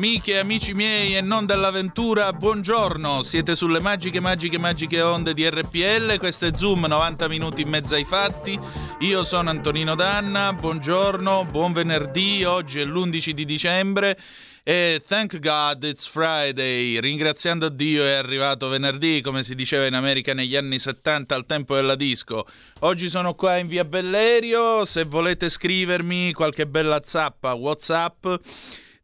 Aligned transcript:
Amiche 0.00 0.32
e 0.32 0.38
amici 0.38 0.72
miei 0.72 1.14
e 1.14 1.20
non 1.20 1.44
dell'avventura, 1.44 2.32
buongiorno. 2.32 3.22
Siete 3.22 3.54
sulle 3.54 3.80
magiche, 3.80 4.18
magiche, 4.18 4.56
magiche 4.56 5.02
onde 5.02 5.34
di 5.34 5.46
RPL. 5.46 6.16
Questo 6.16 6.46
è 6.46 6.52
Zoom, 6.56 6.86
90 6.86 7.28
minuti 7.28 7.60
in 7.60 7.68
mezzo 7.68 7.96
ai 7.96 8.04
fatti. 8.04 8.58
Io 9.00 9.24
sono 9.24 9.50
Antonino 9.50 9.94
Danna, 9.94 10.54
buongiorno, 10.54 11.44
buon 11.50 11.74
venerdì. 11.74 12.44
Oggi 12.44 12.80
è 12.80 12.84
l'11 12.86 13.30
di 13.32 13.44
dicembre 13.44 14.18
e 14.62 15.02
thank 15.06 15.38
God 15.38 15.84
it's 15.84 16.08
Friday. 16.08 16.98
Ringraziando 16.98 17.68
Dio 17.68 18.02
è 18.02 18.12
arrivato 18.12 18.68
venerdì, 18.68 19.20
come 19.20 19.42
si 19.42 19.54
diceva 19.54 19.84
in 19.84 19.92
America 19.92 20.32
negli 20.32 20.56
anni 20.56 20.78
70 20.78 21.34
al 21.34 21.44
tempo 21.44 21.74
della 21.74 21.94
disco. 21.94 22.46
Oggi 22.78 23.10
sono 23.10 23.34
qua 23.34 23.58
in 23.58 23.66
via 23.66 23.84
Bellerio. 23.84 24.86
Se 24.86 25.04
volete 25.04 25.50
scrivermi 25.50 26.32
qualche 26.32 26.66
bella 26.66 27.02
zappa, 27.04 27.52
WhatsApp. 27.52 28.26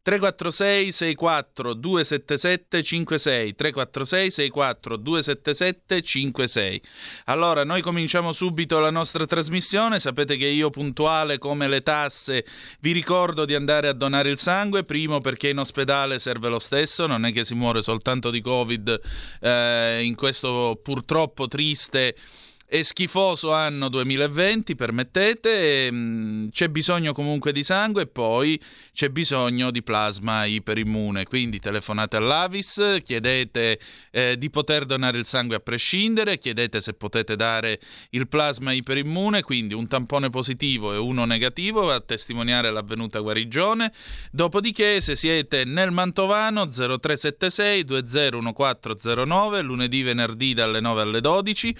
346 0.07 0.93
64 0.93 1.75
277 1.75 2.83
56 2.85 3.55
346 3.57 4.31
64 4.31 4.97
277 4.99 6.01
56 6.01 6.83
Allora, 7.25 7.65
noi 7.65 7.83
cominciamo 7.83 8.33
subito 8.33 8.79
la 8.79 8.91
nostra 8.91 9.27
trasmissione. 9.27 9.99
Sapete 9.99 10.37
che 10.37 10.47
io 10.47 10.71
puntuale 10.71 11.39
come 11.39 11.67
le 11.67 11.83
tasse 11.83 12.45
vi 12.79 12.93
ricordo 12.93 13.45
di 13.45 13.57
andare 13.57 13.89
a 13.89 13.93
donare 13.93 14.31
il 14.31 14.39
sangue, 14.39 14.84
primo 14.84 15.21
perché 15.21 15.49
in 15.49 15.59
ospedale 15.59 16.21
serve 16.21 16.51
lo 16.51 16.61
stesso, 16.61 17.09
non 17.09 17.25
è 17.25 17.33
che 17.33 17.45
si 17.45 17.55
muore 17.55 17.83
soltanto 17.83 18.31
di 18.31 18.41
Covid 18.41 19.01
eh, 19.41 20.05
in 20.05 20.15
questo 20.15 20.79
purtroppo 20.81 21.49
triste 21.49 22.15
è 22.69 22.83
schifoso 22.83 23.53
anno 23.53 23.89
2020, 23.89 24.75
permettete, 24.75 25.89
mm, 25.92 26.48
c'è 26.48 26.69
bisogno 26.69 27.12
comunque 27.12 27.53
di 27.53 27.62
sangue 27.62 28.03
e 28.03 28.06
poi 28.09 28.61
c'è 28.92 29.09
bisogno 29.09 29.70
di 29.70 29.84
plasma 29.84 30.47
iperimmune, 30.47 31.25
quindi 31.25 31.61
telefonate 31.61 32.17
all'Avis, 32.17 32.98
chiedete 33.05 33.78
eh, 34.11 34.37
di 34.37 34.50
poter 34.50 34.84
donare 34.84 35.17
il 35.19 35.27
sangue 35.27 35.55
a 35.55 35.61
prescindere, 35.61 36.39
chiedete 36.39 36.81
se 36.81 36.94
potete 36.94 37.37
dare 37.37 37.78
il 38.11 38.27
plasma 38.27 38.72
iperimmune, 38.72 39.42
quindi 39.42 39.72
un 39.72 39.87
tampone 39.87 40.28
positivo 40.28 40.92
e 40.92 40.97
uno 40.97 41.25
negativo 41.25 41.92
a 41.92 42.00
testimoniare 42.00 42.72
l'avvenuta 42.72 43.20
guarigione, 43.20 43.92
dopodiché 44.33 45.00
se 45.00 45.14
siete 45.14 45.62
nel 45.64 45.92
Mantovano 45.92 46.67
0376 46.67 47.84
201409, 47.84 49.62
lunedì, 49.62 50.03
venerdì 50.03 50.53
dalle 50.53 50.81
9 50.81 51.03
alle 51.03 51.20
12, 51.20 51.77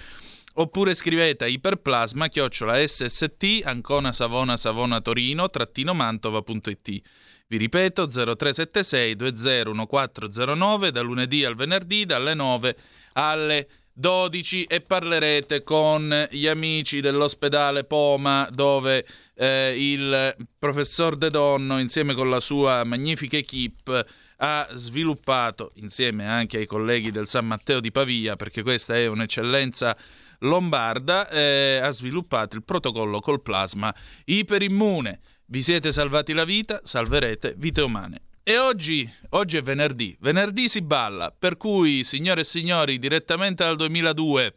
oppure 0.59 0.95
scrivete 0.95 1.43
a 1.43 1.47
iperplasma 1.47 2.29
chiocciola 2.29 2.85
sst 2.87 3.61
ancona 3.63 4.11
savona 4.11 4.57
savona 4.57 5.01
torino 5.01 5.49
trattino 5.49 5.93
mantova.it 5.93 7.01
vi 7.47 7.57
ripeto 7.57 8.07
0376 8.07 9.15
201409 9.15 10.91
da 10.91 11.01
lunedì 11.01 11.43
al 11.43 11.55
venerdì 11.55 12.05
dalle 12.05 12.33
9 12.33 12.77
alle 13.13 13.67
12 13.93 14.63
e 14.63 14.81
parlerete 14.81 15.63
con 15.63 16.27
gli 16.29 16.47
amici 16.47 17.01
dell'ospedale 17.01 17.83
Poma 17.83 18.47
dove 18.51 19.05
eh, 19.35 19.73
il 19.75 20.35
professor 20.57 21.15
De 21.15 21.29
Donno 21.29 21.79
insieme 21.79 22.13
con 22.13 22.29
la 22.29 22.39
sua 22.39 22.83
magnifica 22.83 23.37
equip 23.37 24.05
ha 24.37 24.67
sviluppato 24.73 25.71
insieme 25.75 26.27
anche 26.27 26.57
ai 26.57 26.67
colleghi 26.67 27.09
del 27.09 27.27
San 27.27 27.47
Matteo 27.47 27.79
di 27.79 27.91
Pavia 27.91 28.35
perché 28.35 28.61
questa 28.61 28.95
è 28.95 29.07
un'eccellenza 29.07 29.97
lombarda 30.39 31.29
eh, 31.29 31.79
ha 31.81 31.91
sviluppato 31.91 32.55
il 32.55 32.63
protocollo 32.63 33.19
col 33.19 33.41
plasma 33.41 33.93
iperimmune. 34.25 35.19
Vi 35.45 35.63
siete 35.63 35.91
salvati 35.91 36.33
la 36.33 36.45
vita, 36.45 36.81
salverete 36.83 37.55
vite 37.57 37.81
umane. 37.81 38.21
E 38.43 38.57
oggi, 38.57 39.09
oggi 39.31 39.57
è 39.57 39.61
venerdì, 39.61 40.15
venerdì 40.21 40.69
si 40.69 40.81
balla, 40.81 41.35
per 41.37 41.57
cui, 41.57 42.05
signore 42.05 42.41
e 42.41 42.45
signori, 42.45 42.97
direttamente 42.97 43.63
dal 43.63 43.75
2002, 43.75 44.55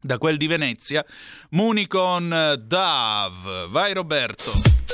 da 0.00 0.18
quel 0.18 0.36
di 0.36 0.46
Venezia, 0.46 1.04
Muni 1.50 1.88
con 1.88 2.28
Dav. 2.28 3.68
Vai 3.68 3.92
Roberto. 3.94 4.85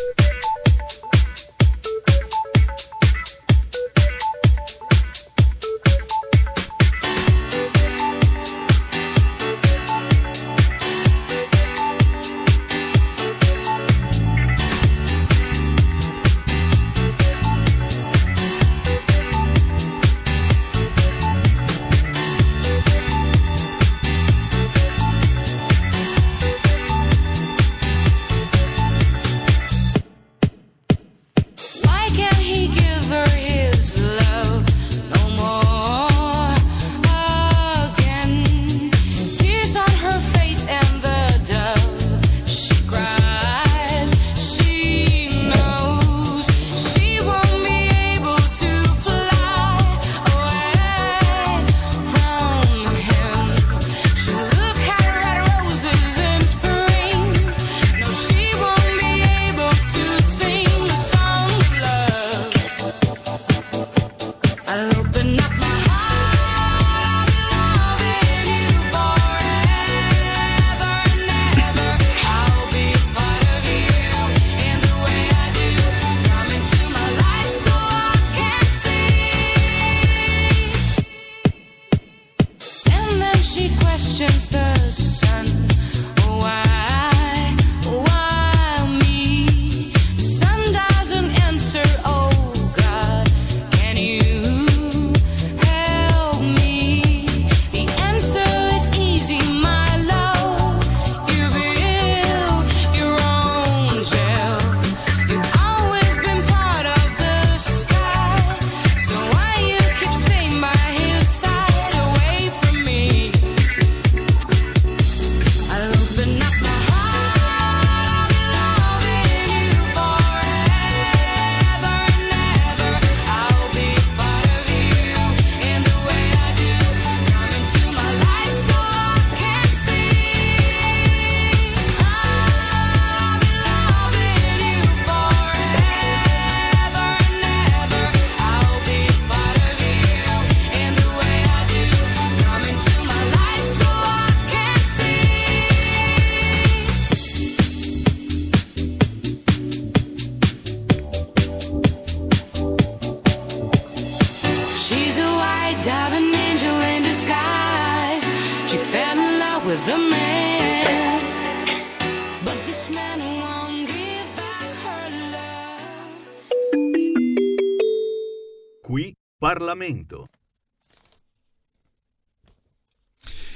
Parlamento. 169.52 170.28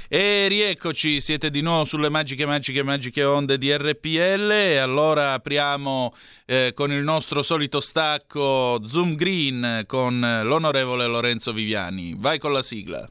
E 0.07 0.47
rieccoci, 0.47 1.19
siete 1.19 1.49
di 1.49 1.61
nuovo 1.61 1.85
sulle 1.85 2.09
magiche, 2.09 2.45
magiche, 2.45 2.83
magiche 2.83 3.23
onde 3.23 3.57
di 3.57 3.75
RPL 3.75 4.51
e 4.51 4.77
allora 4.77 5.33
apriamo 5.33 6.13
eh, 6.45 6.71
con 6.75 6.91
il 6.91 7.01
nostro 7.01 7.41
solito 7.41 7.81
stacco 7.81 8.79
Zoom 8.85 9.15
Green 9.15 9.85
con 9.87 10.19
l'onorevole 10.19 11.07
Lorenzo 11.07 11.51
Viviani. 11.51 12.13
Vai 12.15 12.37
con 12.37 12.53
la 12.53 12.61
sigla. 12.61 13.09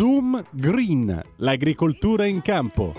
Zoom 0.00 0.42
Green, 0.52 1.22
l'agricoltura 1.36 2.24
in 2.24 2.40
campo. 2.40 2.94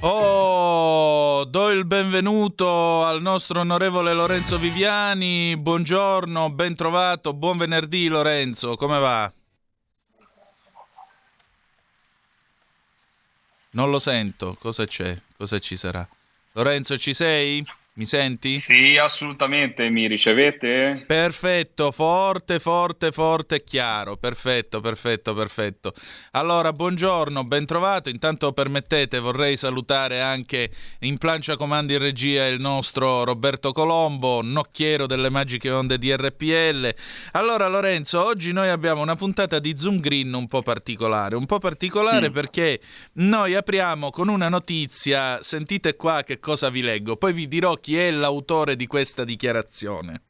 Oh, 0.00 1.44
do 1.46 1.70
il 1.70 1.86
benvenuto 1.86 3.06
al 3.06 3.22
nostro 3.22 3.60
onorevole 3.60 4.12
Lorenzo 4.12 4.58
Viviani. 4.58 5.56
Buongiorno, 5.56 6.50
ben 6.50 6.74
trovato, 6.74 7.32
buon 7.32 7.56
venerdì 7.56 8.08
Lorenzo, 8.08 8.76
come 8.76 8.98
va? 8.98 9.32
Non 13.70 13.88
lo 13.88 13.98
sento, 13.98 14.58
cosa 14.60 14.84
c'è? 14.84 15.18
Cosa 15.38 15.58
ci 15.58 15.76
sarà? 15.76 16.06
Lorenzo, 16.52 16.98
ci 16.98 17.14
sei? 17.14 17.64
Mi 17.92 18.06
senti? 18.06 18.54
Sì, 18.54 18.96
assolutamente, 18.96 19.90
mi 19.90 20.06
ricevete? 20.06 21.02
Perfetto, 21.08 21.90
forte, 21.90 22.60
forte, 22.60 23.10
forte 23.10 23.56
e 23.56 23.64
chiaro. 23.64 24.16
Perfetto, 24.16 24.78
perfetto, 24.78 25.34
perfetto. 25.34 25.92
Allora, 26.30 26.72
buongiorno, 26.72 27.42
ben 27.42 27.66
trovato. 27.66 28.08
Intanto 28.08 28.52
permettete, 28.52 29.18
vorrei 29.18 29.56
salutare 29.56 30.20
anche 30.20 30.70
in 31.00 31.18
plancia 31.18 31.56
comandi 31.56 31.94
in 31.94 31.98
regia 31.98 32.46
il 32.46 32.60
nostro 32.60 33.24
Roberto 33.24 33.72
Colombo, 33.72 34.40
nocchiero 34.40 35.08
delle 35.08 35.28
magiche 35.28 35.72
onde 35.72 35.98
di 35.98 36.14
RPL. 36.14 36.94
Allora, 37.32 37.66
Lorenzo, 37.66 38.24
oggi 38.24 38.52
noi 38.52 38.68
abbiamo 38.68 39.02
una 39.02 39.16
puntata 39.16 39.58
di 39.58 39.76
Zoom 39.76 39.98
Green 39.98 40.32
un 40.32 40.46
po' 40.46 40.62
particolare, 40.62 41.34
un 41.34 41.44
po' 41.44 41.58
particolare 41.58 42.30
perché 42.30 42.80
noi 43.14 43.56
apriamo 43.56 44.10
con 44.10 44.28
una 44.28 44.48
notizia, 44.48 45.42
sentite 45.42 45.96
qua 45.96 46.22
che 46.22 46.38
cosa 46.38 46.70
vi 46.70 46.82
leggo, 46.82 47.16
poi 47.16 47.32
vi 47.32 47.48
dirò 47.48 47.78
chi 47.80 47.98
è 47.98 48.10
l'autore 48.10 48.76
di 48.76 48.86
questa 48.86 49.24
dichiarazione. 49.24 50.22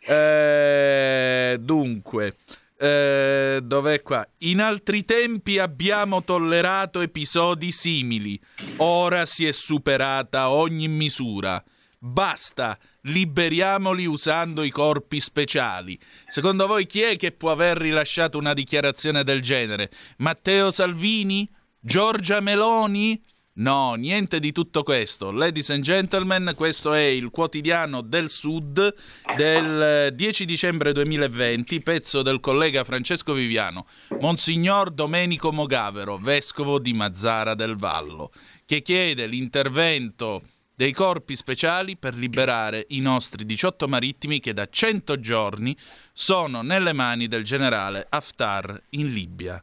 Eh, 0.00 1.58
dunque, 1.60 2.36
eh, 2.78 3.60
dov'è 3.62 4.00
qua? 4.00 4.26
In 4.38 4.62
altri 4.62 5.04
tempi 5.04 5.58
abbiamo 5.58 6.24
tollerato 6.24 7.02
episodi 7.02 7.72
simili. 7.72 8.40
Ora 8.78 9.26
si 9.26 9.46
è 9.46 9.52
superata 9.52 10.50
ogni 10.50 10.88
misura. 10.88 11.62
Basta, 11.98 12.78
liberiamoli 13.02 14.06
usando 14.06 14.62
i 14.62 14.70
corpi 14.70 15.20
speciali. 15.20 15.98
Secondo 16.26 16.66
voi 16.66 16.86
chi 16.86 17.02
è 17.02 17.18
che 17.18 17.32
può 17.32 17.50
aver 17.50 17.76
rilasciato 17.76 18.38
una 18.38 18.54
dichiarazione 18.54 19.22
del 19.22 19.42
genere? 19.42 19.90
Matteo 20.16 20.70
Salvini? 20.70 21.46
Giorgia 21.78 22.40
Meloni? 22.40 23.20
No, 23.60 23.92
niente 23.92 24.40
di 24.40 24.52
tutto 24.52 24.82
questo. 24.82 25.30
Ladies 25.30 25.68
and 25.68 25.82
gentlemen, 25.82 26.54
questo 26.56 26.94
è 26.94 27.02
il 27.02 27.28
quotidiano 27.28 28.00
del 28.00 28.30
Sud 28.30 28.94
del 29.36 29.82
eh, 29.82 30.14
10 30.14 30.46
dicembre 30.46 30.94
2020, 30.94 31.82
pezzo 31.82 32.22
del 32.22 32.40
collega 32.40 32.84
Francesco 32.84 33.34
Viviano, 33.34 33.86
Monsignor 34.18 34.90
Domenico 34.90 35.52
Mogavero, 35.52 36.16
vescovo 36.16 36.78
di 36.78 36.94
Mazzara 36.94 37.54
del 37.54 37.76
Vallo, 37.76 38.32
che 38.64 38.80
chiede 38.80 39.26
l'intervento 39.26 40.40
dei 40.74 40.92
corpi 40.92 41.36
speciali 41.36 41.98
per 41.98 42.14
liberare 42.14 42.86
i 42.88 43.00
nostri 43.00 43.44
18 43.44 43.86
marittimi 43.86 44.40
che 44.40 44.54
da 44.54 44.66
100 44.70 45.20
giorni 45.20 45.76
sono 46.14 46.62
nelle 46.62 46.94
mani 46.94 47.28
del 47.28 47.44
generale 47.44 48.06
Haftar 48.08 48.84
in 48.90 49.08
Libia. 49.08 49.62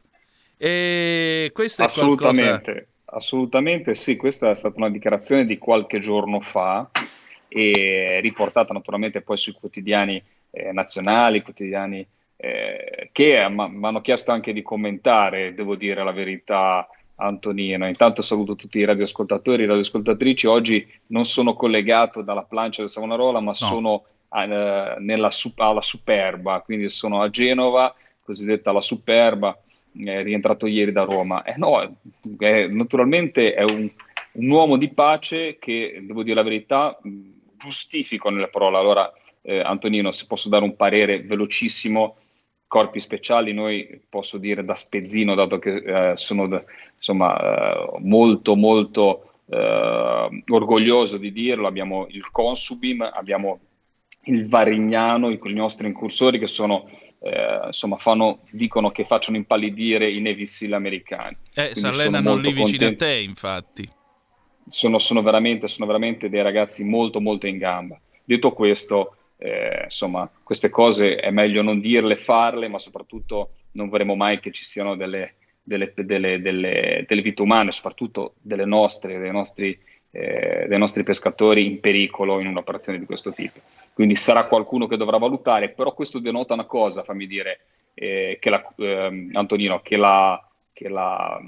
E 0.56 1.50
questo 1.52 1.82
è 1.82 1.90
qualcosa... 1.90 2.62
Assolutamente, 3.10 3.94
sì, 3.94 4.16
questa 4.16 4.50
è 4.50 4.54
stata 4.54 4.74
una 4.76 4.90
dichiarazione 4.90 5.46
di 5.46 5.56
qualche 5.56 5.98
giorno 5.98 6.40
fa 6.40 6.90
e 7.48 8.20
riportata 8.20 8.74
naturalmente 8.74 9.22
poi 9.22 9.38
sui 9.38 9.54
quotidiani 9.54 10.22
eh, 10.50 10.72
nazionali, 10.72 11.42
quotidiani 11.42 12.06
eh, 12.36 13.08
che 13.10 13.48
mi 13.48 13.86
hanno 13.86 14.00
chiesto 14.02 14.30
anche 14.30 14.52
di 14.52 14.60
commentare, 14.60 15.54
devo 15.54 15.74
dire 15.74 16.04
la 16.04 16.12
verità 16.12 16.86
Antonino. 17.16 17.86
Intanto 17.86 18.20
saluto 18.20 18.54
tutti 18.56 18.78
i 18.78 18.84
radioascoltatori 18.84 19.62
e 19.62 19.66
radioascoltatrici. 19.66 20.46
Oggi 20.46 20.86
non 21.06 21.24
sono 21.24 21.54
collegato 21.54 22.20
dalla 22.20 22.44
plancia 22.44 22.82
del 22.82 22.90
Savonarola, 22.90 23.40
ma 23.40 23.54
sono 23.54 24.04
eh, 24.34 24.96
nella, 24.98 25.30
alla 25.56 25.82
Superba, 25.82 26.60
quindi 26.60 26.90
sono 26.90 27.22
a 27.22 27.30
Genova, 27.30 27.94
cosiddetta 28.22 28.70
la 28.70 28.82
Superba, 28.82 29.58
è 30.04 30.22
rientrato 30.22 30.66
ieri 30.66 30.92
da 30.92 31.02
Roma. 31.04 31.42
Eh, 31.42 31.56
no, 31.56 31.80
è- 32.38 32.66
naturalmente 32.68 33.54
è 33.54 33.62
un, 33.62 33.88
un 34.32 34.50
uomo 34.50 34.76
di 34.76 34.88
pace 34.88 35.58
che, 35.58 36.02
devo 36.02 36.22
dire 36.22 36.36
la 36.36 36.42
verità, 36.42 36.98
giustifico 37.56 38.30
nelle 38.30 38.48
parole. 38.48 38.78
Allora, 38.78 39.12
eh, 39.42 39.60
Antonino, 39.60 40.10
se 40.12 40.26
posso 40.26 40.48
dare 40.48 40.64
un 40.64 40.76
parere 40.76 41.22
velocissimo, 41.22 42.16
corpi 42.68 43.00
speciali, 43.00 43.52
noi 43.52 44.00
posso 44.08 44.36
dire 44.38 44.62
da 44.62 44.74
spezzino, 44.74 45.34
dato 45.34 45.58
che 45.58 46.10
eh, 46.10 46.16
sono 46.16 46.64
insomma, 46.94 47.36
eh, 47.40 47.98
molto 48.00 48.54
molto 48.54 49.32
eh, 49.48 50.42
orgoglioso 50.48 51.16
di 51.16 51.32
dirlo, 51.32 51.66
abbiamo 51.66 52.06
il 52.10 52.30
Consubim, 52.30 53.08
abbiamo 53.10 53.60
il 54.24 54.46
Varignano, 54.46 55.30
i, 55.30 55.38
i 55.42 55.54
nostri 55.54 55.86
incursori 55.86 56.38
che 56.38 56.46
sono, 56.46 56.90
eh, 57.20 57.60
insomma, 57.66 57.96
fanno, 57.96 58.40
dicono 58.50 58.90
che 58.90 59.04
facciano 59.04 59.36
impallidire 59.36 60.10
i 60.10 60.20
Navy 60.20 60.46
americani. 60.72 61.36
Eh, 61.54 61.70
si 61.74 61.84
allenano 61.84 62.36
lì 62.36 62.52
vicino 62.52 62.86
a 62.86 62.94
te, 62.94 63.14
infatti. 63.14 63.88
Sono, 64.66 64.98
sono 64.98 65.22
veramente, 65.22 65.66
sono 65.66 65.86
veramente 65.86 66.28
dei 66.28 66.42
ragazzi 66.42 66.84
molto 66.84 67.20
molto 67.20 67.46
in 67.46 67.58
gamba. 67.58 67.98
Detto 68.24 68.52
questo, 68.52 69.16
eh, 69.38 69.82
insomma, 69.84 70.30
queste 70.42 70.68
cose 70.68 71.16
è 71.16 71.30
meglio 71.30 71.62
non 71.62 71.80
dirle, 71.80 72.16
farle, 72.16 72.68
ma 72.68 72.78
soprattutto 72.78 73.52
non 73.72 73.88
vorremmo 73.88 74.14
mai 74.14 74.40
che 74.40 74.52
ci 74.52 74.64
siano 74.64 74.94
delle, 74.94 75.36
delle, 75.62 75.92
delle, 75.94 76.40
delle, 76.40 77.04
delle 77.06 77.22
vite 77.22 77.42
umane, 77.42 77.72
soprattutto 77.72 78.34
delle 78.40 78.64
nostre, 78.64 79.18
dei 79.18 79.32
nostri, 79.32 79.78
eh, 80.10 80.66
dei 80.68 80.78
nostri 80.78 81.02
pescatori 81.02 81.66
in 81.66 81.80
pericolo 81.80 82.40
in 82.40 82.46
un'operazione 82.46 82.98
di 82.98 83.06
questo 83.06 83.32
tipo. 83.32 83.60
Quindi 83.92 84.14
sarà 84.14 84.46
qualcuno 84.46 84.86
che 84.86 84.96
dovrà 84.96 85.18
valutare, 85.18 85.70
però 85.70 85.92
questo 85.92 86.18
denota 86.18 86.54
una 86.54 86.66
cosa, 86.66 87.02
fammi 87.02 87.26
dire, 87.26 87.60
eh, 87.94 88.38
che 88.40 88.50
la, 88.50 88.62
ehm, 88.76 89.30
Antonino, 89.32 89.80
che 89.82 89.96
la, 89.96 90.40
che, 90.72 90.88
la, 90.88 91.38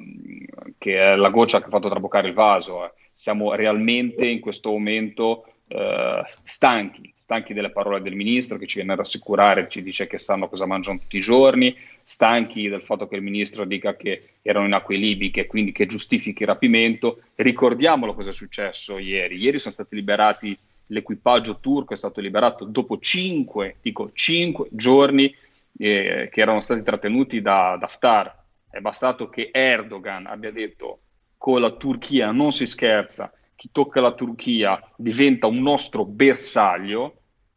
che 0.76 1.00
è 1.00 1.16
la 1.16 1.30
goccia 1.30 1.60
che 1.60 1.66
ha 1.66 1.70
fatto 1.70 1.88
traboccare 1.88 2.28
il 2.28 2.34
vaso. 2.34 2.84
eh. 2.84 2.92
Siamo 3.12 3.54
realmente 3.54 4.26
in 4.26 4.40
questo 4.40 4.70
momento 4.70 5.44
eh, 5.72 6.22
stanchi, 6.26 7.12
stanchi 7.14 7.54
delle 7.54 7.70
parole 7.70 8.02
del 8.02 8.16
ministro 8.16 8.58
che 8.58 8.66
ci 8.66 8.78
viene 8.78 8.94
a 8.94 8.96
rassicurare, 8.96 9.68
ci 9.68 9.84
dice 9.84 10.08
che 10.08 10.18
sanno 10.18 10.48
cosa 10.48 10.66
mangiano 10.66 10.98
tutti 10.98 11.16
i 11.16 11.20
giorni, 11.20 11.76
stanchi 12.02 12.68
del 12.68 12.82
fatto 12.82 13.06
che 13.06 13.14
il 13.14 13.22
ministro 13.22 13.64
dica 13.64 13.94
che 13.94 14.30
erano 14.42 14.66
in 14.66 14.72
acque 14.72 14.96
libiche, 14.96 15.46
quindi 15.46 15.70
che 15.70 15.86
giustifichi 15.86 16.42
il 16.42 16.48
rapimento. 16.48 17.22
Ricordiamolo 17.36 18.14
cosa 18.14 18.30
è 18.30 18.32
successo 18.32 18.98
ieri. 18.98 19.36
Ieri 19.36 19.60
sono 19.60 19.72
stati 19.72 19.94
liberati, 19.94 20.58
l'equipaggio 20.86 21.60
turco 21.60 21.92
è 21.92 21.96
stato 21.96 22.20
liberato 22.20 22.64
dopo 22.64 22.98
cinque, 22.98 23.76
dico 23.80 24.10
cinque 24.12 24.66
giorni 24.72 25.32
eh, 25.78 26.28
che 26.32 26.40
erano 26.40 26.58
stati 26.58 26.82
trattenuti 26.82 27.40
da 27.40 27.74
Haftar. 27.74 28.38
È 28.68 28.80
bastato 28.80 29.28
che 29.28 29.50
Erdogan 29.52 30.26
abbia 30.26 30.50
detto 30.50 30.98
con 31.36 31.60
la 31.60 31.70
Turchia 31.70 32.32
non 32.32 32.50
si 32.50 32.66
scherza, 32.66 33.32
chi 33.60 33.68
tocca 33.72 34.00
la 34.00 34.12
Turchia 34.12 34.82
diventa 34.96 35.46
un 35.46 35.60
nostro 35.60 36.06
bersaglio 36.06 37.16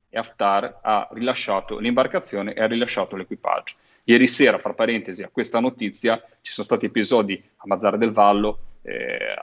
e 0.09 0.17
Haftar 0.17 0.79
ha 0.83 1.07
rilasciato 1.13 1.79
l'imbarcazione 1.79 2.53
e 2.53 2.61
ha 2.61 2.67
rilasciato 2.67 3.15
l'equipaggio. 3.15 3.75
Ieri 4.03 4.27
sera, 4.27 4.59
fra 4.59 4.73
parentesi, 4.73 5.23
a 5.23 5.29
questa 5.29 5.61
notizia 5.61 6.21
ci 6.41 6.51
sono 6.51 6.65
stati 6.65 6.87
episodi 6.87 7.41
a 7.55 7.63
Mazzara 7.67 7.95
del 7.95 8.11
Vallo, 8.11 8.79
eh, 8.81 9.33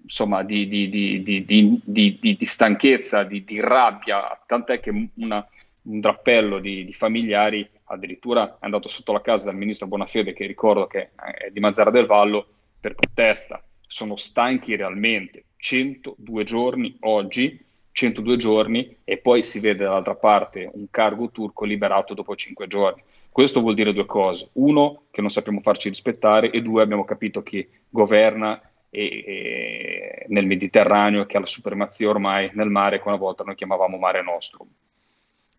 insomma, 0.00 0.44
di, 0.44 0.68
di- 0.68 0.88
di- 0.88 1.82
di- 1.84 2.46
stanchezza, 2.46 3.24
di, 3.24 3.42
rabbia, 3.58 4.40
tant'è 4.46 4.78
che 4.78 5.08
una- 5.14 5.44
un 5.82 5.98
drappello 5.98 6.60
di, 6.60 6.84
di 6.84 6.92
familiari 6.92 7.68
addirittura 7.86 8.48
è 8.60 8.64
andato 8.64 8.86
sotto 8.88 9.12
la 9.12 9.22
casa 9.22 9.50
del 9.50 9.58
ministro 9.58 9.88
Bonafede, 9.88 10.34
che 10.34 10.46
ricordo 10.46 10.86
che 10.86 11.10
è 11.16 11.50
di 11.50 11.58
Mazzara 11.58 11.90
del 11.90 12.06
Vallo, 12.06 12.46
per 12.78 12.94
protesta. 12.94 13.60
Sono 13.92 14.14
stanchi 14.14 14.76
realmente. 14.76 15.46
102 15.56 16.44
giorni 16.44 16.96
oggi, 17.00 17.60
102 17.90 18.36
giorni, 18.36 18.96
e 19.02 19.16
poi 19.18 19.42
si 19.42 19.58
vede 19.58 19.82
dall'altra 19.82 20.14
parte 20.14 20.70
un 20.72 20.86
cargo 20.90 21.30
turco 21.32 21.64
liberato 21.64 22.14
dopo 22.14 22.36
5 22.36 22.68
giorni. 22.68 23.02
Questo 23.30 23.60
vuol 23.60 23.74
dire 23.74 23.92
due 23.92 24.06
cose. 24.06 24.50
Uno, 24.52 25.06
che 25.10 25.20
non 25.20 25.30
sappiamo 25.30 25.58
farci 25.58 25.88
rispettare, 25.88 26.50
e 26.50 26.62
due, 26.62 26.82
abbiamo 26.82 27.04
capito 27.04 27.42
chi 27.42 27.66
governa 27.88 28.62
e- 28.90 29.24
e 29.26 30.24
nel 30.28 30.46
Mediterraneo, 30.46 31.26
che 31.26 31.36
ha 31.36 31.40
la 31.40 31.46
supremazia 31.46 32.08
ormai 32.08 32.48
nel 32.54 32.68
mare, 32.70 33.02
che 33.02 33.08
una 33.08 33.16
volta 33.16 33.42
noi 33.42 33.56
chiamavamo 33.56 33.98
Mare 33.98 34.22
Nostrum. 34.22 34.68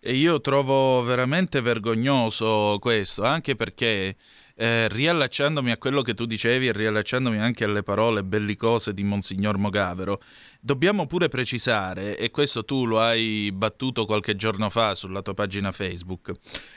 E 0.03 0.13
io 0.13 0.41
trovo 0.41 1.03
veramente 1.03 1.61
vergognoso 1.61 2.77
questo, 2.79 3.23
anche 3.23 3.55
perché 3.55 4.15
eh, 4.61 4.87
riallacciandomi 4.89 5.71
a 5.71 5.77
quello 5.77 6.03
che 6.03 6.13
tu 6.13 6.25
dicevi 6.25 6.67
e 6.67 6.71
riallacciandomi 6.71 7.39
anche 7.39 7.63
alle 7.63 7.81
parole 7.81 8.23
bellicose 8.23 8.93
di 8.93 9.03
Monsignor 9.03 9.57
Mogavero, 9.57 10.21
dobbiamo 10.63 11.07
pure 11.07 11.27
precisare, 11.27 12.17
e 12.17 12.29
questo 12.29 12.63
tu 12.63 12.85
lo 12.85 13.01
hai 13.01 13.51
battuto 13.51 14.05
qualche 14.05 14.35
giorno 14.35 14.69
fa 14.69 14.93
sulla 14.93 15.23
tua 15.23 15.33
pagina 15.33 15.71
Facebook, 15.71 16.31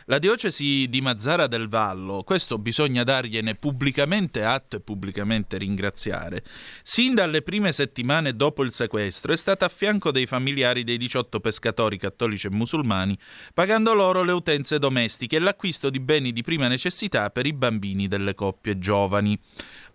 la 0.07 0.19
diocesi 0.19 0.89
di 0.89 1.03
Mazzara 1.03 1.47
del 1.47 1.69
Vallo, 1.69 2.23
questo 2.23 2.59
bisogna 2.59 3.05
dargliene 3.05 3.55
pubblicamente 3.55 4.43
atto 4.43 4.77
e 4.77 4.81
pubblicamente 4.81 5.59
ringraziare, 5.59 6.43
sin 6.83 7.15
dalle 7.15 7.43
prime 7.43 7.73
settimane 7.73 8.35
dopo 8.35 8.63
il 8.65 8.73
sequestro 8.73 9.33
è 9.33 9.37
stata 9.37 9.67
a 9.67 9.69
fianco 9.69 10.11
dei 10.11 10.27
familiari 10.27 10.83
dei 10.83 10.97
18 10.97 11.39
pescatori 11.41 11.99
cattolici 11.99 12.47
e 12.47 12.51
musulmani, 12.51 13.17
pagando 13.53 13.93
loro 13.93 14.23
le 14.23 14.33
utenze 14.33 14.79
domestiche 14.79 15.37
e 15.37 15.41
l'acquisto 15.41 15.91
di 15.91 16.01
beni 16.01 16.33
di 16.33 16.43
prima 16.43 16.69
necessità 16.69 17.29
per 17.29 17.45
i 17.45 17.53
bambini 17.53 18.09
delle 18.09 18.35
coppie 18.35 18.79
giovani. 18.79 19.39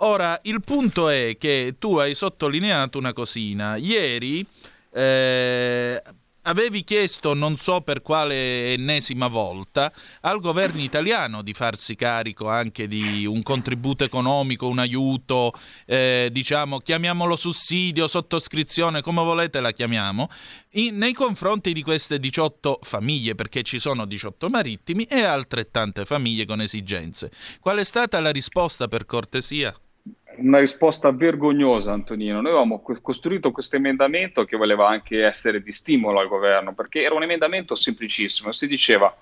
Ora, 0.02 0.40
il 0.44 0.62
punto 0.64 1.10
è 1.10 1.36
che 1.38 1.76
tu 1.78 1.98
hai 1.98 2.16
sottolineato 2.16 2.98
una 2.98 3.12
cosina. 3.12 3.76
Ieri 3.76 4.46
eh, 4.94 6.02
avevi 6.44 6.86
chiesto, 6.86 7.34
non 7.34 7.58
so 7.58 7.82
per 7.82 8.02
quale 8.02 8.72
ennesima 8.72 9.28
volta, 9.28 9.92
al 10.22 10.40
governo 10.40 10.80
italiano 10.82 11.42
di 11.42 11.54
farsi 11.54 11.96
carico 11.96 12.48
anche 12.48 12.88
di 12.88 13.26
un 13.26 13.44
contributo 13.44 14.06
economico, 14.06 14.68
un 14.68 14.80
aiuto, 14.80 15.52
eh, 15.86 16.30
diciamo, 16.32 16.80
chiamiamolo 16.80 17.36
sussidio, 17.36 18.08
sottoscrizione, 18.08 19.02
come 19.02 19.22
volete 19.22 19.60
la 19.60 19.74
chiamiamo, 19.74 20.30
in- 20.76 20.98
nei 20.98 21.14
confronti 21.14 21.74
di 21.74 21.84
queste 21.84 22.20
18 22.20 22.80
famiglie, 22.84 23.36
perché 23.36 23.64
ci 23.64 23.80
sono 23.80 24.06
18 24.06 24.50
marittimi 24.50 25.04
e 25.04 25.24
altrettante 25.24 26.06
famiglie 26.06 26.46
con 26.46 26.62
esigenze. 26.62 27.32
Qual 27.60 27.78
è 27.78 27.84
stata 27.84 28.18
la 28.22 28.32
risposta 28.32 28.88
per 28.88 29.06
cortesia? 29.06 29.78
Una 30.42 30.60
risposta 30.60 31.12
vergognosa, 31.12 31.92
Antonino. 31.92 32.42
Noi 32.42 32.52
avevamo 32.52 32.82
co- 32.82 33.00
costruito 33.02 33.52
questo 33.52 33.76
emendamento 33.76 34.46
che 34.46 34.58
voleva 34.58 34.88
anche 34.88 35.24
essere 35.24 35.62
di 35.62 35.72
stimolo 35.72 36.20
al 36.20 36.28
governo, 36.28 36.74
perché 36.74 37.02
era 37.02 37.16
un 37.16 37.24
emendamento 37.24 37.76
semplicissimo. 37.76 38.52
Si 38.52 38.68
diceva 38.68 39.16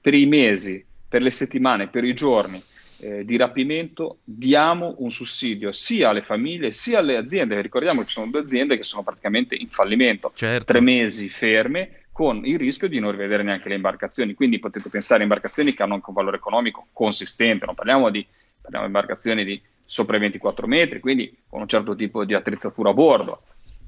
per 0.00 0.14
i 0.14 0.26
mesi, 0.26 0.84
per 1.08 1.22
le 1.22 1.30
settimane, 1.30 1.88
per 1.88 2.04
i 2.04 2.14
giorni 2.14 2.62
eh, 3.02 3.24
di 3.24 3.36
rapimento 3.36 4.18
diamo 4.22 4.94
un 4.98 5.10
sussidio 5.10 5.72
sia 5.72 6.10
alle 6.10 6.22
famiglie 6.22 6.70
sia 6.70 7.00
alle 7.00 7.16
aziende. 7.16 7.60
Ricordiamo 7.60 8.00
che 8.00 8.06
ci 8.06 8.14
sono 8.14 8.30
due 8.30 8.40
aziende 8.40 8.76
che 8.76 8.84
sono 8.84 9.02
praticamente 9.02 9.56
in 9.56 9.68
fallimento. 9.68 10.30
Certo. 10.34 10.72
Tre 10.72 10.80
mesi 10.80 11.28
ferme 11.28 12.04
con 12.12 12.44
il 12.44 12.58
rischio 12.58 12.88
di 12.88 13.00
non 13.00 13.10
rivedere 13.10 13.42
neanche 13.42 13.68
le 13.68 13.74
imbarcazioni. 13.74 14.34
Quindi 14.34 14.60
potete 14.60 14.88
pensare 14.88 15.20
a 15.20 15.24
imbarcazioni 15.24 15.74
che 15.74 15.82
hanno 15.82 15.94
anche 15.94 16.10
un 16.10 16.14
valore 16.14 16.36
economico 16.36 16.86
consistente. 16.92 17.66
Non 17.66 17.74
parliamo 17.74 18.08
di, 18.08 18.24
parliamo 18.60 18.86
di 18.86 18.92
imbarcazioni 18.92 19.44
di 19.44 19.60
sopra 19.84 20.16
i 20.16 20.20
24 20.20 20.66
metri, 20.66 21.00
quindi 21.00 21.36
con 21.48 21.60
un 21.60 21.68
certo 21.68 21.94
tipo 21.94 22.24
di 22.24 22.34
attrezzatura 22.34 22.90
a 22.90 22.94
bordo. 22.94 23.42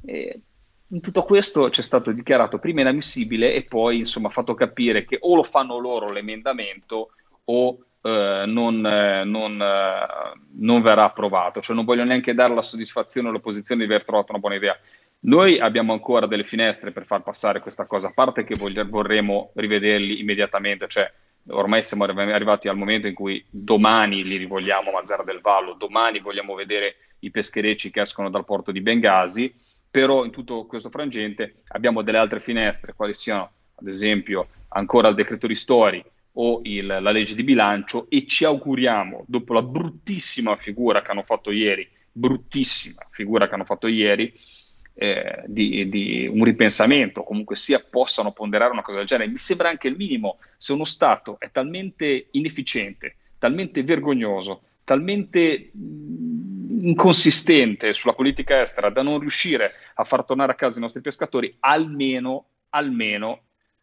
E 0.04 0.40
in 0.88 1.00
tutto 1.00 1.22
questo 1.22 1.68
c'è 1.68 1.82
stato 1.82 2.12
dichiarato 2.12 2.58
prima 2.58 2.82
inammissibile 2.82 3.54
e 3.54 3.62
poi 3.62 3.98
insomma 3.98 4.28
fatto 4.28 4.54
capire 4.54 5.04
che 5.04 5.18
o 5.20 5.34
lo 5.34 5.42
fanno 5.42 5.78
loro 5.78 6.12
l'emendamento 6.12 7.10
o 7.44 7.78
eh, 8.02 8.44
non, 8.46 8.84
eh, 8.84 9.24
non, 9.24 9.60
eh, 9.60 10.38
non 10.58 10.82
verrà 10.82 11.04
approvato, 11.04 11.62
cioè 11.62 11.74
non 11.74 11.86
voglio 11.86 12.04
neanche 12.04 12.34
dare 12.34 12.54
la 12.54 12.60
soddisfazione 12.60 13.28
all'opposizione 13.28 13.84
di 13.84 13.90
aver 13.90 14.04
trovato 14.04 14.32
una 14.32 14.40
buona 14.40 14.56
idea. 14.56 14.78
Noi 15.20 15.58
abbiamo 15.58 15.94
ancora 15.94 16.26
delle 16.26 16.44
finestre 16.44 16.92
per 16.92 17.06
far 17.06 17.22
passare 17.22 17.60
questa 17.60 17.86
cosa, 17.86 18.08
a 18.08 18.12
parte 18.12 18.44
che 18.44 18.56
voglia- 18.56 18.84
vorremmo 18.84 19.52
rivederli 19.54 20.20
immediatamente, 20.20 20.86
cioè 20.86 21.10
ormai 21.48 21.82
siamo 21.82 22.04
arri- 22.04 22.32
arrivati 22.32 22.68
al 22.68 22.76
momento 22.76 23.06
in 23.06 23.14
cui 23.14 23.44
domani 23.50 24.24
li 24.24 24.36
rivogliamo 24.36 24.90
Mazzara 24.90 25.22
del 25.24 25.40
Vallo, 25.40 25.74
domani 25.74 26.20
vogliamo 26.20 26.54
vedere 26.54 26.96
i 27.20 27.30
pescherecci 27.30 27.90
che 27.90 28.02
escono 28.02 28.30
dal 28.30 28.44
porto 28.44 28.72
di 28.72 28.80
Bengasi, 28.80 29.54
però 29.90 30.24
in 30.24 30.30
tutto 30.30 30.66
questo 30.66 30.90
frangente 30.90 31.62
abbiamo 31.68 32.02
delle 32.02 32.18
altre 32.18 32.40
finestre, 32.40 32.94
quali 32.94 33.14
siano 33.14 33.50
ad 33.76 33.86
esempio 33.86 34.48
ancora 34.68 35.08
il 35.08 35.14
decreto 35.14 35.46
ristori 35.46 36.04
o 36.36 36.60
il- 36.64 36.86
la 36.86 37.10
legge 37.10 37.34
di 37.34 37.44
bilancio 37.44 38.06
e 38.08 38.26
ci 38.26 38.44
auguriamo, 38.44 39.24
dopo 39.26 39.52
la 39.52 39.62
bruttissima 39.62 40.56
figura 40.56 41.00
che 41.02 41.10
hanno 41.12 41.22
fatto 41.22 41.50
ieri, 41.50 41.88
bruttissima 42.10 43.06
figura 43.10 43.48
che 43.48 43.54
hanno 43.54 43.64
fatto 43.64 43.86
ieri, 43.86 44.32
eh, 44.94 45.42
di, 45.46 45.88
di 45.88 46.26
un 46.26 46.44
ripensamento, 46.44 47.22
comunque 47.22 47.56
sia, 47.56 47.78
possano 47.78 48.32
ponderare 48.32 48.72
una 48.72 48.82
cosa 48.82 48.98
del 48.98 49.06
genere. 49.06 49.30
Mi 49.30 49.38
sembra 49.38 49.68
anche 49.68 49.88
il 49.88 49.96
minimo 49.96 50.38
se 50.56 50.72
uno 50.72 50.84
Stato 50.84 51.36
è 51.38 51.50
talmente 51.50 52.28
inefficiente, 52.32 53.16
talmente 53.38 53.82
vergognoso, 53.82 54.62
talmente 54.84 55.70
mh, 55.72 56.86
inconsistente 56.86 57.92
sulla 57.92 58.12
politica 58.12 58.60
estera 58.62 58.90
da 58.90 59.02
non 59.02 59.18
riuscire 59.18 59.72
a 59.94 60.04
far 60.04 60.24
tornare 60.24 60.52
a 60.52 60.56
casa 60.56 60.78
i 60.78 60.82
nostri 60.82 61.00
pescatori, 61.00 61.56
almeno, 61.60 62.46
almeno 62.70 63.40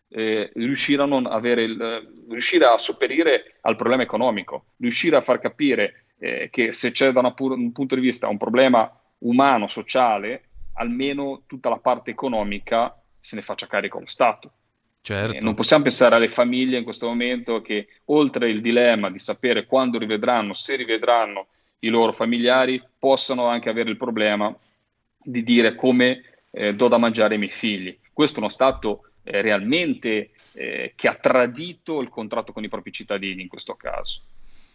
eh, 0.09 0.51
riuscire, 0.55 1.01
a 1.01 1.05
non 1.05 1.25
avere 1.25 1.63
il- 1.63 2.23
riuscire 2.29 2.65
a 2.65 2.77
sopperire 2.77 3.57
al 3.61 3.75
problema 3.75 4.03
economico, 4.03 4.65
riuscire 4.77 5.15
a 5.15 5.21
far 5.21 5.39
capire 5.39 6.05
eh, 6.19 6.49
che 6.51 6.71
se 6.71 6.91
c'è 6.91 7.11
da 7.11 7.19
una 7.19 7.33
un 7.37 7.71
punto 7.71 7.95
di 7.95 8.01
vista 8.01 8.27
un 8.27 8.37
problema 8.37 8.93
umano, 9.19 9.67
sociale, 9.67 10.43
almeno 10.73 11.43
tutta 11.47 11.69
la 11.69 11.79
parte 11.79 12.11
economica 12.11 12.95
se 13.19 13.35
ne 13.35 13.41
faccia 13.41 13.67
carico 13.67 13.99
lo 13.99 14.07
Stato. 14.07 14.51
Certo. 15.01 15.35
Eh, 15.35 15.39
non 15.41 15.55
possiamo 15.55 15.83
pensare 15.83 16.15
alle 16.15 16.27
famiglie 16.27 16.77
in 16.77 16.83
questo 16.83 17.07
momento 17.07 17.61
che 17.61 17.87
oltre 18.05 18.49
il 18.49 18.61
dilemma 18.61 19.09
di 19.09 19.19
sapere 19.19 19.65
quando 19.65 19.97
rivedranno, 19.97 20.53
se 20.53 20.75
rivedranno 20.75 21.47
i 21.79 21.89
loro 21.89 22.11
familiari, 22.11 22.81
possano 22.99 23.47
anche 23.47 23.69
avere 23.69 23.89
il 23.89 23.97
problema 23.97 24.55
di 25.17 25.43
dire 25.43 25.75
come 25.75 26.23
eh, 26.51 26.75
do 26.75 26.87
da 26.87 26.97
mangiare 26.97 27.33
ai 27.33 27.39
miei 27.39 27.51
figli. 27.51 27.97
Questo 28.13 28.37
è 28.37 28.39
uno 28.39 28.49
Stato 28.49 29.11
eh, 29.23 29.41
realmente 29.41 30.31
eh, 30.53 30.93
che 30.95 31.07
ha 31.07 31.15
tradito 31.15 32.01
il 32.01 32.09
contratto 32.09 32.53
con 32.53 32.63
i 32.63 32.69
propri 32.69 32.91
cittadini 32.91 33.41
in 33.41 33.47
questo 33.47 33.75
caso. 33.75 34.21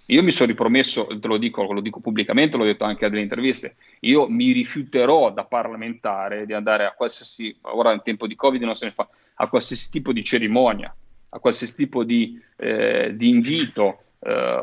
Io 0.06 0.22
mi 0.22 0.30
sono 0.30 0.50
ripromesso, 0.50 1.06
te 1.18 1.26
lo 1.26 1.36
dico, 1.36 1.64
lo 1.72 1.80
dico 1.80 1.98
pubblicamente, 1.98 2.56
l'ho 2.56 2.64
detto 2.64 2.84
anche 2.84 3.04
a 3.04 3.08
delle 3.08 3.22
interviste, 3.22 3.74
io 4.00 4.28
mi 4.28 4.52
rifiuterò 4.52 5.32
da 5.32 5.44
parlamentare 5.44 6.46
di 6.46 6.52
andare 6.52 6.86
a 6.86 6.92
qualsiasi, 6.92 7.56
ora 7.62 7.92
in 7.92 8.02
tempo 8.02 8.28
di 8.28 8.36
Covid 8.36 8.62
non 8.62 8.76
se 8.76 8.84
ne 8.84 8.92
fa, 8.92 9.08
a 9.34 9.48
qualsiasi 9.48 9.90
tipo 9.90 10.12
di 10.12 10.22
cerimonia, 10.22 10.94
a 11.30 11.38
qualsiasi 11.40 11.74
tipo 11.74 12.04
di, 12.04 12.40
eh, 12.56 13.14
di 13.16 13.28
invito 13.28 13.98
eh, 14.20 14.60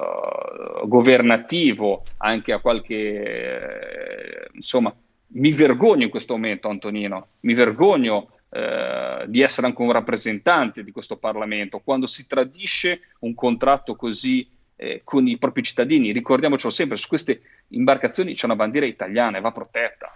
governativo, 0.85 2.03
anche 2.17 2.53
a 2.53 2.59
qualche, 2.59 2.95
eh, 2.95 4.47
insomma, 4.53 4.95
mi 5.35 5.51
vergogno 5.51 6.03
in 6.03 6.09
questo 6.09 6.33
momento, 6.33 6.69
Antonino, 6.69 7.27
mi 7.41 7.53
vergogno 7.53 8.29
eh, 8.49 9.25
di 9.27 9.41
essere 9.41 9.67
anche 9.67 9.81
un 9.81 9.91
rappresentante 9.91 10.83
di 10.83 10.91
questo 10.91 11.17
Parlamento 11.17 11.79
quando 11.79 12.05
si 12.05 12.27
tradisce 12.27 13.01
un 13.19 13.33
contratto 13.33 13.95
così 13.95 14.47
eh, 14.75 15.01
con 15.03 15.27
i 15.27 15.37
propri 15.37 15.63
cittadini. 15.63 16.11
Ricordiamocelo 16.11 16.71
sempre, 16.71 16.97
su 16.97 17.07
queste 17.07 17.41
imbarcazioni 17.69 18.33
c'è 18.33 18.45
una 18.45 18.55
bandiera 18.55 18.85
italiana 18.85 19.37
e 19.37 19.41
va 19.41 19.51
protetta. 19.51 20.15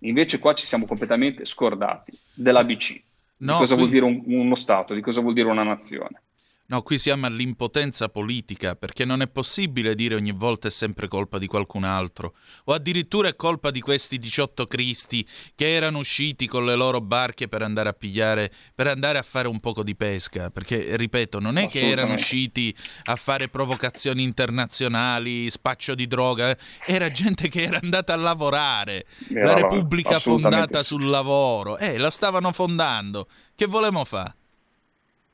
Invece 0.00 0.38
qua 0.38 0.54
ci 0.54 0.66
siamo 0.66 0.86
completamente 0.86 1.44
scordati 1.44 2.16
dell'ABC, 2.34 3.02
No, 3.38 3.52
di 3.52 3.58
cosa 3.58 3.74
qui- 3.74 3.76
vuol 3.76 3.88
dire 3.90 4.04
un- 4.04 4.22
uno 4.26 4.54
Stato, 4.54 4.94
di 4.94 5.00
cosa 5.00 5.20
vuol 5.20 5.34
dire 5.34 5.48
una 5.48 5.62
nazione. 5.62 6.20
No, 6.68 6.82
qui 6.82 6.98
siamo 6.98 7.26
all'impotenza 7.26 8.08
politica, 8.08 8.74
perché 8.74 9.04
non 9.04 9.22
è 9.22 9.28
possibile 9.28 9.94
dire 9.94 10.16
ogni 10.16 10.32
volta 10.32 10.66
è 10.66 10.70
sempre 10.72 11.06
colpa 11.06 11.38
di 11.38 11.46
qualcun 11.46 11.84
altro, 11.84 12.34
o 12.64 12.72
addirittura 12.72 13.28
è 13.28 13.36
colpa 13.36 13.70
di 13.70 13.80
questi 13.80 14.18
18 14.18 14.66
cristi 14.66 15.24
che 15.54 15.72
erano 15.72 15.98
usciti 15.98 16.48
con 16.48 16.64
le 16.64 16.74
loro 16.74 17.00
barche 17.00 17.46
per 17.46 17.62
andare 17.62 17.90
a 17.90 17.92
pigliare, 17.92 18.50
per 18.74 18.88
andare 18.88 19.18
a 19.18 19.22
fare 19.22 19.46
un 19.46 19.60
poco 19.60 19.84
di 19.84 19.94
pesca, 19.94 20.50
perché 20.50 20.96
ripeto, 20.96 21.38
non 21.38 21.56
è 21.56 21.66
che 21.68 21.88
erano 21.88 22.14
usciti 22.14 22.74
a 23.04 23.14
fare 23.14 23.48
provocazioni 23.48 24.24
internazionali, 24.24 25.48
spaccio 25.48 25.94
di 25.94 26.08
droga, 26.08 26.50
eh, 26.50 26.58
era 26.84 27.08
gente 27.10 27.48
che 27.48 27.62
era 27.62 27.78
andata 27.80 28.12
a 28.12 28.16
lavorare. 28.16 29.06
Era 29.32 29.46
la 29.46 29.54
Repubblica 29.54 30.18
fondata 30.18 30.82
sul 30.82 31.06
lavoro, 31.06 31.78
eh, 31.78 31.96
la 31.96 32.10
stavano 32.10 32.50
fondando. 32.50 33.28
Che 33.54 33.66
volevamo 33.66 34.04
fare? 34.04 34.34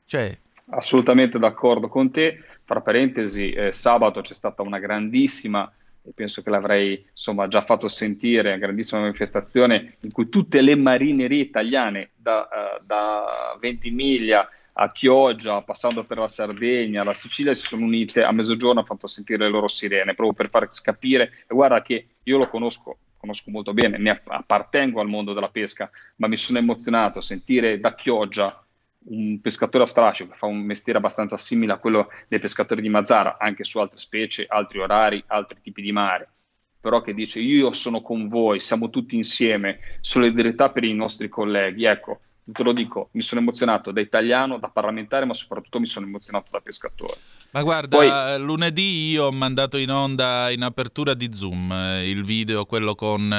Cioè, 0.05 0.37
Assolutamente 0.75 1.37
d'accordo 1.37 1.87
con 1.87 2.11
te. 2.11 2.43
Fra 2.63 2.81
parentesi, 2.81 3.51
eh, 3.51 3.71
sabato 3.71 4.21
c'è 4.21 4.33
stata 4.33 4.61
una 4.61 4.79
grandissima, 4.79 5.71
e 6.05 6.11
penso 6.13 6.41
che 6.41 6.49
l'avrei 6.49 7.05
insomma 7.11 7.47
già 7.47 7.61
fatto 7.61 7.87
sentire, 7.87 8.49
una 8.49 8.57
grandissima 8.57 9.01
manifestazione 9.01 9.97
in 10.01 10.11
cui 10.11 10.29
tutte 10.29 10.61
le 10.61 10.75
marinerie 10.75 11.41
italiane, 11.41 12.11
da, 12.15 12.47
eh, 12.47 12.81
da 12.85 13.57
Ventimiglia 13.59 14.47
a 14.73 14.87
Chioggia, 14.91 15.61
passando 15.61 16.03
per 16.03 16.17
la 16.17 16.27
Sardegna, 16.27 17.03
la 17.03 17.13
Sicilia, 17.13 17.53
si 17.53 17.67
sono 17.67 17.85
unite 17.85 18.23
a 18.23 18.31
mezzogiorno 18.31 18.79
hanno 18.79 18.87
fatto 18.87 19.07
sentire 19.07 19.43
le 19.43 19.51
loro 19.51 19.67
sirene, 19.67 20.15
proprio 20.15 20.33
per 20.33 20.49
far 20.49 20.67
capire, 20.81 21.43
e 21.47 21.53
guarda 21.53 21.81
che 21.83 22.07
io 22.23 22.37
lo 22.37 22.49
conosco, 22.49 22.97
conosco 23.17 23.51
molto 23.51 23.73
bene, 23.73 23.99
ne 23.99 24.21
appartengo 24.25 24.99
al 24.99 25.07
mondo 25.07 25.33
della 25.33 25.49
pesca, 25.49 25.91
ma 26.15 26.27
mi 26.27 26.37
sono 26.37 26.57
emozionato 26.57 27.19
a 27.19 27.21
sentire 27.21 27.79
da 27.79 27.93
Chioggia 27.93 28.62
un 29.05 29.41
pescatore 29.41 29.83
a 29.83 29.87
strascico 29.87 30.31
che 30.31 30.37
fa 30.37 30.45
un 30.45 30.59
mestiere 30.59 30.99
abbastanza 30.99 31.37
simile 31.37 31.73
a 31.73 31.77
quello 31.77 32.09
dei 32.27 32.39
pescatori 32.39 32.81
di 32.81 32.89
Mazzara, 32.89 33.37
anche 33.39 33.63
su 33.63 33.79
altre 33.79 33.99
specie, 33.99 34.45
altri 34.47 34.79
orari, 34.79 35.23
altri 35.27 35.59
tipi 35.61 35.81
di 35.81 35.91
mare, 35.91 36.29
però 36.79 37.01
che 37.01 37.13
dice 37.13 37.39
io 37.39 37.71
sono 37.71 38.01
con 38.01 38.27
voi, 38.27 38.59
siamo 38.59 38.89
tutti 38.89 39.15
insieme, 39.15 39.79
solidarietà 40.01 40.69
per 40.69 40.83
i 40.83 40.93
nostri 40.93 41.29
colleghi. 41.29 41.85
Ecco, 41.85 42.19
te 42.51 42.63
lo 42.63 42.73
dico, 42.73 43.09
mi 43.13 43.21
sono 43.21 43.41
emozionato 43.41 43.91
da 43.91 44.01
italiano, 44.01 44.57
da 44.57 44.69
parlamentare, 44.69 45.25
ma 45.25 45.33
soprattutto 45.33 45.79
mi 45.79 45.85
sono 45.85 46.05
emozionato 46.05 46.49
da 46.51 46.59
pescatore. 46.59 47.15
Ma 47.51 47.61
guarda, 47.61 47.97
Poi- 47.97 48.39
lunedì 48.41 49.11
io 49.11 49.25
ho 49.25 49.31
mandato 49.31 49.77
in 49.77 49.91
onda 49.91 50.49
in 50.49 50.63
apertura 50.63 51.13
di 51.13 51.29
Zoom 51.31 51.71
eh, 51.71 52.09
il 52.09 52.23
video, 52.25 52.65
quello 52.65 52.95
con 52.95 53.31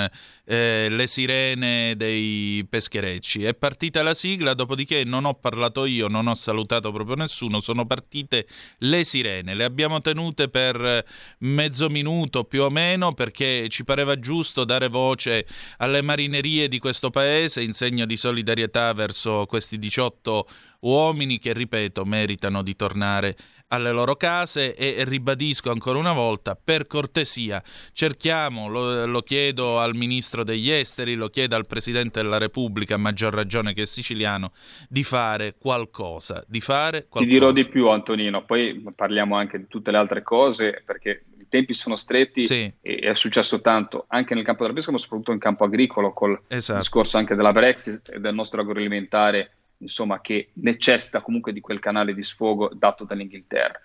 eh, 0.45 0.87
le 0.89 1.07
sirene 1.09 1.95
dei 1.97 2.65
pescherecci. 2.69 3.43
È 3.43 3.55
partita 3.55 4.05
la 4.05 4.15
sigla, 4.15 4.55
dopodiché 4.55 5.03
non 5.03 5.25
ho 5.25 5.35
parlato 5.35 5.85
io, 5.85 6.07
non 6.07 6.29
ho 6.29 6.35
salutato 6.35 6.93
proprio 6.93 7.17
nessuno, 7.17 7.61
sono 7.61 7.87
partite 7.87 8.47
le 8.79 9.03
sirene. 9.03 9.55
Le 9.55 9.65
abbiamo 9.65 10.01
tenute 10.01 10.49
per 10.49 10.81
eh, 10.81 11.05
mezzo 11.39 11.89
minuto 11.89 12.45
più 12.45 12.63
o 12.63 12.71
meno 12.71 13.15
perché 13.15 13.69
ci 13.69 13.83
pareva 13.83 14.19
giusto 14.21 14.65
dare 14.65 14.89
voce 14.89 15.45
alle 15.79 16.03
marinerie 16.03 16.69
di 16.69 16.79
questo 16.79 17.11
paese 17.11 17.63
in 17.63 17.73
segno 17.73 18.07
di 18.07 18.17
solidarietà 18.17 18.94
verso 18.95 19.45
questi 19.47 19.79
18 19.79 20.47
uomini 20.81 21.39
che, 21.39 21.53
ripeto, 21.53 22.05
meritano 22.05 22.63
di 22.63 22.77
tornare 22.77 23.37
alle 23.69 23.91
loro 23.91 24.15
case 24.15 24.75
e 24.75 25.05
ribadisco 25.05 25.71
ancora 25.71 25.99
una 25.99 26.13
volta, 26.13 26.57
per 26.63 26.87
cortesia, 26.87 27.63
cerchiamo, 27.93 28.69
lo, 28.69 29.07
lo 29.07 29.23
chiedo 29.23 29.81
al 29.81 29.95
Ministro 29.95 30.45
degli 30.45 30.71
Esteri, 30.71 31.15
lo 31.15 31.29
chiedo 31.29 31.57
al 31.57 31.67
Presidente 31.67 32.23
della 32.23 32.39
Repubblica, 32.39 32.95
a 32.95 32.99
maggior 32.99 33.35
ragione 33.35 33.73
che 33.73 33.83
è 33.83 33.87
siciliano, 33.87 34.53
di 34.89 35.03
fare 35.03 35.57
qualcosa, 35.59 36.45
di 36.47 36.61
fare 36.61 37.07
qualcosa. 37.09 37.25
Ti 37.25 37.31
dirò 37.31 37.51
di 37.51 37.69
più, 37.69 37.89
Antonino, 37.89 38.45
poi 38.45 38.83
parliamo 38.95 39.37
anche 39.37 39.59
di 39.59 39.67
tutte 39.67 39.91
le 39.91 39.99
altre 39.99 40.23
cose 40.23 40.83
perché 40.85 41.25
tempi 41.55 41.73
sono 41.73 41.95
stretti 41.95 42.45
Sì. 42.45 42.73
e 42.81 42.97
è 42.97 43.15
successo 43.15 43.61
tanto 43.61 44.07
anche 44.09 44.35
nel 44.35 44.43
campo 44.45 44.63
della 44.63 44.75
pesca, 44.75 44.91
ma 44.91 44.99
soprattutto 44.99 45.31
in 45.33 45.39
campo 45.39 45.63
agricolo, 45.65 46.13
col 46.13 46.41
Esatto. 46.49 46.81
discorso 46.81 47.17
anche 47.17 47.37
della 47.37 47.53
Brexit 47.53 48.11
e 48.13 48.19
del 48.19 48.35
nostro 48.35 48.61
agroalimentare, 48.63 49.51
insomma, 49.79 50.21
che 50.21 50.49
necessita 50.55 51.21
comunque 51.21 51.53
di 51.53 51.61
quel 51.61 51.79
canale 51.79 52.13
di 52.13 52.23
sfogo 52.25 52.71
dato 52.75 53.05
dall'Inghilterra. 53.05 53.81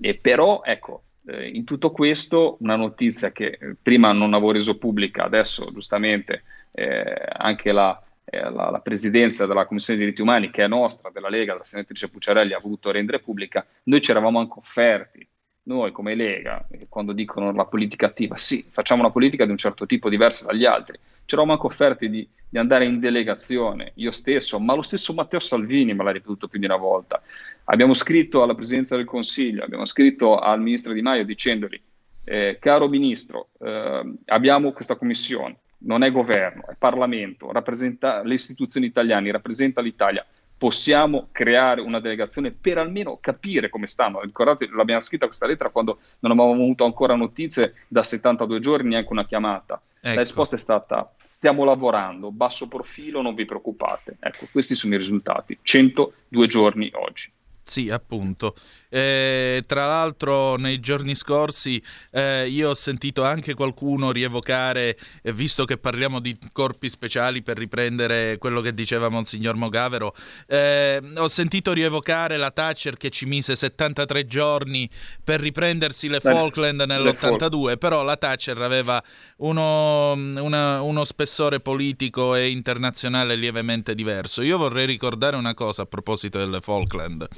E 0.00 0.14
però, 0.16 0.62
ecco, 0.64 1.02
eh, 1.28 1.48
in 1.48 1.64
tutto 1.64 1.92
questo, 1.92 2.56
una 2.60 2.74
notizia 2.74 3.30
che 3.30 3.56
eh, 3.60 3.76
prima 3.80 4.10
non 4.10 4.34
avevo 4.34 4.50
reso 4.50 4.76
pubblica, 4.78 5.22
adesso 5.24 5.70
giustamente 5.72 6.42
eh, 6.72 7.14
anche 7.36 7.70
la, 7.70 8.02
eh, 8.24 8.40
la- 8.50 8.70
la 8.70 8.80
presidenza 8.80 9.46
della 9.46 9.66
Commissione 9.66 9.98
dei 9.98 10.08
diritti 10.08 10.26
umani, 10.26 10.50
che 10.50 10.64
è 10.64 10.66
nostra, 10.66 11.10
della 11.10 11.28
Lega, 11.28 11.54
la 11.54 11.62
senatrice 11.62 12.08
Pucciarelli, 12.08 12.52
ha 12.54 12.58
voluto 12.58 12.90
rendere 12.90 13.20
pubblica, 13.20 13.64
noi 13.84 14.00
ci 14.00 14.10
eravamo 14.10 14.40
anche 14.40 14.54
offerti, 14.58 15.24
noi 15.64 15.92
come 15.92 16.14
Lega, 16.14 16.66
quando 16.88 17.12
dicono 17.12 17.52
la 17.52 17.66
politica 17.66 18.06
attiva, 18.06 18.36
sì, 18.36 18.64
facciamo 18.68 19.02
una 19.02 19.12
politica 19.12 19.44
di 19.44 19.50
un 19.50 19.56
certo 19.56 19.86
tipo 19.86 20.08
diversa 20.08 20.46
dagli 20.46 20.64
altri, 20.64 20.98
ci 21.24 21.34
eravamo 21.34 21.52
anche 21.52 21.66
offerti 21.66 22.10
di, 22.10 22.28
di 22.48 22.58
andare 22.58 22.84
in 22.84 22.98
delegazione, 22.98 23.92
io 23.96 24.10
stesso, 24.10 24.58
ma 24.58 24.74
lo 24.74 24.82
stesso 24.82 25.14
Matteo 25.14 25.40
Salvini 25.40 25.94
me 25.94 26.02
l'ha 26.02 26.10
ripetuto 26.10 26.48
più 26.48 26.58
di 26.58 26.64
una 26.64 26.76
volta. 26.76 27.22
Abbiamo 27.64 27.94
scritto 27.94 28.42
alla 28.42 28.54
Presidenza 28.54 28.96
del 28.96 29.04
Consiglio, 29.04 29.62
abbiamo 29.62 29.84
scritto 29.84 30.36
al 30.38 30.60
Ministro 30.60 30.92
Di 30.92 31.02
Maio 31.02 31.24
dicendogli, 31.24 31.80
eh, 32.24 32.58
caro 32.60 32.88
Ministro, 32.88 33.48
eh, 33.60 34.14
abbiamo 34.26 34.72
questa 34.72 34.96
commissione, 34.96 35.58
non 35.78 36.02
è 36.02 36.10
governo, 36.10 36.66
è 36.68 36.74
Parlamento, 36.76 37.52
rappresenta 37.52 38.22
le 38.24 38.34
istituzioni 38.34 38.86
italiane, 38.86 39.30
rappresenta 39.30 39.80
l'Italia. 39.80 40.26
Possiamo 40.62 41.26
creare 41.32 41.80
una 41.80 41.98
delegazione 41.98 42.52
per 42.52 42.78
almeno 42.78 43.18
capire 43.20 43.68
come 43.68 43.88
stanno. 43.88 44.20
Ricordate, 44.20 44.68
l'abbiamo 44.72 45.00
scritta 45.00 45.26
questa 45.26 45.48
lettera 45.48 45.70
quando 45.70 45.98
non 46.20 46.30
avevamo 46.30 46.52
avuto 46.52 46.84
ancora 46.84 47.16
notizie 47.16 47.74
da 47.88 48.04
72 48.04 48.60
giorni, 48.60 48.90
neanche 48.90 49.10
una 49.10 49.26
chiamata. 49.26 49.82
Ecco. 50.00 50.14
La 50.14 50.20
risposta 50.20 50.54
è 50.54 50.60
stata: 50.60 51.12
stiamo 51.26 51.64
lavorando, 51.64 52.30
basso 52.30 52.68
profilo, 52.68 53.22
non 53.22 53.34
vi 53.34 53.44
preoccupate. 53.44 54.18
Ecco, 54.20 54.46
questi 54.52 54.76
sono 54.76 54.94
i 54.94 54.98
risultati. 54.98 55.58
102 55.60 56.46
giorni 56.46 56.92
oggi. 56.94 57.32
Sì, 57.64 57.88
appunto. 57.88 58.54
Eh, 58.90 59.62
tra 59.66 59.86
l'altro, 59.86 60.56
nei 60.56 60.80
giorni 60.80 61.14
scorsi 61.14 61.82
eh, 62.10 62.46
io 62.48 62.70
ho 62.70 62.74
sentito 62.74 63.24
anche 63.24 63.54
qualcuno 63.54 64.10
rievocare, 64.10 64.98
eh, 65.22 65.32
visto 65.32 65.64
che 65.64 65.78
parliamo 65.78 66.20
di 66.20 66.36
corpi 66.52 66.90
speciali 66.90 67.42
per 67.42 67.56
riprendere 67.56 68.36
quello 68.38 68.60
che 68.60 68.74
diceva 68.74 69.08
Monsignor 69.08 69.54
Mogavero, 69.54 70.14
eh, 70.46 71.00
ho 71.16 71.28
sentito 71.28 71.72
rievocare 71.72 72.36
la 72.36 72.50
Thatcher 72.50 72.96
che 72.96 73.08
ci 73.08 73.24
mise 73.24 73.56
73 73.56 74.26
giorni 74.26 74.90
per 75.22 75.40
riprendersi 75.40 76.08
le 76.08 76.20
Falkland 76.20 76.80
le 76.80 76.86
nell'82, 76.86 77.78
però 77.78 78.02
la 78.02 78.16
Thatcher 78.16 78.60
aveva 78.60 79.02
uno, 79.38 80.12
una- 80.12 80.82
uno 80.82 81.04
spessore 81.04 81.60
politico 81.60 82.34
e 82.34 82.50
internazionale 82.50 83.36
lievemente 83.36 83.94
diverso. 83.94 84.42
Io 84.42 84.58
vorrei 84.58 84.84
ricordare 84.84 85.36
una 85.36 85.54
cosa 85.54 85.82
a 85.82 85.86
proposito 85.86 86.38
delle 86.38 86.60
Falkland. 86.60 87.28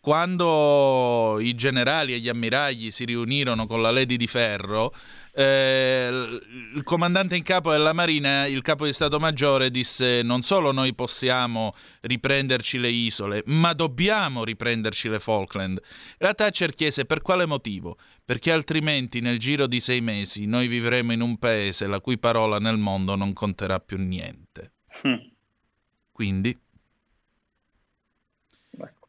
Quando 0.00 1.38
i 1.40 1.54
generali 1.54 2.14
e 2.14 2.20
gli 2.20 2.30
ammiragli 2.30 2.90
si 2.90 3.04
riunirono 3.04 3.66
con 3.66 3.82
la 3.82 3.90
Lady 3.90 4.16
di 4.16 4.26
Ferro, 4.26 4.94
eh, 5.34 6.08
il 6.74 6.82
comandante 6.84 7.36
in 7.36 7.42
capo 7.42 7.70
della 7.70 7.92
Marina, 7.92 8.46
il 8.46 8.62
capo 8.62 8.86
di 8.86 8.94
Stato 8.94 9.20
Maggiore, 9.20 9.70
disse 9.70 10.22
non 10.22 10.42
solo 10.42 10.72
noi 10.72 10.94
possiamo 10.94 11.74
riprenderci 12.00 12.78
le 12.78 12.88
isole, 12.88 13.42
ma 13.46 13.74
dobbiamo 13.74 14.42
riprenderci 14.42 15.10
le 15.10 15.20
Falkland. 15.20 15.80
La 16.16 16.32
Thatcher 16.32 16.72
chiese 16.72 17.04
per 17.04 17.20
quale 17.20 17.44
motivo? 17.44 17.98
Perché 18.24 18.52
altrimenti 18.52 19.20
nel 19.20 19.38
giro 19.38 19.66
di 19.66 19.80
sei 19.80 20.00
mesi 20.00 20.46
noi 20.46 20.66
vivremo 20.66 21.12
in 21.12 21.20
un 21.20 21.36
paese 21.36 21.86
la 21.86 22.00
cui 22.00 22.18
parola 22.18 22.58
nel 22.58 22.78
mondo 22.78 23.16
non 23.16 23.34
conterà 23.34 23.80
più 23.80 23.98
niente. 23.98 24.72
Hm. 25.02 25.30
Quindi 26.10 26.58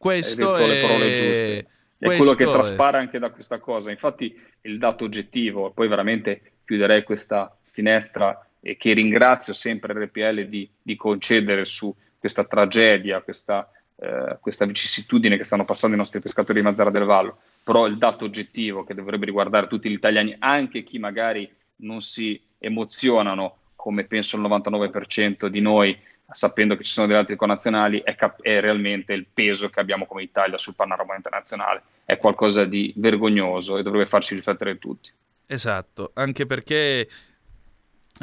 questo 0.02 0.56
detto 0.56 0.66
le 0.66 0.80
parole 0.80 1.10
è... 1.10 1.14
giuste. 1.14 1.66
È 1.96 2.16
quello 2.16 2.34
che 2.34 2.42
è- 2.42 2.50
traspare 2.50 2.98
anche 2.98 3.20
da 3.20 3.30
questa 3.30 3.60
cosa. 3.60 3.92
Infatti, 3.92 4.36
il 4.62 4.78
dato 4.78 5.04
oggettivo, 5.04 5.70
poi 5.70 5.86
veramente 5.86 6.54
chiuderei 6.64 7.04
questa 7.04 7.56
finestra 7.70 8.44
e 8.60 8.76
che 8.76 8.94
ringrazio 8.94 9.52
sempre 9.52 9.94
RPL 9.94 10.46
di, 10.48 10.68
di 10.82 10.96
concedere 10.96 11.64
su 11.64 11.94
questa 12.18 12.44
tragedia, 12.44 13.20
questa, 13.20 13.70
eh, 13.94 14.38
questa 14.40 14.66
vicissitudine 14.66 15.36
che 15.36 15.44
stanno 15.44 15.64
passando 15.64 15.94
i 15.94 15.98
nostri 15.98 16.18
pescatori 16.18 16.58
di 16.58 16.64
Mazzara 16.64 16.90
del 16.90 17.04
Vallo. 17.04 17.38
Però 17.62 17.86
il 17.86 17.96
dato 17.96 18.24
oggettivo 18.24 18.82
che 18.82 18.94
dovrebbe 18.94 19.26
riguardare 19.26 19.68
tutti 19.68 19.88
gli 19.88 19.92
italiani, 19.92 20.34
anche 20.40 20.82
chi 20.82 20.98
magari 20.98 21.48
non 21.76 22.00
si 22.00 22.40
emozionano, 22.58 23.58
come 23.76 24.04
penso 24.04 24.36
il 24.36 24.42
99% 24.42 25.46
di 25.46 25.60
noi, 25.60 25.96
sapendo 26.32 26.76
che 26.76 26.84
ci 26.84 26.92
sono 26.92 27.06
degli 27.06 27.16
altri 27.16 27.36
connazionali, 27.36 28.02
è, 28.02 28.14
cap- 28.14 28.42
è 28.42 28.60
realmente 28.60 29.12
il 29.12 29.26
peso 29.32 29.68
che 29.68 29.80
abbiamo 29.80 30.06
come 30.06 30.22
Italia 30.22 30.58
sul 30.58 30.74
panorama 30.74 31.14
internazionale. 31.14 31.82
È 32.04 32.16
qualcosa 32.16 32.64
di 32.64 32.92
vergognoso 32.96 33.78
e 33.78 33.82
dovrebbe 33.82 34.06
farci 34.06 34.34
riflettere 34.34 34.78
tutti. 34.78 35.10
Esatto, 35.46 36.10
anche 36.14 36.46
perché 36.46 37.08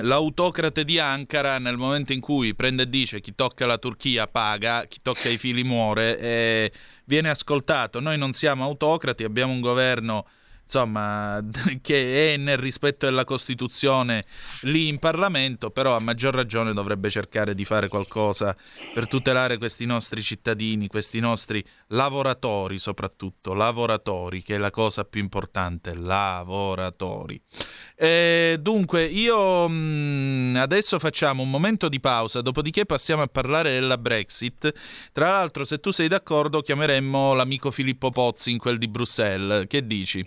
L'autocrate 0.02 0.86
di 0.86 1.00
Ankara 1.00 1.58
nel 1.58 1.76
momento 1.76 2.13
in 2.13 2.22
cui 2.22 2.56
prende 2.56 2.84
e 2.84 2.89
dice 2.89 3.19
chi 3.19 3.36
tocca 3.36 3.65
la 3.65 3.78
Turchia 3.78 4.28
paga, 4.28 4.86
chi 4.86 5.00
tocca 5.02 5.28
i 5.28 5.38
fili 5.38 5.63
muore, 5.63 6.17
eh, 6.19 6.72
viene 7.06 7.30
ascoltato. 7.30 8.00
Noi 8.00 8.17
non 8.17 8.32
siamo 8.32 8.63
autocrati, 8.63 9.24
abbiamo 9.24 9.52
un 9.52 9.60
governo 9.60 10.26
insomma, 10.69 11.43
che 11.82 12.34
è 12.34 12.38
nel 12.38 12.60
rispetto 12.60 13.08
della 13.08 13.23
Costituzione 13.23 14.25
lì 14.62 14.88
in 14.88 14.99
Parlamento, 14.99 15.71
però 15.71 15.95
a 15.95 15.99
maggior 15.99 16.36
ragione 16.36 16.73
dovrebbe 16.73 17.10
cercare 17.10 17.55
di 17.55 17.65
fare 17.65 17.88
qualcosa 17.88 18.55
per 18.93 19.08
tutelare 19.08 19.58
questi 19.58 19.86
nostri 19.86 20.21
cittadini, 20.21 20.88
questi 20.88 21.19
nostri 21.19 21.63
lavoratori 21.88 22.77
soprattutto, 22.77 23.53
lavoratori, 23.53 24.43
che 24.43 24.55
è 24.55 24.58
la 24.60 24.69
cosa 24.69 25.03
più 25.03 25.21
importante, 25.21 25.95
lavoratori. 25.95 27.41
Eh, 27.95 28.58
dunque, 28.62 29.03
io 29.05 29.67
mh, 29.67 30.58
adesso 30.58 30.99
facciamo 30.99 31.41
un 31.41 31.49
momento 31.49 31.89
di 31.89 31.99
pausa, 31.99 32.41
dopodiché 32.41 32.86
passiamo 32.86 33.23
a 33.23 33.27
parlare 33.27 33.71
della 33.71 33.97
Brexit. 33.97 34.71
Tra 35.12 35.32
l'altro, 35.32 35.65
se 35.65 35.79
tu 35.79 35.89
sei 35.89 36.08
d'accordo, 36.08 36.62
chiameremmo 36.62 37.34
l'amico 37.34 37.71
Filippo 37.71 38.12
Pozzi 38.12 38.51
in 38.51 38.58
quel 38.60 38.77
di 38.77 38.88
Bruxelles. 38.88 39.65
Che 39.67 39.86
dici? 39.86 40.25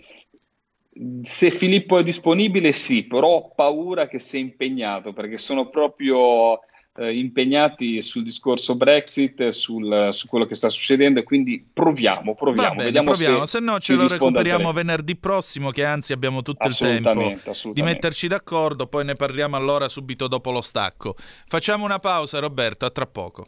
Se 1.21 1.49
Filippo 1.49 1.97
è 1.97 2.03
disponibile, 2.03 2.71
sì, 2.71 3.07
però 3.07 3.27
ho 3.27 3.53
paura 3.55 4.07
che 4.07 4.19
sia 4.19 4.39
impegnato 4.39 5.11
perché 5.11 5.37
sono 5.37 5.69
proprio 5.69 6.59
eh, 6.95 7.17
impegnati 7.17 8.01
sul 8.01 8.23
discorso 8.23 8.75
Brexit, 8.75 9.47
sul, 9.49 10.09
su 10.11 10.27
quello 10.27 10.45
che 10.45 10.53
sta 10.53 10.69
succedendo 10.69 11.19
e 11.19 11.23
quindi 11.23 11.67
proviamo, 11.73 12.35
proviamo, 12.35 12.75
bene, 12.75 12.83
vediamo 12.83 13.11
proviamo. 13.11 13.45
se, 13.45 13.57
Se 13.57 13.59
no, 13.59 13.79
ce 13.79 13.95
lo 13.95 14.07
recuperiamo 14.07 14.71
venerdì 14.71 15.15
prossimo, 15.15 15.71
che 15.71 15.83
anzi 15.83 16.13
abbiamo 16.13 16.43
tutto 16.43 16.67
il 16.67 16.77
tempo 16.77 17.33
di 17.73 17.81
metterci 17.81 18.27
d'accordo. 18.27 18.87
Poi 18.87 19.05
ne 19.05 19.15
parliamo 19.15 19.55
allora 19.55 19.87
subito 19.87 20.27
dopo 20.27 20.51
lo 20.51 20.61
stacco. 20.61 21.15
Facciamo 21.47 21.85
una 21.85 21.99
pausa, 21.99 22.39
Roberto. 22.39 22.85
A 22.85 22.91
tra 22.91 23.07
poco. 23.07 23.47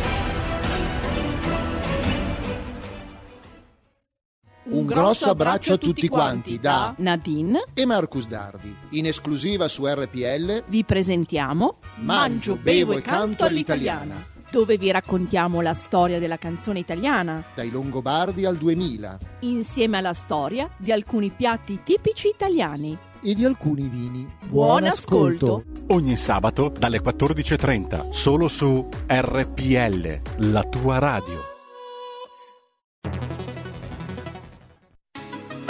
Un 4.71 4.85
grosso 4.85 5.29
abbraccio 5.29 5.73
a 5.73 5.77
tutti 5.77 6.07
quanti 6.07 6.57
da 6.57 6.93
Nadine, 6.97 7.65
e 7.73 7.85
Marcus 7.85 8.27
Dardi. 8.27 8.73
In 8.91 9.05
esclusiva 9.05 9.67
su 9.67 9.85
RPL 9.85 10.63
vi 10.67 10.83
presentiamo 10.85 11.75
Mangio, 11.97 12.55
bevo 12.55 12.93
e 12.93 13.01
canto 13.01 13.43
all'italiana. 13.43 14.25
dove 14.49 14.77
vi 14.77 14.89
raccontiamo 14.91 15.59
la 15.61 15.73
storia 15.73 16.19
della 16.19 16.37
canzone 16.37 16.79
italiana, 16.79 17.43
Dai 17.53 17.69
Longobardi 17.69 18.45
al 18.45 18.55
2000 18.55 19.17
insieme 19.41 19.97
alla 19.97 20.13
storia 20.13 20.69
di 20.77 20.91
alcuni 20.93 21.31
piatti 21.31 21.81
tipici 21.83 22.29
italiani. 22.29 22.97
e 23.23 23.35
di 23.35 23.43
alcuni 23.45 23.87
vini. 23.89 24.25
Buon 24.45 24.85
ascolto. 24.85 25.63
Ogni 25.89 26.15
sabato 26.15 26.71
dalle 26.77 27.01
14.30 27.01 28.09
solo 28.11 28.47
su 28.47 28.87
RPL, 29.07 30.21
la 30.49 30.63
tua 30.63 30.97
radio. 30.97 31.50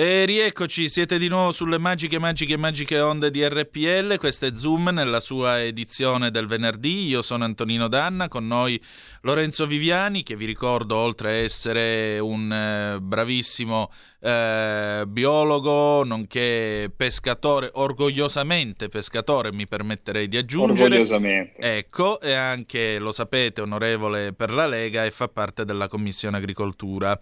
E 0.00 0.26
rieccoci, 0.26 0.88
siete 0.88 1.18
di 1.18 1.26
nuovo 1.26 1.50
sulle 1.50 1.76
magiche, 1.76 2.20
magiche, 2.20 2.56
magiche 2.56 3.00
onde 3.00 3.32
di 3.32 3.44
RPL. 3.44 4.16
Questo 4.16 4.46
è 4.46 4.52
Zoom 4.54 4.90
nella 4.90 5.18
sua 5.18 5.60
edizione 5.60 6.30
del 6.30 6.46
venerdì. 6.46 7.08
Io 7.08 7.20
sono 7.20 7.42
Antonino 7.42 7.88
Danna, 7.88 8.28
con 8.28 8.46
noi 8.46 8.80
Lorenzo 9.22 9.66
Viviani, 9.66 10.22
che 10.22 10.36
vi 10.36 10.44
ricordo, 10.44 10.94
oltre 10.94 11.30
a 11.30 11.34
essere 11.38 12.20
un 12.20 12.52
eh, 12.52 13.00
bravissimo 13.00 13.90
eh, 14.20 15.02
biologo, 15.04 16.04
nonché 16.04 16.92
pescatore, 16.96 17.68
orgogliosamente 17.72 18.88
pescatore, 18.88 19.52
mi 19.52 19.66
permetterei 19.66 20.28
di 20.28 20.36
aggiungere. 20.36 20.84
Orgogliosamente. 20.84 21.76
Ecco, 21.76 22.20
e 22.20 22.34
anche, 22.34 23.00
lo 23.00 23.10
sapete, 23.10 23.62
onorevole 23.62 24.32
per 24.32 24.52
la 24.52 24.68
Lega 24.68 25.04
e 25.04 25.10
fa 25.10 25.26
parte 25.26 25.64
della 25.64 25.88
Commissione 25.88 26.36
Agricoltura. 26.36 27.18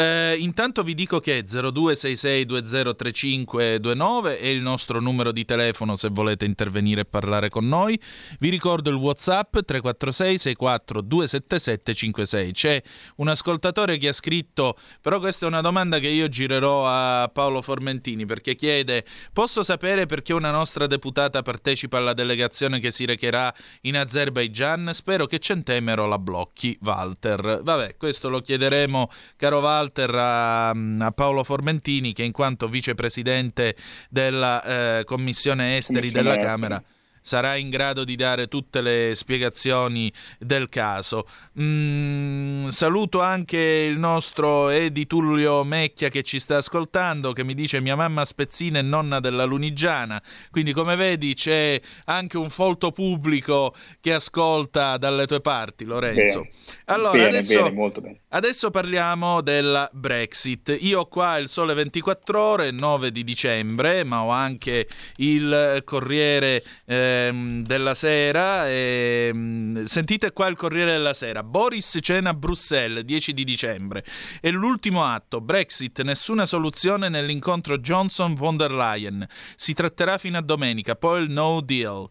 Eh, 0.00 0.36
intanto 0.38 0.82
vi 0.82 0.94
dico 0.94 1.20
che 1.20 1.44
0266203529 1.44 4.38
è 4.38 4.46
il 4.46 4.62
nostro 4.62 4.98
numero 4.98 5.30
di 5.30 5.44
telefono 5.44 5.94
se 5.94 6.08
volete 6.10 6.46
intervenire 6.46 7.02
e 7.02 7.04
parlare 7.04 7.50
con 7.50 7.68
noi. 7.68 8.00
Vi 8.38 8.48
ricordo 8.48 8.88
il 8.88 8.96
WhatsApp 8.96 9.58
346 9.58 10.38
64 10.38 11.02
277 11.02 11.94
56. 11.94 12.52
C'è 12.52 12.82
un 13.16 13.28
ascoltatore 13.28 13.98
che 13.98 14.08
ha 14.08 14.14
scritto, 14.14 14.78
però 15.02 15.18
questa 15.18 15.44
è 15.44 15.48
una 15.48 15.60
domanda 15.60 15.98
che 15.98 16.08
io 16.08 16.28
girerò 16.28 16.86
a 16.86 17.28
Paolo 17.30 17.60
Formentini 17.60 18.24
perché 18.24 18.54
chiede: 18.54 19.04
"Posso 19.34 19.62
sapere 19.62 20.06
perché 20.06 20.32
una 20.32 20.50
nostra 20.50 20.86
deputata 20.86 21.42
partecipa 21.42 21.98
alla 21.98 22.14
delegazione 22.14 22.80
che 22.80 22.90
si 22.90 23.04
recherà 23.04 23.54
in 23.82 23.98
Azerbaigian? 23.98 24.92
Spero 24.94 25.26
che 25.26 25.40
Centemero 25.40 26.06
la 26.06 26.18
blocchi, 26.18 26.78
Walter". 26.80 27.60
Vabbè, 27.62 27.96
questo 27.98 28.30
lo 28.30 28.40
chiederemo, 28.40 29.10
caro 29.36 29.58
Walter, 29.58 29.88
a, 29.98 30.70
a 30.70 31.10
Paolo 31.12 31.44
Formentini, 31.44 32.12
che 32.12 32.22
in 32.22 32.32
quanto 32.32 32.68
vicepresidente 32.68 33.76
della 34.08 34.98
eh, 34.98 35.04
Commissione 35.04 35.76
Esteri 35.76 36.00
Commissione 36.00 36.22
della 36.22 36.36
Esteri. 36.36 36.60
Camera 36.60 36.84
sarà 37.20 37.56
in 37.56 37.68
grado 37.70 38.04
di 38.04 38.16
dare 38.16 38.48
tutte 38.48 38.80
le 38.80 39.12
spiegazioni 39.14 40.12
del 40.38 40.68
caso. 40.68 41.26
Mm, 41.60 42.68
saluto 42.68 43.20
anche 43.20 43.58
il 43.58 43.98
nostro 43.98 44.68
Edi 44.70 45.06
Tullio 45.06 45.62
Mecchia 45.64 46.08
che 46.08 46.22
ci 46.22 46.40
sta 46.40 46.56
ascoltando, 46.56 47.32
che 47.32 47.44
mi 47.44 47.54
dice 47.54 47.80
mia 47.80 47.96
mamma 47.96 48.24
spezzina 48.24 48.78
e 48.78 48.82
nonna 48.82 49.20
della 49.20 49.44
Lunigiana. 49.44 50.22
Quindi, 50.50 50.72
come 50.72 50.96
vedi, 50.96 51.34
c'è 51.34 51.80
anche 52.06 52.38
un 52.38 52.50
folto 52.50 52.92
pubblico 52.92 53.74
che 54.00 54.14
ascolta 54.14 54.96
dalle 54.96 55.26
tue 55.26 55.40
parti, 55.40 55.84
Lorenzo. 55.84 56.40
Bene. 56.40 56.50
Allora, 56.86 57.12
Bene, 57.12 57.28
adesso, 57.28 57.62
bene, 57.62 57.74
molto 57.74 58.00
bene. 58.00 58.20
Adesso 58.30 58.70
parliamo 58.70 59.40
della 59.40 59.88
Brexit. 59.92 60.76
Io 60.80 61.00
ho 61.00 61.06
qua 61.06 61.36
il 61.38 61.48
Sole 61.48 61.74
24 61.74 62.40
Ore, 62.40 62.70
9 62.70 63.10
di 63.12 63.24
dicembre, 63.24 64.04
ma 64.04 64.22
ho 64.22 64.30
anche 64.30 64.88
il 65.16 65.82
Corriere 65.84 66.64
ehm, 66.84 67.62
della 67.64 67.94
Sera. 67.94 68.68
ehm, 68.68 69.84
sentite 69.84 70.32
qua 70.32 70.46
il 70.48 70.56
Corriere 70.56 70.92
della 70.92 71.14
Sera. 71.14 71.42
Boris 71.42 71.98
cena 72.00 72.30
a 72.30 72.34
Bruxelles, 72.34 73.04
10 73.04 73.32
di 73.32 73.44
dicembre. 73.44 74.04
E 74.40 74.50
l'ultimo 74.50 75.04
atto, 75.04 75.40
Brexit, 75.40 76.02
nessuna 76.02 76.46
soluzione 76.46 77.08
nell'incontro 77.08 77.78
Johnson-von 77.78 78.56
der 78.56 78.72
Leyen. 78.72 79.26
Si 79.56 79.74
tratterà 79.74 80.18
fino 80.18 80.38
a 80.38 80.42
domenica, 80.42 80.96
poi 80.96 81.22
il 81.22 81.30
no 81.30 81.60
deal. 81.60 82.08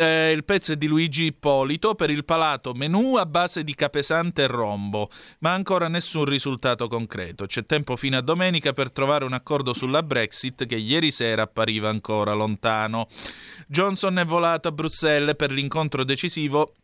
Eh, 0.00 0.30
il 0.30 0.44
pezzo 0.44 0.72
è 0.72 0.76
di 0.76 0.86
Luigi 0.86 1.24
Ippolito 1.24 1.94
per 1.94 2.08
il 2.08 2.24
palato 2.24 2.72
menù 2.72 3.16
a 3.16 3.26
base 3.26 3.62
di 3.62 3.74
capesante 3.74 4.44
e 4.44 4.46
rombo, 4.46 5.10
ma 5.40 5.52
ancora 5.52 5.88
nessun 5.88 6.24
risultato 6.24 6.88
concreto. 6.88 7.44
C'è 7.44 7.66
tempo 7.66 7.96
fino 7.96 8.16
a 8.16 8.22
domenica 8.22 8.72
per 8.72 8.90
trovare 8.90 9.26
un 9.26 9.34
accordo 9.34 9.74
sulla 9.74 10.02
Brexit 10.02 10.64
che 10.64 10.76
ieri 10.76 11.10
sera 11.10 11.42
appariva 11.42 11.90
ancora 11.90 12.32
lontano. 12.32 13.08
Johnson 13.66 14.18
è 14.18 14.24
volato 14.24 14.68
a 14.68 14.72
Bruxelles 14.72 15.36
per 15.36 15.50
l'incontro 15.50 16.02
decisivo 16.02 16.76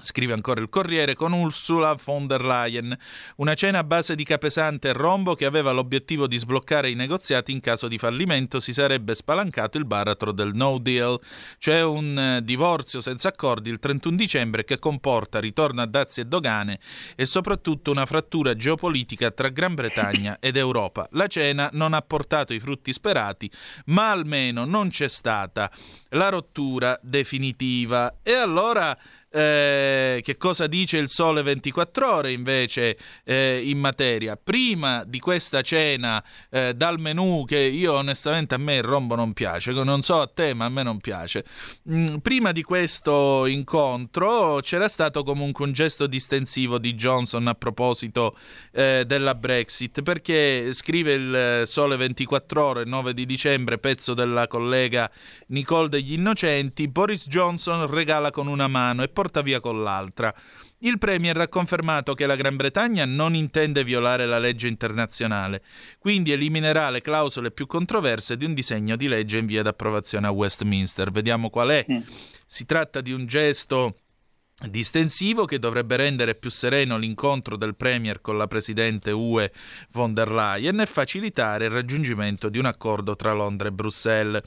Scrive 0.00 0.32
ancora 0.32 0.60
il 0.60 0.68
Corriere 0.68 1.16
con 1.16 1.32
Ursula 1.32 1.98
von 2.04 2.28
der 2.28 2.44
Leyen, 2.44 2.96
una 3.38 3.54
cena 3.54 3.80
a 3.80 3.84
base 3.84 4.14
di 4.14 4.22
capesante 4.22 4.90
e 4.90 4.92
rombo 4.92 5.34
che 5.34 5.44
aveva 5.44 5.72
l'obiettivo 5.72 6.28
di 6.28 6.38
sbloccare 6.38 6.88
i 6.88 6.94
negoziati 6.94 7.50
in 7.50 7.58
caso 7.58 7.88
di 7.88 7.98
fallimento 7.98 8.60
si 8.60 8.72
sarebbe 8.72 9.16
spalancato 9.16 9.76
il 9.76 9.86
baratro 9.86 10.30
del 10.30 10.54
no 10.54 10.78
deal, 10.78 11.18
cioè 11.58 11.82
un 11.82 12.16
eh, 12.16 12.44
divorzio 12.44 13.00
senza 13.00 13.30
accordi 13.30 13.70
il 13.70 13.80
31 13.80 14.14
dicembre 14.14 14.62
che 14.62 14.78
comporta 14.78 15.40
ritorno 15.40 15.82
a 15.82 15.86
dazi 15.86 16.20
e 16.20 16.26
dogane 16.26 16.78
e 17.16 17.26
soprattutto 17.26 17.90
una 17.90 18.06
frattura 18.06 18.54
geopolitica 18.54 19.32
tra 19.32 19.48
Gran 19.48 19.74
Bretagna 19.74 20.36
ed 20.38 20.56
Europa. 20.56 21.08
La 21.10 21.26
cena 21.26 21.70
non 21.72 21.92
ha 21.92 22.02
portato 22.02 22.54
i 22.54 22.60
frutti 22.60 22.92
sperati, 22.92 23.50
ma 23.86 24.12
almeno 24.12 24.64
non 24.64 24.90
c'è 24.90 25.08
stata 25.08 25.68
la 26.10 26.28
rottura 26.28 26.96
definitiva. 27.02 28.18
E 28.22 28.34
allora 28.34 28.96
eh, 29.30 30.20
che 30.22 30.36
cosa 30.36 30.66
dice 30.66 30.96
il 30.96 31.08
Sole 31.08 31.42
24 31.42 32.14
Ore 32.14 32.32
invece 32.32 32.96
eh, 33.24 33.60
in 33.64 33.78
materia. 33.78 34.36
Prima 34.42 35.04
di 35.04 35.18
questa 35.18 35.62
cena 35.62 36.22
eh, 36.50 36.74
dal 36.74 36.98
menù, 36.98 37.44
che 37.46 37.58
io 37.58 37.94
onestamente 37.94 38.54
a 38.54 38.58
me 38.58 38.76
il 38.76 38.82
rombo 38.82 39.14
non 39.14 39.32
piace, 39.32 39.72
non 39.72 40.02
so 40.02 40.20
a 40.20 40.26
te, 40.26 40.54
ma 40.54 40.64
a 40.64 40.68
me 40.68 40.82
non 40.82 40.98
piace. 40.98 41.44
Mm, 41.90 42.16
prima 42.16 42.52
di 42.52 42.62
questo 42.62 43.46
incontro 43.46 44.60
c'era 44.62 44.88
stato 44.88 45.22
comunque 45.22 45.64
un 45.64 45.72
gesto 45.72 46.06
distensivo 46.06 46.78
di 46.78 46.94
Johnson 46.94 47.46
a 47.48 47.54
proposito 47.54 48.36
eh, 48.72 49.04
della 49.06 49.34
Brexit, 49.34 50.02
perché 50.02 50.72
scrive 50.72 51.12
il 51.12 51.62
Sole 51.66 51.96
24 51.96 52.64
Ore, 52.64 52.84
9 52.84 53.14
di 53.14 53.26
dicembre, 53.26 53.78
pezzo 53.78 54.14
della 54.14 54.46
collega 54.46 55.10
Nicole 55.48 55.88
degli 55.88 56.14
Innocenti, 56.14 56.88
Boris 56.88 57.28
Johnson 57.28 57.86
regala 57.86 58.30
con 58.30 58.46
una 58.46 58.68
mano 58.68 59.02
e 59.02 59.08
porta 59.18 59.42
via 59.42 59.58
con 59.58 59.82
l'altra. 59.82 60.32
Il 60.78 60.98
Premier 60.98 61.36
ha 61.38 61.48
confermato 61.48 62.14
che 62.14 62.24
la 62.24 62.36
Gran 62.36 62.54
Bretagna 62.54 63.04
non 63.04 63.34
intende 63.34 63.82
violare 63.82 64.26
la 64.26 64.38
legge 64.38 64.68
internazionale, 64.68 65.64
quindi 65.98 66.30
eliminerà 66.30 66.88
le 66.90 67.00
clausole 67.00 67.50
più 67.50 67.66
controverse 67.66 68.36
di 68.36 68.44
un 68.44 68.54
disegno 68.54 68.94
di 68.94 69.08
legge 69.08 69.38
in 69.38 69.46
via 69.46 69.64
d'approvazione 69.64 70.28
a 70.28 70.30
Westminster. 70.30 71.10
Vediamo 71.10 71.50
qual 71.50 71.70
è. 71.70 71.84
Si 72.46 72.64
tratta 72.64 73.00
di 73.00 73.10
un 73.10 73.26
gesto 73.26 73.96
distensivo 74.68 75.46
che 75.46 75.58
dovrebbe 75.58 75.96
rendere 75.96 76.36
più 76.36 76.50
sereno 76.50 76.96
l'incontro 76.96 77.56
del 77.56 77.74
Premier 77.74 78.20
con 78.20 78.38
la 78.38 78.46
Presidente 78.46 79.10
UE 79.10 79.50
von 79.90 80.14
der 80.14 80.30
Leyen 80.30 80.78
e 80.78 80.86
facilitare 80.86 81.64
il 81.64 81.72
raggiungimento 81.72 82.48
di 82.48 82.58
un 82.58 82.66
accordo 82.66 83.16
tra 83.16 83.32
Londra 83.32 83.66
e 83.66 83.72
Bruxelles. 83.72 84.42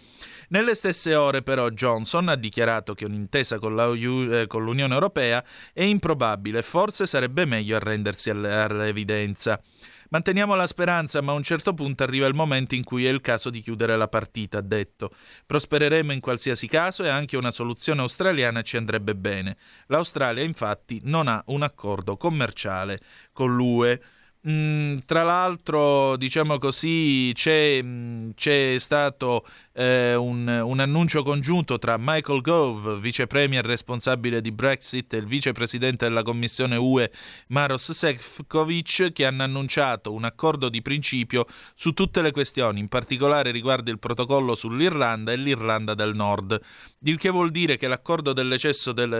Nelle 0.51 0.75
stesse 0.75 1.15
ore 1.15 1.43
però 1.43 1.69
Johnson 1.69 2.27
ha 2.27 2.35
dichiarato 2.35 2.93
che 2.93 3.05
un'intesa 3.05 3.57
con, 3.57 3.73
la 3.73 3.89
eh, 3.89 4.47
con 4.47 4.63
l'Unione 4.63 4.93
Europea 4.93 5.41
è 5.71 5.83
improbabile 5.83 6.61
forse 6.61 7.07
sarebbe 7.07 7.45
meglio 7.45 7.77
arrendersi 7.77 8.29
all'evidenza. 8.29 9.61
Manteniamo 10.09 10.53
la 10.55 10.67
speranza, 10.67 11.21
ma 11.21 11.31
a 11.31 11.35
un 11.35 11.43
certo 11.43 11.73
punto 11.73 12.03
arriva 12.03 12.27
il 12.27 12.33
momento 12.33 12.75
in 12.75 12.83
cui 12.83 13.05
è 13.05 13.09
il 13.09 13.21
caso 13.21 13.49
di 13.49 13.61
chiudere 13.61 13.95
la 13.95 14.09
partita, 14.09 14.57
ha 14.57 14.61
detto. 14.61 15.11
Prospereremo 15.45 16.11
in 16.11 16.19
qualsiasi 16.19 16.67
caso 16.67 17.05
e 17.05 17.07
anche 17.07 17.37
una 17.37 17.49
soluzione 17.49 18.01
australiana 18.01 18.61
ci 18.61 18.75
andrebbe 18.75 19.15
bene. 19.15 19.55
L'Australia, 19.87 20.43
infatti, 20.43 20.99
non 21.05 21.29
ha 21.29 21.41
un 21.45 21.61
accordo 21.61 22.17
commerciale 22.17 22.99
con 23.31 23.55
l'UE. 23.55 24.01
Mm, 24.49 24.97
tra 25.05 25.21
l'altro, 25.21 26.17
diciamo 26.17 26.57
così, 26.57 27.31
c'è, 27.33 27.79
mm, 27.81 28.31
c'è 28.35 28.75
stato 28.79 29.45
eh, 29.73 30.15
un, 30.15 30.47
un, 30.47 30.79
annuncio 30.79 31.23
congiunto 31.23 31.77
tra 31.77 31.95
Michael 31.97 32.41
Gove, 32.41 32.99
vice 32.99 33.27
premier 33.27 33.65
responsabile 33.65 34.41
di 34.41 34.51
Brexit, 34.51 35.13
e 35.13 35.17
il 35.17 35.25
vicepresidente 35.25 36.07
della 36.07 36.23
Commissione 36.23 36.75
UE 36.75 37.11
Maros 37.47 37.91
Sefcovic, 37.91 39.11
che 39.11 39.25
hanno 39.25 39.43
annunciato 39.43 40.13
un 40.13 40.25
accordo 40.25 40.69
di 40.69 40.81
principio 40.81 41.45
su 41.73 41.93
tutte 41.93 42.21
le 42.21 42.31
questioni, 42.31 42.79
in 42.79 42.87
particolare 42.87 43.51
riguardo 43.51 43.91
il 43.91 43.99
protocollo 43.99 44.55
sull'Irlanda 44.55 45.31
e 45.31 45.37
l'Irlanda 45.37 45.93
del 45.93 46.15
Nord. 46.15 46.59
Il 47.03 47.17
che 47.17 47.29
vuol 47.29 47.51
dire 47.51 47.77
che 47.77 47.87
l'accordo 47.87 48.33
del, 48.33 48.59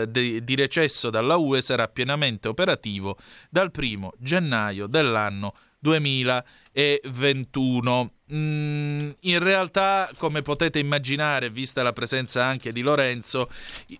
de, 0.08 0.44
di 0.44 0.54
recesso 0.54 1.10
dalla 1.10 1.36
UE 1.36 1.62
sarà 1.62 1.88
pienamente 1.88 2.48
operativo 2.48 3.16
dal 3.48 3.70
primo 3.70 4.12
gennaio 4.18 4.86
dell'anno 4.86 5.54
2021. 5.82 8.12
Mm, 8.34 9.10
in 9.20 9.38
realtà, 9.40 10.10
come 10.16 10.40
potete 10.40 10.78
immaginare, 10.78 11.50
vista 11.50 11.82
la 11.82 11.92
presenza 11.92 12.44
anche 12.44 12.72
di 12.72 12.80
Lorenzo, 12.80 13.50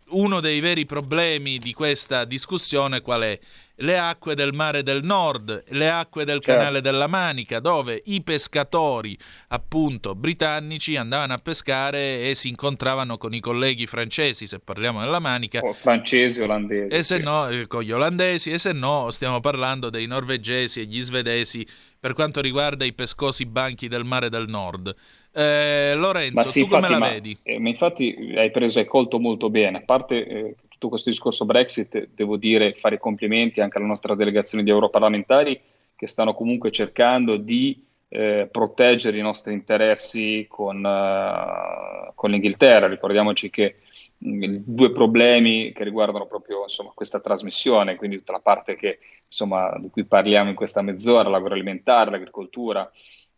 uno 0.09 0.41
dei 0.41 0.61
veri 0.61 0.87
problemi 0.87 1.59
di 1.59 1.75
questa 1.75 2.25
discussione 2.25 3.03
qual 3.03 3.23
è? 3.23 3.39
Le 3.77 3.99
acque 3.99 4.35
del 4.35 4.53
mare 4.53 4.83
del 4.83 5.03
nord, 5.03 5.65
le 5.71 5.91
acque 5.91 6.25
del 6.25 6.41
Certo. 6.41 6.59
canale 6.61 6.81
della 6.83 7.07
Manica, 7.07 7.59
dove 7.59 8.01
i 8.07 8.23
pescatori, 8.23 9.17
appunto, 9.49 10.15
britannici 10.15 10.95
andavano 10.97 11.33
a 11.33 11.39
pescare 11.39 12.29
e 12.29 12.35
si 12.35 12.49
incontravano 12.49 13.17
con 13.17 13.33
i 13.35 13.41
colleghi 13.41 13.87
francesi, 13.87 14.47
se 14.47 14.59
parliamo 14.61 15.01
della 15.01 15.19
Manica, 15.21 15.61
O 15.61 15.73
francesi, 15.73 16.43
olandesi. 16.43 16.95
e 16.95 17.03
se 17.03 17.17
sì. 17.17 17.23
no 17.23 17.49
eh, 17.49 17.67
con 17.67 17.83
gli 17.83 17.91
olandesi 17.93 18.51
e 18.53 18.59
se 18.59 18.73
no 18.73 19.11
stiamo 19.11 19.41
parlando 19.41 19.89
dei 19.91 20.07
norvegesi 20.07 20.81
e 20.81 20.85
gli 20.85 21.01
svedesi 21.01 21.67
per 21.99 22.13
quanto 22.13 22.41
riguarda 22.41 22.85
i 22.85 22.93
pescosi 22.93 23.47
banchi 23.47 23.89
del 23.89 24.05
mare 24.05 24.29
del 24.29 24.49
nord. 24.49 24.95
Eh, 25.33 25.95
Lorenzo, 25.97 26.51
sì, 26.51 26.61
tu 26.61 26.69
come 26.69 26.89
infatti, 26.89 26.93
la 26.93 26.99
ma- 26.99 27.09
vedi? 27.09 27.39
eh, 27.43 27.59
ma 27.59 27.69
infatti 27.69 28.33
hai 28.37 28.51
preso, 28.51 28.79
hai 28.81 28.85
colto 28.85 29.19
molto 29.19 29.49
bene. 29.51 29.79
A 29.79 29.83
parte 29.83 30.27
eh, 30.27 30.57
tutto 30.83 30.89
questo 30.89 31.11
discorso 31.11 31.45
Brexit, 31.45 32.09
devo 32.13 32.37
dire, 32.37 32.75
fare 32.75 32.97
i 32.97 32.99
complimenti 32.99 33.61
anche 33.61 33.79
alla 33.79 33.87
nostra 33.87 34.17
delegazione 34.17 34.65
di 34.65 34.71
europarlamentari 34.71 35.61
che 35.95 36.09
stanno 36.09 36.35
comunque 36.35 36.73
cercando 36.73 37.37
di 37.37 37.85
eh, 38.09 38.49
proteggere 38.51 39.17
i 39.17 39.23
nostri 39.23 39.53
interessi 39.53 40.47
con, 40.49 40.85
eh, 40.85 42.13
con 42.17 42.31
l'Inghilterra. 42.31 42.89
Ricordiamoci 42.89 43.49
che 43.49 43.77
mh, 44.19 44.57
due 44.65 44.91
problemi 44.91 45.73
che 45.73 45.85
riguardano 45.85 46.27
proprio 46.27 46.63
insomma, 46.63 46.91
questa 46.93 47.21
trasmissione, 47.21 47.95
quindi 47.95 48.17
tutta 48.17 48.33
la 48.33 48.41
parte 48.41 48.75
che, 48.75 48.99
insomma, 49.25 49.79
di 49.79 49.89
cui 49.89 50.05
parliamo 50.05 50.51
in 50.51 50.57
questa 50.57 50.83
mezz'ora, 50.83 51.29
l'agroalimentare, 51.29 52.11
l'agricoltura. 52.11 52.91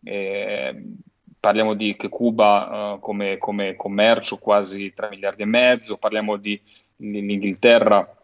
eh, 0.03 0.83
parliamo 1.39 1.75
di 1.75 1.95
che 1.95 2.09
Cuba 2.09 2.95
eh, 2.95 3.01
come, 3.01 3.37
come 3.37 3.77
commercio 3.77 4.39
quasi 4.39 4.95
3 4.95 5.11
miliardi 5.11 5.43
e 5.43 5.47
mezzo, 5.47 5.99
parliamo 5.99 6.39
di 6.39 6.59
l'Inghilterra 7.11 8.17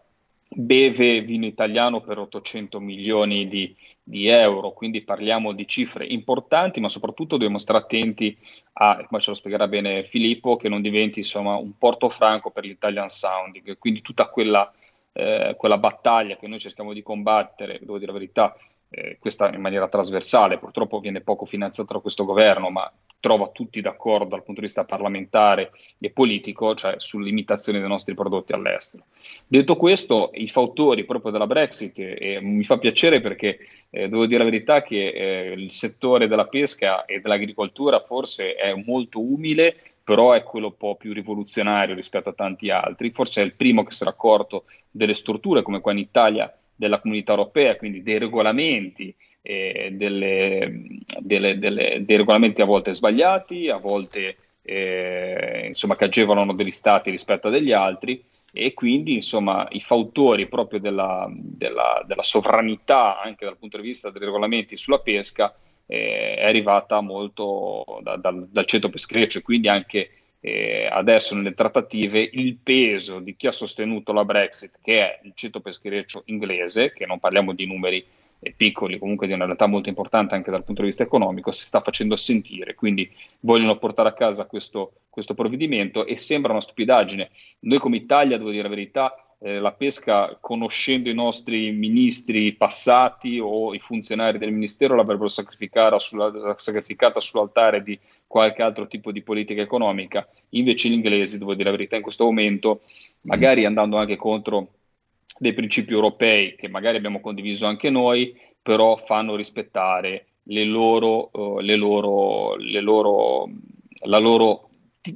beve 0.53 1.21
vino 1.21 1.47
italiano 1.47 2.01
per 2.01 2.19
800 2.19 2.81
milioni 2.81 3.47
di, 3.47 3.75
di 4.03 4.27
euro, 4.27 4.73
quindi 4.73 5.03
parliamo 5.03 5.53
di 5.53 5.67
cifre 5.67 6.05
importanti, 6.05 6.81
ma 6.81 6.89
soprattutto 6.89 7.37
dobbiamo 7.37 7.59
stare 7.59 7.79
attenti 7.79 8.37
a, 8.75 9.05
come 9.07 9.21
ce 9.21 9.31
lo 9.31 9.37
spiegherà 9.37 9.69
bene 9.69 10.03
Filippo, 10.03 10.57
che 10.57 10.69
non 10.69 10.83
diventi 10.83 11.21
insomma 11.21 11.55
un 11.55 11.79
porto 11.79 12.09
franco 12.09 12.51
per 12.51 12.65
l'Italian 12.65 13.09
sounding, 13.09 13.79
quindi 13.79 14.03
tutta 14.03 14.29
quella, 14.29 14.73
eh, 15.13 15.55
quella 15.57 15.79
battaglia 15.79 16.37
che 16.37 16.49
noi 16.49 16.59
cerchiamo 16.59 16.93
di 16.93 17.03
combattere, 17.03 17.79
devo 17.79 17.99
dire 17.99 18.13
la 18.13 18.19
verità, 18.19 18.57
eh, 18.89 19.19
questa 19.21 19.55
in 19.55 19.61
maniera 19.61 19.89
trasversale, 19.89 20.59
purtroppo 20.59 20.99
viene 20.99 21.21
poco 21.21 21.45
finanziata 21.45 21.95
da 21.95 22.01
questo 22.01 22.25
governo, 22.25 22.71
ma 22.71 22.93
trova 23.21 23.49
tutti 23.49 23.81
d'accordo 23.81 24.31
dal 24.31 24.43
punto 24.43 24.61
di 24.61 24.67
vista 24.67 24.85
parlamentare 24.85 25.73
e 25.99 26.11
politico, 26.11 26.75
cioè 26.75 26.95
sull'imitazione 26.97 27.79
dei 27.79 27.89
nostri 27.89 28.15
prodotti 28.15 28.53
all'estero. 28.53 29.05
Detto 29.47 29.77
questo, 29.77 30.31
i 30.35 30.49
fautori 30.49 31.05
proprio 31.05 31.31
della 31.31 31.47
Brexit, 31.47 31.99
e 31.99 32.41
mi 32.41 32.65
fa 32.65 32.79
piacere 32.79 33.21
perché 33.21 33.59
eh, 33.91 34.09
devo 34.09 34.27
dire 34.27 34.39
la 34.39 34.51
verità 34.51 34.83
che 34.83 35.09
eh, 35.09 35.53
il 35.53 35.71
settore 35.71 36.27
della 36.27 36.47
pesca 36.47 37.05
e 37.05 37.21
dell'agricoltura 37.21 38.01
forse 38.01 38.55
è 38.55 38.75
molto 38.75 39.21
umile, 39.21 39.77
però 40.03 40.33
è 40.33 40.43
quello 40.43 40.69
un 40.69 40.77
po' 40.77 40.97
più 40.97 41.13
rivoluzionario 41.13 41.95
rispetto 41.95 42.31
a 42.31 42.35
tanti 42.35 42.71
altri, 42.71 43.11
forse 43.11 43.43
è 43.43 43.45
il 43.45 43.55
primo 43.55 43.85
che 43.85 43.93
si 43.93 44.03
era 44.03 44.13
accorto 44.13 44.65
delle 44.91 45.15
strutture 45.15 45.63
come 45.63 45.81
qua 45.81 45.93
in 45.93 45.99
Italia 45.99 46.53
della 46.75 47.01
comunità 47.01 47.33
europea, 47.33 47.77
quindi 47.77 48.03
dei 48.03 48.19
regolamenti, 48.19 49.15
eh, 49.43 49.91
delle, 49.93 51.01
delle, 51.19 51.59
delle, 51.59 52.05
dei 52.05 52.17
regolamenti 52.17 52.63
a 52.63 52.67
volte 52.67 52.93
sbagliati, 52.93 53.69
a 53.69 53.79
volte 53.79 54.37
eh, 54.63 55.65
insomma, 55.67 55.97
che 55.97 56.05
agevolano 56.05 56.55
degli 56.55 56.71
stati 56.71 57.11
rispetto 57.11 57.49
a 57.49 57.51
degli 57.51 57.73
altri 57.73 58.23
e 58.53 58.75
quindi 58.75 59.15
insomma 59.15 59.69
i 59.71 59.81
fautori 59.81 60.49
proprio 60.49 60.81
della, 60.81 61.29
della, 61.31 62.05
della 62.07 62.23
sovranità 62.23 63.21
anche 63.21 63.45
dal 63.45 63.57
punto 63.57 63.77
di 63.77 63.85
vista 63.85 64.11
dei 64.11 64.21
regolamenti 64.21 64.77
sulla 64.77 64.99
pesca 64.99 65.55
eh, 65.87 66.35
è 66.35 66.45
arrivata 66.45 67.01
molto 67.01 67.85
da, 68.03 68.17
dal, 68.17 68.49
dal 68.49 68.65
ceto 68.65 68.89
peschereccio 68.89 69.39
e 69.39 69.43
quindi 69.43 69.69
anche 69.69 70.11
eh, 70.41 70.89
adesso 70.91 71.35
nelle 71.35 71.55
trattative 71.55 72.29
il 72.33 72.57
peso 72.57 73.19
di 73.21 73.37
chi 73.37 73.47
ha 73.47 73.53
sostenuto 73.53 74.13
la 74.13 74.25
Brexit, 74.25 74.79
che 74.81 75.01
è 75.01 75.21
il 75.25 75.33
ceto 75.35 75.61
peschereccio 75.61 76.23
inglese, 76.27 76.93
che 76.93 77.07
non 77.07 77.19
parliamo 77.19 77.53
di 77.53 77.67
numeri 77.67 78.05
piccoli, 78.57 78.99
comunque 78.99 79.27
di 79.27 79.33
una 79.35 79.45
realtà 79.45 79.67
molto 79.67 79.89
importante 79.89 80.35
anche 80.35 80.51
dal 80.51 80.65
punto 80.65 80.83
di 80.83 80.89
vista 80.89 81.03
economico, 81.03 81.51
si 81.51 81.65
sta 81.65 81.81
facendo 81.81 82.17
sentire, 82.17 82.75
quindi 82.75 83.11
vogliono 83.41 83.77
portare 83.77 84.09
a 84.09 84.15
casa 84.15 84.47
questo, 84.47 84.93
questo 85.11 85.35
provvedimento 85.35 86.07
e 86.07 86.17
sembra 86.17 86.53
una 86.53 86.61
stupidaggine. 86.61 87.31
Noi 87.61 87.79
come 87.79 87.97
Italia, 87.97 88.39
devo 88.39 88.51
dire 88.51 88.63
la 88.63 88.69
verità, 88.69 89.15
eh, 89.43 89.59
la 89.59 89.73
pesca, 89.73 90.37
conoscendo 90.41 91.09
i 91.09 91.15
nostri 91.15 91.71
ministri 91.73 92.53
passati 92.53 93.39
o 93.39 93.73
i 93.75 93.79
funzionari 93.79 94.39
del 94.39 94.53
ministero, 94.53 94.95
l'avrebbero 94.95 95.29
sacrificata, 95.29 95.99
sulla, 95.99 96.55
sacrificata 96.59 97.21
sull'altare 97.21 97.83
di 97.83 97.99
qualche 98.27 98.63
altro 98.63 98.87
tipo 98.87 99.13
di 99.13 99.23
politica 99.23 99.63
economica. 99.63 100.29
Invece 100.51 100.89
gli 100.89 100.93
inglesi, 100.93 101.39
devo 101.39 101.55
dire 101.55 101.71
la 101.71 101.77
verità, 101.77 101.97
in 101.97 102.03
questo 102.03 102.25
momento, 102.25 102.83
magari 103.23 103.65
andando 103.65 103.97
anche 103.97 104.17
contro 104.17 104.69
dei 105.41 105.55
principi 105.55 105.95
europei 105.95 106.55
che 106.55 106.69
magari 106.69 106.99
abbiamo 106.99 107.19
condiviso 107.19 107.65
anche 107.65 107.89
noi, 107.89 108.39
però 108.61 108.97
fanno 108.97 109.37
rispettare 109.37 110.27
le 110.43 110.65
loro, 110.65 111.31
uh, 111.33 111.61
le 111.61 111.77
loro, 111.77 112.57
le 112.57 112.81
loro, 112.81 113.49
la, 114.05 114.19
loro, 114.19 114.69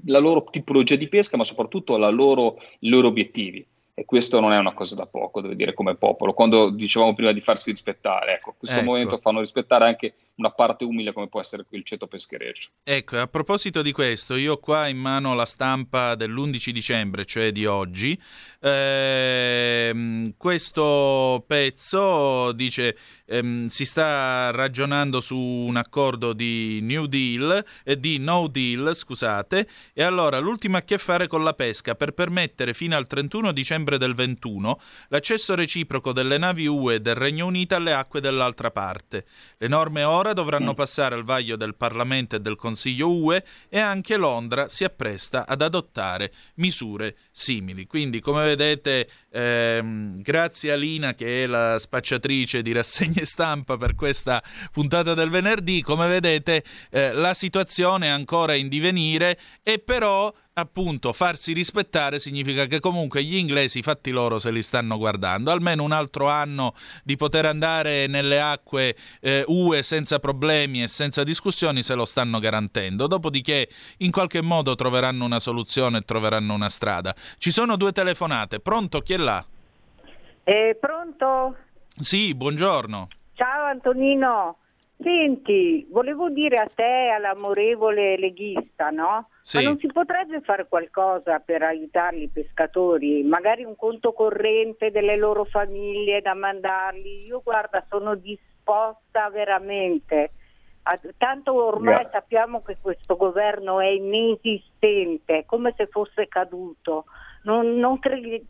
la 0.07 0.19
loro 0.19 0.45
tipologia 0.51 0.97
di 0.97 1.09
pesca, 1.09 1.37
ma 1.37 1.45
soprattutto 1.45 1.99
loro, 1.99 2.57
i 2.81 2.89
loro 2.89 3.09
obiettivi 3.09 3.67
e 3.97 4.05
questo 4.05 4.41
non 4.41 4.53
è 4.53 4.59
una 4.59 4.75
cosa 4.75 4.97
da 4.97 5.07
poco, 5.07 5.41
devo 5.41 5.55
dire, 5.55 5.73
come 5.73 5.95
popolo. 5.95 6.35
Quando 6.35 6.71
dicevamo 6.71 7.15
prima 7.15 7.31
di 7.31 7.41
farsi 7.41 7.71
rispettare, 7.71 8.35
ecco, 8.35 8.57
questo 8.59 8.79
ecco. 8.79 8.87
momento 8.87 9.19
fanno 9.19 9.39
rispettare 9.39 9.85
anche 9.85 10.15
una 10.37 10.51
parte 10.51 10.85
umile 10.85 11.13
come 11.13 11.29
può 11.29 11.41
essere 11.41 11.65
il 11.71 11.85
ceto 11.85 12.09
peschereccio. 12.09 12.71
Ecco, 12.83 13.19
a 13.19 13.29
proposito 13.29 13.83
di 13.83 13.93
questo, 13.93 14.35
io 14.35 14.55
ho 14.55 14.59
qua 14.59 14.89
in 14.89 14.97
mano 14.97 15.35
la 15.35 15.47
stampa 15.47 16.17
dell'11 16.17 16.71
dicembre, 16.71 17.25
cioè 17.25 17.53
di 17.53 17.67
oggi. 17.67 18.21
Eh, 18.59 20.33
questo 20.37 21.45
pezzo 21.47 22.51
dice 22.51 22.97
ehm, 23.27 23.67
si 23.67 23.87
sta 23.87 24.51
ragionando 24.51 25.21
su 25.21 25.39
un 25.39 25.77
accordo 25.77 26.33
di 26.33 26.81
New 26.83 27.07
Deal 27.07 27.65
eh, 27.85 28.01
di 28.01 28.19
No 28.19 28.49
Deal, 28.49 28.93
scusate, 28.93 29.69
e 29.93 30.03
allora 30.03 30.41
l'ultimo 30.41 30.79
a 30.79 30.81
che 30.81 30.99
fare 30.99 31.29
con 31.29 31.45
la 31.45 31.55
pesca 31.55 31.95
per 31.95 32.11
permettere 32.11 32.75
fino 32.75 32.97
al 32.97 33.07
31 33.07 33.53
dicembre 33.53 33.84
del 33.85 34.15
21 34.15 34.81
l'accesso 35.09 35.55
reciproco 35.55 36.13
delle 36.13 36.39
navi 36.39 36.67
UE 36.67 36.95
e 36.95 37.01
del 37.01 37.15
Regno 37.15 37.47
Unito 37.47 37.75
alle 37.75 37.93
acque 37.93 38.21
dell'altra 38.21 38.71
parte. 38.71 39.25
Le 39.59 39.69
norme 39.69 40.03
ora 40.03 40.33
dovranno 40.33 40.73
mm. 40.73 40.75
passare 40.75 41.15
al 41.15 41.25
vaglio 41.25 41.57
del 41.57 41.75
Parlamento 41.75 42.37
e 42.37 42.41
del 42.41 42.57
Consiglio 42.57 43.11
UE 43.11 43.45
e 43.69 43.79
anche 43.79 44.17
Londra 44.17 44.69
si 44.69 44.85
appresta 44.85 45.47
ad 45.47 45.63
adottare 45.63 46.33
misure 46.55 47.17
simili. 47.31 47.87
Quindi, 47.87 48.21
come 48.21 48.45
vedete, 48.45 49.09
ehm, 49.31 50.21
grazie 50.23 50.73
a 50.73 50.77
Lina 50.77 51.15
che 51.15 51.45
è 51.45 51.47
la 51.47 51.79
spacciatrice 51.79 52.63
di 52.63 52.73
rassegne 52.73 53.25
stampa 53.25 53.77
per 53.77 53.95
questa 53.95 54.43
puntata 54.73 55.15
del 55.15 55.31
venerdì, 55.31 55.83
come 55.83 56.07
vedete 56.09 56.65
eh, 56.91 57.13
la 57.13 57.35
situazione 57.35 58.07
è 58.07 58.11
ancora 58.11 58.55
in 58.55 58.69
divenire 58.69 59.39
e 59.63 59.79
però 59.79 60.33
appunto 60.55 61.13
farsi 61.13 61.53
rispettare 61.53 62.21
significa 62.21 62.67
che 62.67 62.79
comunque 62.79 63.25
gli 63.25 63.37
inglesi 63.37 63.83
fatti 63.83 64.11
loro 64.11 64.39
se 64.39 64.51
li 64.51 64.63
stanno 64.63 64.97
guardando. 64.97 65.51
Almeno 65.51 65.83
un 65.83 65.93
altro 65.93 66.29
anno 66.29 66.75
di 67.03 67.17
poter 67.17 67.47
andare 67.47 68.07
nelle 68.07 68.41
acque 68.41 68.97
eh, 69.21 69.45
UE 69.47 69.83
senza 69.83 70.19
problemi 70.19 70.83
e 70.83 70.89
senza 70.89 71.25
discussioni 71.25 71.83
se 71.83 71.95
lo 71.95 72.05
stanno 72.05 72.39
garantendo. 72.39 73.07
Dopodiché 73.07 73.69
in 73.99 74.11
qualche 74.11 74.43
modo 74.43 74.75
troveranno 74.75 75.25
una 75.25 75.41
soluzione 75.41 75.99
e 75.99 76.03
troveranno 76.03 76.55
una 76.55 76.69
strada. 76.69 77.15
Ci 77.39 77.51
sono 77.51 77.77
due 77.77 77.93
telefonate. 77.93 78.61
Pronto? 78.61 79.01
Chi 79.01 79.15
è 79.15 79.19
là? 79.19 79.45
Eh, 80.45 80.77
pronto? 80.81 81.57
sì 81.99 82.35
buongiorno. 82.35 83.09
Ciao 83.35 83.65
Antonino 83.67 84.59
Senti, 85.05 85.87
volevo 85.91 86.31
dire 86.31 86.57
a 86.57 86.71
te, 86.75 87.11
all'amorevole 87.15 88.17
leghista, 88.17 88.89
no? 88.89 89.29
Sì. 89.43 89.59
Ma 89.59 89.65
non 89.65 89.79
si 89.79 89.87
potrebbe 89.89 90.41
fare 90.41 90.67
qualcosa 90.67 91.41
per 91.41 91.63
aiutarli 91.63 92.23
i 92.23 92.29
pescatori? 92.29 93.23
Magari 93.23 93.65
un 93.65 93.77
conto 93.77 94.15
corrente 94.15 94.91
delle 94.91 95.17
loro 95.17 95.45
famiglie 95.45 96.23
da 96.23 96.33
mandarli? 96.33 97.27
Io 97.27 97.43
guarda, 97.45 97.85
sono 97.91 98.15
disposta 98.15 99.29
veramente. 99.29 100.31
Tanto 101.19 101.53
ormai 101.53 101.95
Grazie. 101.97 102.11
sappiamo 102.13 102.63
che 102.63 102.79
questo 102.81 103.17
governo 103.17 103.81
è 103.81 103.89
inesistente, 103.89 105.45
come 105.45 105.75
se 105.77 105.87
fosse 105.87 106.29
caduto. 106.29 107.05
Non, 107.43 107.75
non 107.75 107.99
credi- 107.99 108.43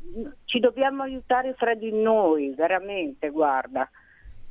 ci 0.44 0.60
dobbiamo 0.60 1.02
aiutare 1.02 1.54
fra 1.54 1.74
di 1.74 1.90
noi, 1.90 2.54
veramente, 2.54 3.30
guarda. 3.30 3.90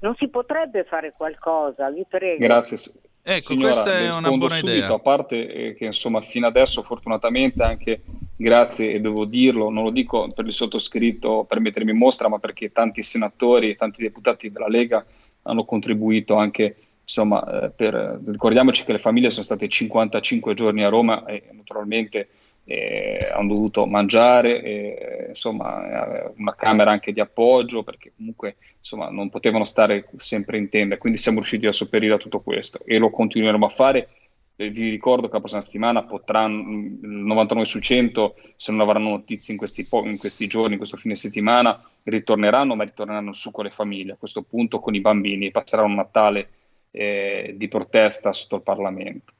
Non 0.04 0.16
si 0.18 0.28
potrebbe 0.28 0.84
fare 0.84 1.14
qualcosa, 1.16 1.90
vi 1.90 2.06
prego. 2.08 2.38
Grazie. 2.38 2.78
Ecco, 3.26 3.40
Signora, 3.40 3.72
questa 3.72 3.92
è 3.92 4.02
una 4.02 4.06
rispondo 4.08 4.38
buona 4.38 4.54
subito, 4.56 4.76
idea. 4.76 4.94
a 4.94 5.00
parte 5.00 5.48
eh, 5.48 5.74
che 5.76 5.86
insomma 5.86 6.20
fino 6.20 6.46
adesso 6.46 6.82
fortunatamente 6.82 7.64
anche 7.64 8.02
grazie 8.36 8.92
e 8.92 9.00
devo 9.00 9.24
dirlo, 9.24 9.70
non 9.70 9.86
lo 9.86 9.92
dico 9.92 10.28
per 10.36 10.46
il 10.46 10.52
sottoscritto 10.52 11.46
per 11.48 11.62
mettermi 11.62 11.92
in 11.92 11.98
mostra, 11.98 12.28
ma 12.28 12.38
perché 12.38 12.74
tanti 12.74 13.02
senatori 13.02 13.70
e 13.70 13.76
tanti 13.76 14.02
deputati 14.02 14.52
della 14.52 14.68
Lega 14.68 15.06
hanno 15.44 15.64
contribuito 15.64 16.36
anche 16.36 16.76
insomma 17.02 17.64
eh, 17.64 17.70
per 17.70 18.20
ricordiamoci 18.26 18.84
che 18.84 18.92
le 18.92 19.00
famiglie 19.00 19.30
sono 19.30 19.46
state 19.46 19.70
55 19.70 20.54
giorni 20.54 20.84
a 20.84 20.90
Roma 20.90 21.24
e 21.24 21.44
naturalmente 21.54 22.28
eh, 22.66 23.30
hanno 23.34 23.54
dovuto 23.54 23.86
mangiare, 23.86 24.62
eh, 24.62 25.26
insomma, 25.30 26.34
una 26.38 26.56
camera 26.56 26.92
anche 26.92 27.12
di 27.12 27.20
appoggio 27.20 27.84
perché 27.84 28.14
comunque 28.16 28.56
insomma, 28.78 29.10
non 29.10 29.30
potevano 29.30 29.66
stare 29.66 30.08
sempre 30.18 30.58
in 30.58 30.70
tenda, 30.70 30.98
quindi 30.98 31.20
siamo 31.20 31.40
riusciti 31.40 31.68
a 31.68 31.72
sopperire 31.72 32.14
a 32.14 32.18
tutto 32.18 32.42
questo 32.42 32.80
e 32.86 32.98
lo 32.98 33.10
continueremo 33.10 33.66
a 33.66 33.70
fare. 33.70 34.10
Eh, 34.56 34.70
vi 34.70 34.90
ricordo 34.90 35.28
che 35.28 35.34
la 35.34 35.40
prossima 35.40 35.62
settimana 35.62 36.04
potranno, 36.04 36.62
il 37.02 37.10
99 37.10 37.66
su 37.66 37.80
100, 37.80 38.36
se 38.56 38.72
non 38.72 38.82
avranno 38.82 39.10
notizie 39.10 39.54
in 39.54 39.60
questi, 39.60 39.86
po- 39.86 40.06
in 40.06 40.18
questi 40.18 40.48
giorni, 40.48 40.74
in 40.74 40.78
questo 40.78 40.98
fine 40.98 41.16
settimana, 41.16 41.82
ritorneranno, 42.04 42.76
ma 42.76 42.84
ritorneranno 42.84 43.34
su 43.34 43.52
con 43.52 43.66
le 43.66 43.72
famiglie, 43.72 44.14
a 44.14 44.18
questo 44.18 44.44
punto 44.44 44.80
con 44.80 44.94
i 44.96 45.02
bambini, 45.02 45.52
passeranno 45.52 45.90
un 45.90 45.96
Natale 45.96 46.50
eh, 46.92 47.54
di 47.58 47.68
protesta 47.68 48.32
sotto 48.32 48.58
il 48.58 48.62
Parlamento. 48.62 49.34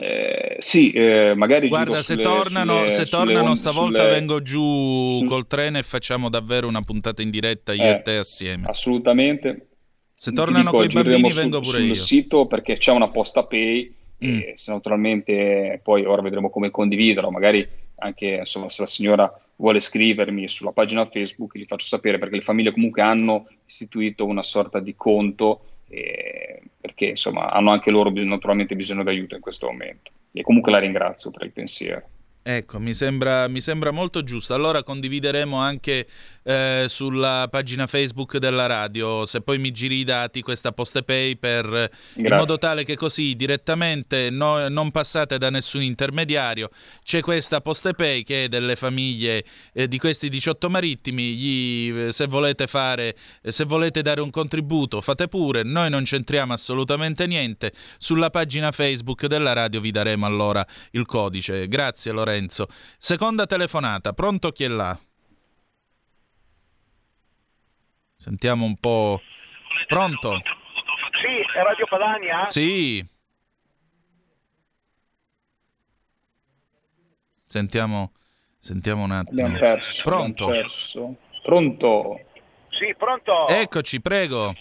Eh, 0.00 0.56
sì, 0.60 0.92
eh, 0.92 1.34
magari 1.34 1.68
Guarda, 1.68 1.96
se 1.96 2.14
sulle- 2.14 2.22
tornano, 2.22 2.76
sulle- 2.78 2.90
se 2.90 3.04
tornano 3.06 3.42
onde- 3.42 3.56
stavolta 3.56 3.98
sulle- 3.98 4.10
vengo 4.10 4.40
giù 4.42 5.18
su- 5.20 5.24
col 5.26 5.46
treno 5.46 5.78
e 5.78 5.82
facciamo 5.82 6.30
davvero 6.30 6.66
una 6.68 6.80
puntata 6.82 7.20
in 7.22 7.30
diretta 7.30 7.74
io 7.74 7.82
Eh, 7.82 7.90
e 7.90 8.02
te 8.02 8.16
assieme. 8.16 8.66
Assolutamente. 8.66 9.68
Se 10.14 10.32
tornano 10.32 10.70
coi 10.70 10.88
gireremo 10.88 11.12
bambini 11.12 11.30
sul- 11.32 11.42
vengo 11.42 11.60
pure 11.60 11.78
sul 11.78 11.86
io. 11.88 11.94
sito 11.94 12.46
perché 12.46 12.76
c'è 12.78 12.92
una 12.92 13.08
posta 13.08 13.44
pay 13.44 13.92
Mm. 14.24 14.38
e 14.38 14.52
se 14.54 14.72
naturalmente 14.72 15.80
poi 15.82 16.04
ora 16.06 16.22
vedremo 16.22 16.48
come 16.48 16.70
condividerlo, 16.70 17.30
magari 17.30 17.66
anche 17.96 18.26
insomma, 18.38 18.68
se 18.70 18.82
la 18.82 18.86
signora 18.86 19.30
vuole 19.56 19.80
scrivermi 19.80 20.48
sulla 20.48 20.72
pagina 20.72 21.04
Facebook 21.06 21.58
gli 21.58 21.64
faccio 21.66 21.86
sapere 21.86 22.18
perché 22.18 22.36
le 22.36 22.40
famiglie 22.40 22.72
comunque 22.72 23.02
hanno 23.02 23.46
istituito 23.66 24.24
una 24.24 24.42
sorta 24.42 24.78
di 24.80 24.94
conto 24.96 25.60
eh, 25.94 26.62
perché 26.80 27.06
insomma 27.06 27.50
hanno 27.50 27.70
anche 27.70 27.90
loro 27.90 28.10
naturalmente 28.10 28.76
bisogno 28.76 29.04
d'aiuto 29.04 29.34
in 29.34 29.40
questo 29.40 29.66
momento 29.66 30.10
e 30.32 30.42
comunque 30.42 30.72
la 30.72 30.78
ringrazio 30.78 31.30
per 31.30 31.44
il 31.44 31.52
pensiero. 31.52 32.08
Ecco, 32.46 32.78
mi 32.78 32.92
sembra, 32.92 33.48
mi 33.48 33.62
sembra 33.62 33.90
molto 33.90 34.22
giusto. 34.22 34.52
Allora 34.52 34.82
condivideremo 34.82 35.56
anche 35.56 36.06
eh, 36.42 36.84
sulla 36.88 37.48
pagina 37.50 37.86
Facebook 37.86 38.36
della 38.36 38.66
radio, 38.66 39.24
se 39.24 39.40
poi 39.40 39.56
mi 39.56 39.72
giri 39.72 40.00
i 40.00 40.04
dati, 40.04 40.42
questa 40.42 40.70
PostePay 40.70 41.36
per, 41.36 41.90
in 42.16 42.28
modo 42.28 42.58
tale 42.58 42.84
che 42.84 42.96
così 42.96 43.34
direttamente 43.34 44.28
no- 44.28 44.68
non 44.68 44.90
passate 44.90 45.38
da 45.38 45.48
nessun 45.48 45.80
intermediario. 45.80 46.68
C'è 47.02 47.22
questa 47.22 47.62
PostePay 47.62 48.22
che 48.24 48.44
è 48.44 48.48
delle 48.48 48.76
famiglie 48.76 49.42
eh, 49.72 49.88
di 49.88 49.96
questi 49.96 50.28
18 50.28 50.68
marittimi. 50.68 51.34
Gli, 51.34 51.98
eh, 51.98 52.12
se 52.12 52.26
volete 52.26 52.66
fare, 52.66 53.16
se 53.40 53.64
volete 53.64 54.02
dare 54.02 54.20
un 54.20 54.28
contributo, 54.28 55.00
fate 55.00 55.28
pure. 55.28 55.62
Noi 55.62 55.88
non 55.88 56.04
c'entriamo 56.04 56.52
assolutamente 56.52 57.26
niente. 57.26 57.72
Sulla 57.96 58.28
pagina 58.28 58.70
Facebook 58.70 59.24
della 59.24 59.54
radio 59.54 59.80
vi 59.80 59.90
daremo 59.90 60.26
allora 60.26 60.62
il 60.90 61.06
codice. 61.06 61.66
Grazie 61.68 62.12
Lorenzo. 62.12 62.32
Seconda 62.98 63.46
telefonata, 63.46 64.12
pronto 64.12 64.50
chi 64.52 64.64
è 64.64 64.68
là? 64.68 64.98
Sentiamo 68.14 68.64
un 68.64 68.76
po'. 68.76 69.20
Pronto? 69.86 70.40
Sì, 71.20 71.58
è 71.58 71.62
Radio 71.62 71.86
Padania? 71.86 72.44
Sì. 72.46 73.06
Sentiamo, 77.46 78.12
sentiamo 78.58 79.04
un 79.04 79.10
attimo. 79.12 79.58
Perso. 79.58 80.02
Pronto? 80.10 80.44
abbiamo 80.44 80.62
perso. 80.62 81.14
Pronto? 81.42 82.20
Sì, 82.70 82.94
pronto? 82.96 83.46
Eccoci, 83.48 84.00
prego. 84.00 84.54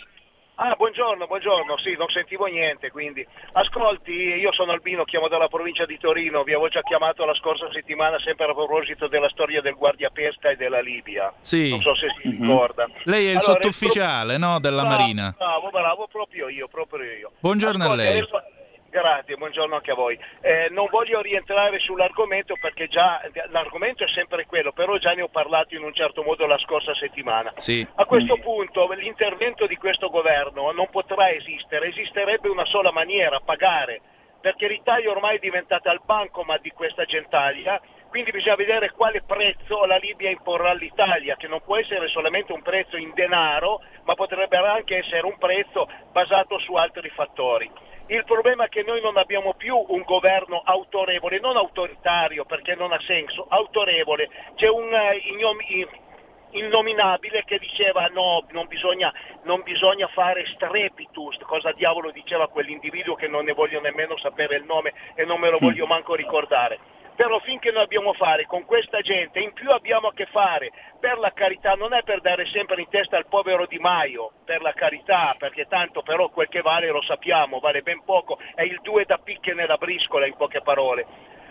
Ah, 0.65 0.75
buongiorno, 0.77 1.27
buongiorno, 1.27 1.77
sì, 1.77 1.93
non 1.97 2.07
sentivo 2.07 2.45
niente, 2.45 2.89
quindi. 2.89 3.27
Ascolti, 3.51 4.13
io 4.13 4.53
sono 4.53 4.71
Albino, 4.71 5.03
chiamo 5.03 5.27
dalla 5.27 5.49
provincia 5.49 5.85
di 5.85 5.97
Torino, 5.97 6.43
vi 6.43 6.53
avevo 6.53 6.69
già 6.69 6.81
chiamato 6.81 7.25
la 7.25 7.33
scorsa 7.35 7.69
settimana 7.73 8.17
sempre 8.19 8.45
a 8.49 8.53
proposito 8.53 9.09
della 9.09 9.27
storia 9.27 9.59
del 9.59 9.73
guardiapesca 9.75 10.51
e 10.51 10.55
della 10.55 10.79
Libia. 10.79 11.33
Sì. 11.41 11.69
Non 11.71 11.81
so 11.81 11.93
se 11.95 12.07
si 12.21 12.29
Mhm. 12.29 12.41
ricorda. 12.47 12.87
Lei 13.03 13.25
è 13.27 13.31
il 13.31 13.37
Allora, 13.39 13.43
sottufficiale, 13.61 14.37
no, 14.37 14.61
della 14.61 14.83
Bravo, 14.83 14.97
Marina. 15.01 15.35
Bravo, 15.37 15.69
bravo, 15.69 16.07
proprio 16.09 16.47
io, 16.47 16.69
proprio 16.69 17.03
io. 17.11 17.31
Buongiorno 17.39 17.83
a 17.83 17.87
Ascolti, 17.87 18.03
lei. 18.05 18.17
adesso- 18.19 18.43
Grazie, 18.93 19.37
buongiorno 19.37 19.73
anche 19.73 19.89
a 19.89 19.95
voi. 19.95 20.15
Eh, 20.39 20.67
non 20.69 20.85
voglio 20.91 21.19
rientrare 21.19 21.79
sull'argomento 21.79 22.53
perché 22.61 22.87
già 22.87 23.19
l'argomento 23.49 24.03
è 24.03 24.07
sempre 24.09 24.45
quello, 24.45 24.71
però 24.71 24.97
già 24.97 25.13
ne 25.13 25.23
ho 25.23 25.29
parlato 25.29 25.73
in 25.73 25.81
un 25.81 25.95
certo 25.95 26.21
modo 26.21 26.45
la 26.45 26.59
scorsa 26.59 26.93
settimana. 26.93 27.53
Sì. 27.55 27.83
A 27.95 28.05
questo 28.05 28.37
punto 28.37 28.87
l'intervento 28.91 29.65
di 29.65 29.77
questo 29.77 30.09
governo 30.09 30.69
non 30.73 30.91
potrà 30.91 31.31
esistere, 31.31 31.87
esisterebbe 31.87 32.49
una 32.49 32.65
sola 32.65 32.91
maniera, 32.91 33.39
pagare, 33.39 33.99
perché 34.39 34.67
l'Italia 34.67 35.09
ormai 35.09 35.37
è 35.37 35.39
diventata 35.39 35.91
il 35.91 36.01
bancomat 36.05 36.61
di 36.61 36.69
questa 36.69 37.05
gentaglia, 37.05 37.81
quindi 38.09 38.29
bisogna 38.29 38.53
vedere 38.53 38.91
quale 38.91 39.23
prezzo 39.23 39.85
la 39.85 39.97
Libia 39.97 40.29
imporrà 40.29 40.69
all'Italia, 40.69 41.35
che 41.35 41.47
non 41.47 41.63
può 41.63 41.77
essere 41.77 42.09
solamente 42.09 42.53
un 42.53 42.61
prezzo 42.61 42.95
in 42.95 43.11
denaro, 43.15 43.81
ma 44.03 44.13
potrebbe 44.13 44.57
anche 44.57 44.97
essere 44.97 45.25
un 45.25 45.39
prezzo 45.39 45.89
basato 46.11 46.59
su 46.59 46.75
altri 46.75 47.09
fattori. 47.09 47.71
Il 48.07 48.25
problema 48.25 48.65
è 48.65 48.69
che 48.69 48.83
noi 48.83 49.01
non 49.01 49.17
abbiamo 49.17 49.53
più 49.53 49.81
un 49.87 50.01
governo 50.01 50.61
autorevole, 50.63 51.39
non 51.39 51.55
autoritario 51.55 52.43
perché 52.43 52.75
non 52.75 52.91
ha 52.91 52.99
senso, 52.99 53.45
autorevole. 53.47 54.29
C'è 54.55 54.67
un 54.67 54.93
eh, 54.93 55.21
innominabile 56.51 57.43
che 57.45 57.59
diceva 57.59 58.07
no, 58.07 58.43
non 58.51 58.67
bisogna, 58.67 59.11
non 59.43 59.61
bisogna 59.63 60.07
fare 60.07 60.45
strepitus, 60.47 61.37
cosa 61.39 61.71
diavolo 61.71 62.11
diceva 62.11 62.49
quell'individuo 62.49 63.15
che 63.15 63.27
non 63.27 63.45
ne 63.45 63.53
voglio 63.53 63.79
nemmeno 63.79 64.17
sapere 64.17 64.57
il 64.57 64.65
nome 64.65 64.93
e 65.15 65.23
non 65.23 65.39
me 65.39 65.49
lo 65.49 65.57
voglio 65.59 65.85
manco 65.87 66.13
ricordare. 66.13 66.79
Però 67.15 67.39
finché 67.39 67.71
noi 67.71 67.83
abbiamo 67.83 68.09
a 68.09 68.13
fare 68.13 68.45
con 68.45 68.65
questa 68.65 69.01
gente, 69.01 69.39
in 69.39 69.53
più 69.53 69.69
abbiamo 69.69 70.07
a 70.07 70.13
che 70.13 70.25
fare, 70.25 70.71
per 70.99 71.19
la 71.19 71.31
carità, 71.31 71.73
non 71.73 71.93
è 71.93 72.01
per 72.03 72.21
dare 72.21 72.45
sempre 72.47 72.81
in 72.81 72.89
testa 72.89 73.17
al 73.17 73.27
povero 73.27 73.65
Di 73.67 73.77
Maio, 73.77 74.31
per 74.45 74.61
la 74.61 74.73
carità, 74.73 75.35
perché 75.37 75.67
tanto 75.67 76.01
però 76.01 76.29
quel 76.29 76.47
che 76.47 76.61
vale 76.61 76.89
lo 76.89 77.01
sappiamo, 77.03 77.59
vale 77.59 77.81
ben 77.81 78.03
poco, 78.03 78.39
è 78.55 78.63
il 78.63 78.79
due 78.81 79.05
da 79.05 79.17
picche 79.17 79.53
nella 79.53 79.77
briscola 79.77 80.25
in 80.25 80.35
poche 80.35 80.61
parole. 80.61 81.05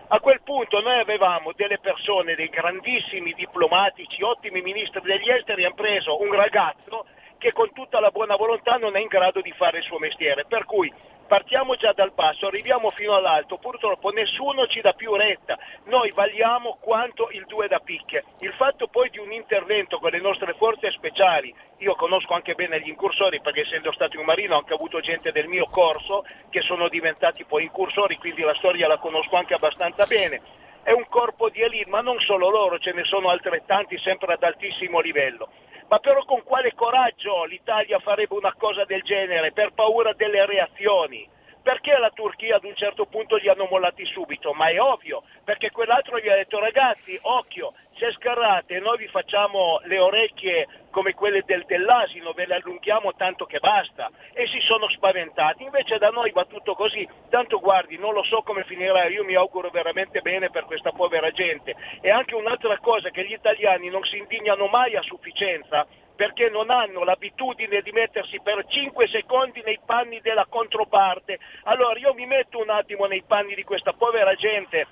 A 0.09 0.21
quel 0.21 0.43
punto 0.43 0.81
noi 0.81 0.99
avevamo 0.99 1.53
delle 1.55 1.79
persone, 1.79 2.35
dei 2.35 2.49
grandissimi 2.49 3.33
diplomatici, 3.33 4.23
ottimi 4.23 4.61
ministri 4.61 5.01
degli 5.01 5.31
esteri, 5.31 5.65
hanno 5.65 5.75
preso 5.75 6.21
un 6.21 6.33
ragazzo 6.33 7.07
che 7.43 7.53
con 7.53 7.73
tutta 7.73 7.99
la 7.99 8.11
buona 8.11 8.37
volontà 8.37 8.77
non 8.77 8.95
è 8.95 9.01
in 9.01 9.09
grado 9.09 9.41
di 9.41 9.51
fare 9.51 9.79
il 9.79 9.83
suo 9.83 9.99
mestiere. 9.99 10.45
Per 10.45 10.65
cui 10.65 10.93
partiamo 11.27 11.75
già 11.75 11.93
dal 11.93 12.13
basso, 12.13 12.47
arriviamo 12.47 12.91
fino 12.91 13.17
all'alto, 13.17 13.59
purtroppo 13.59 14.11
nessuno 14.11 14.69
ci 14.69 14.81
dà 14.81 14.93
più 14.93 15.17
retta, 15.17 15.59
noi 15.87 16.13
valiamo 16.13 16.79
quanto 16.79 17.31
il 17.33 17.45
due 17.47 17.67
da 17.67 17.81
picche. 17.81 18.23
Il 18.39 18.53
fatto 18.53 18.87
poi 18.87 19.11
di 19.11 19.19
un 19.19 19.33
intervento 19.33 19.99
con 19.99 20.13
le 20.13 20.21
nostre 20.21 20.55
forze 20.55 20.93
speciali, 20.93 21.53
io 21.79 21.97
conosco 21.97 22.33
anche 22.33 22.55
bene 22.55 22.81
gli 22.81 22.91
incursori 22.91 23.41
perché 23.41 23.63
essendo 23.63 23.91
stato 23.91 24.21
in 24.21 24.25
marino 24.25 24.55
ho 24.55 24.59
anche 24.59 24.75
avuto 24.75 25.01
gente 25.01 25.33
del 25.33 25.49
mio 25.49 25.67
corso 25.67 26.25
che 26.49 26.61
sono 26.61 26.89
diventati 26.89 27.43
poi 27.45 27.65
incursori, 27.65 28.19
quindi 28.19 28.43
la 28.43 28.55
storia 28.55 28.87
la 28.87 28.99
conosco 28.99 29.35
anche 29.35 29.55
abbastanza 29.55 30.07
bene. 30.07 30.41
È 30.85 30.93
un 30.93 31.09
corpo 31.09 31.49
di 31.49 31.61
elite, 31.61 31.91
ma 31.91 32.03
non 32.03 32.21
solo 32.21 32.51
loro, 32.51 32.79
ce 32.79 32.93
ne 32.93 33.03
sono 33.03 33.31
altrettanti 33.31 33.99
sempre 33.99 34.35
ad 34.35 34.43
altissimo 34.45 35.01
livello. 35.01 35.49
Ma 35.93 35.99
però 35.99 36.25
con 36.25 36.43
quale 36.43 36.73
coraggio 36.73 37.45
l'Italia 37.45 37.99
farebbe 37.99 38.33
una 38.33 38.55
cosa 38.57 38.87
del 38.87 39.03
genere? 39.03 39.53
Per 39.53 39.75
paura 39.75 40.15
delle 40.15 40.47
reazioni. 40.47 41.29
Perché 41.63 41.99
la 41.99 42.09
Turchia 42.09 42.57
ad 42.57 42.65
un 42.65 42.75
certo 42.75 43.05
punto 43.05 43.37
li 43.37 43.47
hanno 43.47 43.69
mollati 43.71 44.07
subito? 44.07 44.55
Ma 44.55 44.69
è 44.69 44.81
ovvio, 44.81 45.23
perché 45.45 45.71
quell'altro 45.71 46.19
gli 46.19 46.31
ha 46.31 46.35
detto 46.35 46.59
ragazzi, 46.59 47.19
occhio, 47.21 47.75
se 47.97 48.11
scarrate 48.13 48.81
noi 48.81 48.99
vi 48.99 49.09
facciamo 49.09 49.81
le 49.85 49.99
orecchie 49.99 50.67
come 50.91 51.15
quelle 51.15 51.43
del, 51.45 51.65
dell'asino, 51.67 52.33
ve 52.33 52.47
le 52.47 52.57
allunghiamo 52.57 53.15
tanto 53.15 53.47
che 53.47 53.59
basta. 53.59 54.11
E 54.33 54.47
si 54.47 54.61
sono 54.61 54.89
spaventati. 54.91 55.63
Invece 55.65 55.99
da 55.99 56.11
noi 56.11 56.31
va 56.33 56.45
tutto 56.45 56.75
così. 56.75 57.09
Tanto 57.31 57.59
guardi, 57.61 57.97
non 57.97 58.13
lo 58.13 58.23
so 58.25 58.43
come 58.43 58.65
finirà, 58.65 59.07
io 59.07 59.25
mi 59.25 59.35
auguro 59.35 59.71
veramente 59.71 60.21
bene 60.21 60.51
per 60.51 60.65
questa 60.65 60.93
povera 60.93 61.31
gente. 61.31 61.75
E 62.01 62.11
anche 62.11 62.35
un'altra 62.35 62.79
cosa, 62.79 63.11
che 63.11 63.25
gli 63.25 63.33
italiani 63.33 63.89
non 63.89 64.05
si 64.05 64.19
indignano 64.19 64.67
mai 64.67 64.95
a 64.97 65.03
sufficienza 65.03 65.87
perché 66.15 66.51
non 66.51 66.71
hanno 66.71 67.05
l'abitudine 67.05 67.81
di 67.81 67.91
mettersi 67.91 68.39
per 68.43 68.67
5 68.67 69.09
secondi 69.09 69.63
nei 69.65 69.81
panni 69.85 70.21
della 70.21 70.47
controparte. 70.49 71.39
Allora 71.65 71.99
io 71.99 72.13
mi 72.15 72.27
metto 72.27 72.61
un 72.61 72.69
attimo 72.71 73.07
nei 73.07 73.25
panni 73.27 73.55
di 73.55 73.65
questa 73.65 73.93
povera 73.93 74.35
gente 74.35 74.87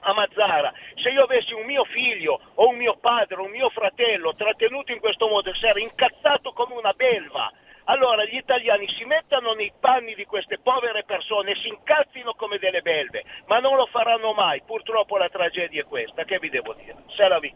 a 0.00 0.12
Mazzara, 0.12 0.72
se 0.94 1.10
io 1.10 1.22
avessi 1.22 1.52
un 1.52 1.64
mio 1.64 1.84
figlio 1.84 2.40
o 2.54 2.68
un 2.68 2.76
mio 2.76 2.96
padre 3.00 3.36
o 3.36 3.44
un 3.44 3.50
mio 3.50 3.68
fratello 3.70 4.34
trattenuto 4.34 4.92
in 4.92 5.00
questo 5.00 5.28
modo, 5.28 5.54
sarei 5.54 5.82
incazzato 5.82 6.52
come 6.52 6.74
una 6.74 6.92
belva. 6.92 7.52
Allora 7.84 8.24
gli 8.26 8.36
italiani 8.36 8.86
si 8.88 9.04
mettano 9.04 9.54
nei 9.54 9.72
panni 9.80 10.14
di 10.14 10.26
queste 10.26 10.58
povere 10.58 11.04
persone 11.04 11.52
e 11.52 11.56
si 11.56 11.68
incazzino 11.68 12.34
come 12.34 12.58
delle 12.58 12.82
belve, 12.82 13.24
ma 13.46 13.58
non 13.60 13.76
lo 13.76 13.86
faranno 13.86 14.34
mai. 14.34 14.62
Purtroppo 14.62 15.16
la 15.16 15.28
tragedia 15.28 15.80
è 15.80 15.84
questa, 15.84 16.24
che 16.24 16.38
vi 16.38 16.50
devo 16.50 16.74
dire? 16.74 16.96
Se 17.16 17.26
la 17.26 17.38
vi. 17.38 17.52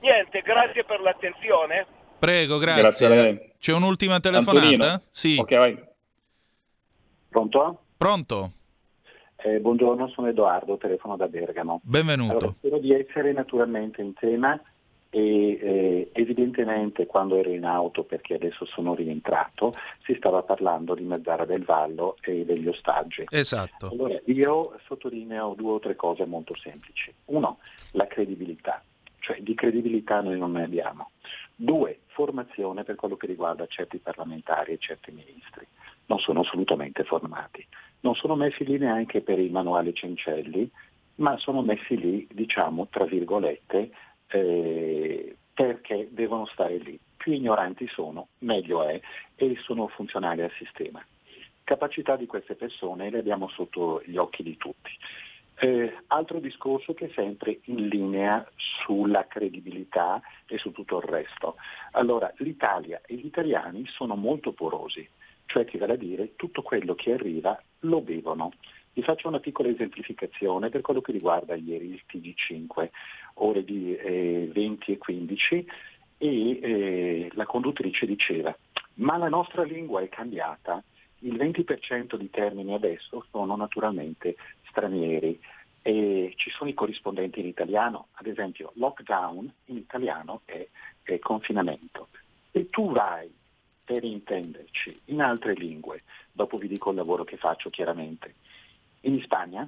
Niente, 0.00 0.40
grazie 0.42 0.84
per 0.84 1.00
l'attenzione. 1.00 1.86
Prego, 2.18 2.58
grazie. 2.58 2.82
Grazie 2.82 3.06
a 3.06 3.08
lei. 3.08 3.52
C'è 3.58 3.72
un'ultima 3.72 4.20
telefonata? 4.20 4.66
Antonino? 4.66 5.02
Sì. 5.10 5.36
Ok, 5.38 5.54
vai. 5.56 5.84
Pronto? 7.28 7.82
Pronto? 7.96 8.50
Eh, 9.36 9.60
buongiorno, 9.60 10.08
sono 10.08 10.28
Edoardo, 10.28 10.76
telefono 10.78 11.16
da 11.16 11.28
Bergamo. 11.28 11.80
Benvenuto. 11.84 12.32
Allora, 12.32 12.54
spero 12.58 12.78
di 12.78 12.92
essere 12.92 13.32
naturalmente 13.32 14.00
in 14.00 14.14
tema 14.14 14.60
e 15.10 15.58
eh, 15.60 16.10
evidentemente 16.12 17.06
quando 17.06 17.36
ero 17.36 17.50
in 17.50 17.64
auto, 17.64 18.04
perché 18.04 18.34
adesso 18.34 18.64
sono 18.64 18.94
rientrato, 18.94 19.74
si 20.04 20.14
stava 20.14 20.42
parlando 20.42 20.94
di 20.94 21.04
Mazzara 21.04 21.44
del 21.44 21.64
Vallo 21.64 22.16
e 22.22 22.44
degli 22.44 22.66
ostaggi. 22.66 23.24
Esatto. 23.28 23.88
Allora, 23.88 24.18
io 24.24 24.78
sottolineo 24.86 25.54
due 25.54 25.72
o 25.72 25.78
tre 25.78 25.96
cose 25.96 26.24
molto 26.24 26.54
semplici. 26.54 27.12
Uno, 27.26 27.58
la 27.92 28.06
credibilità, 28.06 28.82
cioè 29.20 29.40
di 29.40 29.54
credibilità 29.54 30.20
noi 30.20 30.38
non 30.38 30.52
ne 30.52 30.64
abbiamo. 30.64 31.10
Due, 31.54 32.00
formazione 32.08 32.84
per 32.84 32.96
quello 32.96 33.16
che 33.16 33.26
riguarda 33.26 33.66
certi 33.66 33.98
parlamentari 33.98 34.72
e 34.72 34.78
certi 34.78 35.12
ministri. 35.12 35.66
Non 36.06 36.18
sono 36.18 36.40
assolutamente 36.40 37.04
formati. 37.04 37.66
Non 38.06 38.14
sono 38.14 38.36
messi 38.36 38.64
lì 38.64 38.78
neanche 38.78 39.20
per 39.20 39.40
il 39.40 39.50
manuale 39.50 39.92
Cencelli, 39.92 40.70
ma 41.16 41.36
sono 41.38 41.60
messi 41.60 41.98
lì, 41.98 42.24
diciamo, 42.30 42.86
tra 42.88 43.04
virgolette, 43.04 43.90
eh, 44.28 45.36
perché 45.52 46.06
devono 46.12 46.46
stare 46.46 46.76
lì. 46.76 46.96
Più 47.16 47.32
ignoranti 47.32 47.88
sono, 47.88 48.28
meglio 48.38 48.84
è, 48.84 49.00
e 49.34 49.56
sono 49.56 49.88
funzionali 49.88 50.42
al 50.42 50.52
sistema. 50.52 51.04
Capacità 51.64 52.14
di 52.14 52.26
queste 52.26 52.54
persone 52.54 53.10
le 53.10 53.18
abbiamo 53.18 53.48
sotto 53.48 54.00
gli 54.04 54.18
occhi 54.18 54.44
di 54.44 54.56
tutti. 54.56 54.90
Eh, 55.58 55.92
altro 56.06 56.38
discorso 56.38 56.94
che 56.94 57.06
è 57.06 57.10
sempre 57.12 57.58
in 57.64 57.88
linea 57.88 58.48
sulla 58.54 59.26
credibilità 59.26 60.22
e 60.46 60.58
su 60.58 60.70
tutto 60.70 60.98
il 60.98 61.08
resto. 61.08 61.56
Allora, 61.90 62.32
l'Italia 62.36 63.00
e 63.04 63.16
gli 63.16 63.26
italiani 63.26 63.84
sono 63.86 64.14
molto 64.14 64.52
porosi, 64.52 65.08
cioè 65.46 65.64
che 65.64 65.78
vale 65.78 65.94
a 65.94 65.96
dire 65.96 66.34
tutto 66.36 66.62
quello 66.62 66.94
che 66.94 67.12
arriva 67.12 67.60
lo 67.80 68.00
bevono. 68.00 68.52
Vi 68.92 69.02
faccio 69.02 69.28
una 69.28 69.40
piccola 69.40 69.68
esemplificazione 69.68 70.70
per 70.70 70.80
quello 70.80 71.00
che 71.00 71.12
riguarda 71.12 71.54
ieri 71.54 71.90
il 71.90 72.02
TG5, 72.10 72.88
ore 73.34 73.64
di 73.64 73.94
eh, 73.94 74.48
20 74.52 74.92
e 74.92 74.98
15, 74.98 75.66
e 76.18 76.58
eh, 76.62 77.30
la 77.34 77.44
conduttrice 77.44 78.06
diceva, 78.06 78.56
ma 78.94 79.16
la 79.16 79.28
nostra 79.28 79.62
lingua 79.62 80.00
è 80.00 80.08
cambiata, 80.08 80.82
il 81.20 81.34
20% 81.34 82.16
di 82.16 82.30
termini 82.30 82.74
adesso 82.74 83.24
sono 83.30 83.56
naturalmente 83.56 84.36
stranieri 84.68 85.38
e 85.82 86.32
ci 86.36 86.50
sono 86.50 86.68
i 86.68 86.74
corrispondenti 86.74 87.40
in 87.40 87.46
italiano, 87.46 88.08
ad 88.12 88.26
esempio 88.26 88.72
lockdown 88.74 89.52
in 89.66 89.76
italiano 89.76 90.42
è, 90.44 90.66
è 91.02 91.18
confinamento. 91.18 92.08
Se 92.50 92.68
tu 92.70 92.90
vai 92.90 93.30
per 93.86 94.02
intenderci 94.02 95.00
in 95.06 95.22
altre 95.22 95.54
lingue, 95.54 96.02
dopo 96.32 96.58
vi 96.58 96.66
dico 96.66 96.90
il 96.90 96.96
lavoro 96.96 97.22
che 97.22 97.36
faccio 97.36 97.70
chiaramente, 97.70 98.34
in 99.02 99.22
Spagna 99.22 99.66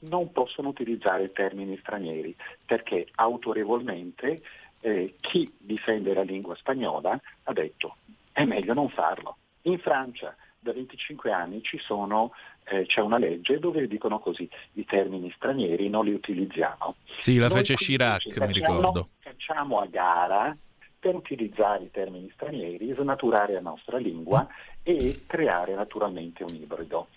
non 0.00 0.30
possono 0.32 0.68
utilizzare 0.68 1.32
termini 1.32 1.78
stranieri 1.78 2.36
perché 2.66 3.08
autorevolmente 3.14 4.42
eh, 4.80 5.14
chi 5.20 5.50
difende 5.56 6.12
la 6.12 6.22
lingua 6.22 6.54
spagnola 6.56 7.18
ha 7.44 7.52
detto 7.54 7.96
è 8.32 8.44
meglio 8.44 8.74
non 8.74 8.90
farlo. 8.90 9.38
In 9.62 9.78
Francia 9.78 10.36
da 10.58 10.72
25 10.72 11.32
anni 11.32 11.62
sono, 11.78 12.32
eh, 12.64 12.84
c'è 12.84 13.00
una 13.00 13.16
legge 13.16 13.58
dove 13.58 13.86
dicono 13.86 14.18
così 14.18 14.48
i 14.72 14.84
termini 14.84 15.32
stranieri 15.36 15.88
non 15.88 16.04
li 16.04 16.12
utilizziamo. 16.12 16.96
Sì, 17.20 17.38
la 17.38 17.48
Noi 17.48 17.58
fece 17.58 17.74
Chirac, 17.76 18.24
facciamo- 18.24 18.46
mi 18.46 18.52
ricordo. 18.52 19.08
Facciamo 19.20 19.78
a 19.78 19.86
gara 19.86 20.54
per 21.04 21.14
utilizzare 21.14 21.84
i 21.84 21.90
termini 21.90 22.30
stranieri, 22.32 22.94
snaturare 22.94 23.52
la 23.52 23.60
nostra 23.60 23.98
lingua 23.98 24.48
e 24.82 25.24
creare 25.26 25.74
naturalmente 25.74 26.44
un 26.44 26.54
ibrido. 26.54 27.08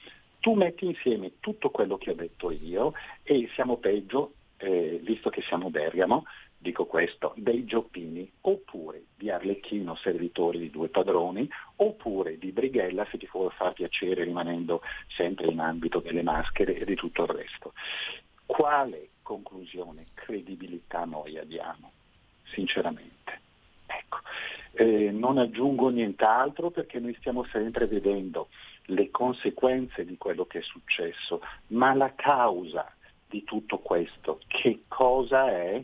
Tu 0.41 0.55
metti 0.55 0.85
insieme 0.85 1.39
tutto 1.39 1.69
quello 1.69 1.97
che 1.97 2.11
ho 2.11 2.13
detto 2.13 2.51
io 2.51 2.91
e 3.23 3.49
siamo 3.53 3.77
peggio, 3.77 4.33
eh, 4.57 4.99
visto 5.01 5.29
che 5.29 5.41
siamo 5.43 5.69
Bergamo, 5.69 6.25
dico 6.57 6.85
questo, 6.85 7.31
dei 7.37 7.63
gioppini, 7.63 8.29
oppure 8.41 9.05
di 9.15 9.29
Arlecchino, 9.29 9.95
servitori 9.95 10.59
di 10.59 10.69
due 10.69 10.89
padroni, 10.89 11.49
oppure 11.77 12.37
di 12.37 12.51
Brighella, 12.51 13.07
se 13.09 13.17
ti 13.17 13.25
può 13.25 13.47
far 13.51 13.71
piacere, 13.71 14.25
rimanendo 14.25 14.81
sempre 15.15 15.47
in 15.47 15.61
ambito 15.61 15.99
delle 15.99 16.23
maschere 16.23 16.75
e 16.75 16.83
di 16.83 16.95
tutto 16.95 17.23
il 17.23 17.29
resto. 17.29 17.71
Quale 18.45 19.11
conclusione, 19.21 20.07
credibilità 20.13 21.05
noi 21.05 21.37
abbiamo, 21.37 21.93
sinceramente? 22.51 23.46
Ecco, 24.07 24.19
eh, 24.73 25.11
non 25.11 25.37
aggiungo 25.37 25.89
nient'altro 25.89 26.71
perché 26.71 26.99
noi 26.99 27.15
stiamo 27.19 27.45
sempre 27.51 27.87
vedendo 27.87 28.47
le 28.89 29.11
conseguenze 29.11 30.05
di 30.05 30.17
quello 30.17 30.45
che 30.45 30.59
è 30.59 30.61
successo, 30.61 31.41
ma 31.67 31.93
la 31.93 32.13
causa 32.15 32.89
di 33.27 33.43
tutto 33.43 33.79
questo, 33.79 34.39
che 34.47 34.83
cosa 34.87 35.51
è? 35.51 35.83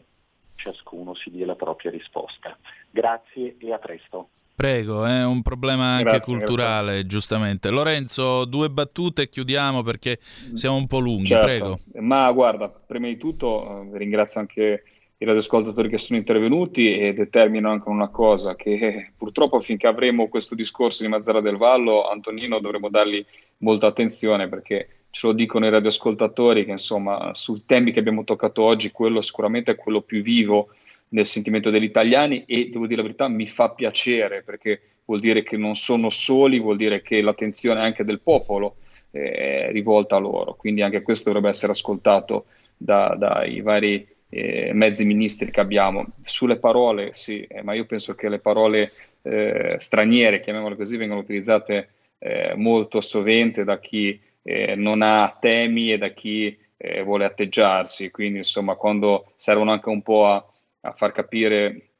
Ciascuno 0.55 1.13
si 1.13 1.29
dia 1.29 1.45
la 1.45 1.55
propria 1.55 1.91
risposta. 1.91 2.57
Grazie 2.89 3.57
e 3.59 3.73
a 3.73 3.77
presto. 3.79 4.29
Prego, 4.55 5.03
è 5.03 5.25
un 5.25 5.41
problema 5.41 5.95
anche 5.95 6.03
Grazie, 6.11 6.37
culturale, 6.37 7.05
giustamente. 7.07 7.71
Lorenzo, 7.71 8.45
due 8.45 8.69
battute 8.69 9.23
e 9.23 9.29
chiudiamo 9.29 9.81
perché 9.81 10.19
siamo 10.53 10.75
un 10.75 10.85
po' 10.85 10.99
lunghi, 10.99 11.25
Certo. 11.25 11.43
prego. 11.43 11.79
Ma 12.05 12.31
guarda, 12.31 12.69
prima 12.69 13.07
di 13.07 13.17
tutto 13.17 13.91
eh, 13.91 13.97
ringrazio 13.97 14.39
anche 14.39 14.83
i 15.23 15.25
radioascoltatori 15.25 15.87
che 15.87 15.97
sono 15.97 16.19
intervenuti 16.19 16.99
e 16.99 17.13
determino 17.13 17.71
anche 17.71 17.87
una 17.87 18.09
cosa, 18.09 18.55
che 18.55 19.13
purtroppo 19.15 19.61
finché 19.61 19.87
avremo 19.87 20.27
questo 20.27 20.53
discorso 20.53 21.01
di 21.01 21.07
Mazzara 21.07 21.39
del 21.39 21.55
Vallo, 21.55 22.09
Antonino 22.09 22.59
dovremo 22.59 22.89
dargli 22.89 23.25
molta 23.59 23.87
attenzione 23.87 24.49
perché 24.49 25.05
ce 25.09 25.27
lo 25.27 25.33
dicono 25.33 25.65
i 25.65 25.69
radioascoltatori 25.69 26.65
che 26.65 26.71
insomma 26.71 27.33
sui 27.33 27.63
temi 27.65 27.93
che 27.93 27.99
abbiamo 27.99 28.25
toccato 28.25 28.63
oggi, 28.63 28.91
quello 28.91 29.21
sicuramente 29.21 29.71
è 29.71 29.75
quello 29.75 30.01
più 30.01 30.21
vivo 30.21 30.71
nel 31.09 31.25
sentimento 31.25 31.69
degli 31.69 31.83
italiani 31.83 32.43
e 32.45 32.67
devo 32.69 32.85
dire 32.85 32.97
la 32.97 33.03
verità 33.03 33.29
mi 33.29 33.47
fa 33.47 33.69
piacere 33.69 34.43
perché 34.43 34.81
vuol 35.05 35.21
dire 35.21 35.41
che 35.41 35.55
non 35.55 35.75
sono 35.75 36.09
soli, 36.09 36.59
vuol 36.59 36.75
dire 36.75 37.01
che 37.01 37.21
l'attenzione 37.21 37.79
anche 37.79 38.03
del 38.03 38.19
popolo 38.19 38.75
eh, 39.11 39.67
è 39.67 39.71
rivolta 39.71 40.17
a 40.17 40.19
loro, 40.19 40.55
quindi 40.55 40.81
anche 40.81 41.01
questo 41.01 41.29
dovrebbe 41.29 41.47
essere 41.47 41.71
ascoltato 41.71 42.45
da- 42.75 43.15
dai 43.17 43.61
vari 43.61 44.11
eh, 44.33 44.71
mezzi 44.73 45.05
ministri 45.05 45.51
che 45.51 45.59
abbiamo. 45.59 46.07
Sulle 46.23 46.57
parole, 46.57 47.13
sì, 47.13 47.41
eh, 47.43 47.61
ma 47.61 47.73
io 47.73 47.85
penso 47.85 48.15
che 48.15 48.29
le 48.29 48.39
parole 48.39 48.91
eh, 49.21 49.75
straniere, 49.77 50.39
chiamiamole 50.39 50.75
così, 50.75 50.97
vengono 50.97 51.19
utilizzate 51.19 51.89
eh, 52.17 52.53
molto 52.55 52.99
sovente 52.99 53.63
da 53.63 53.79
chi 53.79 54.19
eh, 54.41 54.75
non 54.75 55.01
ha 55.01 55.37
temi 55.39 55.91
e 55.91 55.97
da 55.97 56.09
chi 56.09 56.57
vuole 57.05 57.23
atteggiarsi, 57.23 58.11
quindi 58.11 58.39
insomma 58.39 58.75
quando 58.75 59.31
servono 59.37 59.71
anche 59.71 59.87
un 59.87 60.01
po' 60.01 60.27
a, 60.27 60.45
a 60.81 60.91
far 60.91 61.13
capire, 61.13 61.92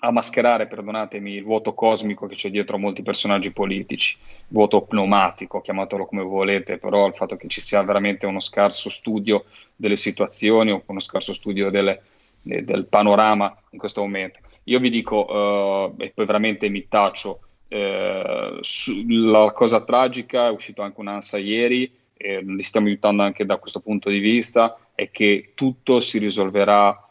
a 0.00 0.10
mascherare, 0.10 0.66
perdonatemi, 0.66 1.32
il 1.32 1.44
vuoto 1.44 1.72
cosmico 1.72 2.26
che 2.26 2.34
c'è 2.34 2.50
dietro 2.50 2.76
a 2.76 2.78
molti 2.78 3.02
personaggi 3.02 3.50
politici, 3.50 4.18
vuoto 4.48 4.82
pneumatico, 4.82 5.60
chiamatelo 5.60 6.06
come 6.06 6.22
volete, 6.22 6.78
però 6.78 7.06
il 7.06 7.14
fatto 7.14 7.36
che 7.36 7.48
ci 7.48 7.60
sia 7.60 7.82
veramente 7.82 8.26
uno 8.26 8.40
scarso 8.40 8.90
studio 8.90 9.44
delle 9.74 9.96
situazioni 9.96 10.70
o 10.70 10.82
uno 10.84 11.00
scarso 11.00 11.32
studio 11.32 11.70
delle- 11.70 12.02
eh, 12.44 12.62
del 12.62 12.86
panorama 12.86 13.56
in 13.70 13.78
questo 13.78 14.02
momento. 14.02 14.40
Io 14.64 14.78
vi 14.80 14.90
dico, 14.90 15.94
eh, 15.98 16.04
e 16.04 16.12
poi 16.14 16.26
veramente 16.26 16.68
mi 16.68 16.86
taccio, 16.88 17.40
eh, 17.68 18.60
la 19.08 19.52
cosa 19.52 19.82
tragica, 19.82 20.48
è 20.48 20.50
uscito 20.50 20.82
anche 20.82 21.00
un'ANSA 21.00 21.38
ieri, 21.38 21.90
e 22.18 22.42
li 22.42 22.62
stiamo 22.62 22.86
aiutando 22.86 23.22
anche 23.22 23.44
da 23.44 23.56
questo 23.56 23.80
punto 23.80 24.10
di 24.10 24.18
vista, 24.18 24.78
è 24.94 25.10
che 25.10 25.52
tutto 25.54 26.00
si 26.00 26.18
risolverà 26.18 26.90
eh, 26.92 27.05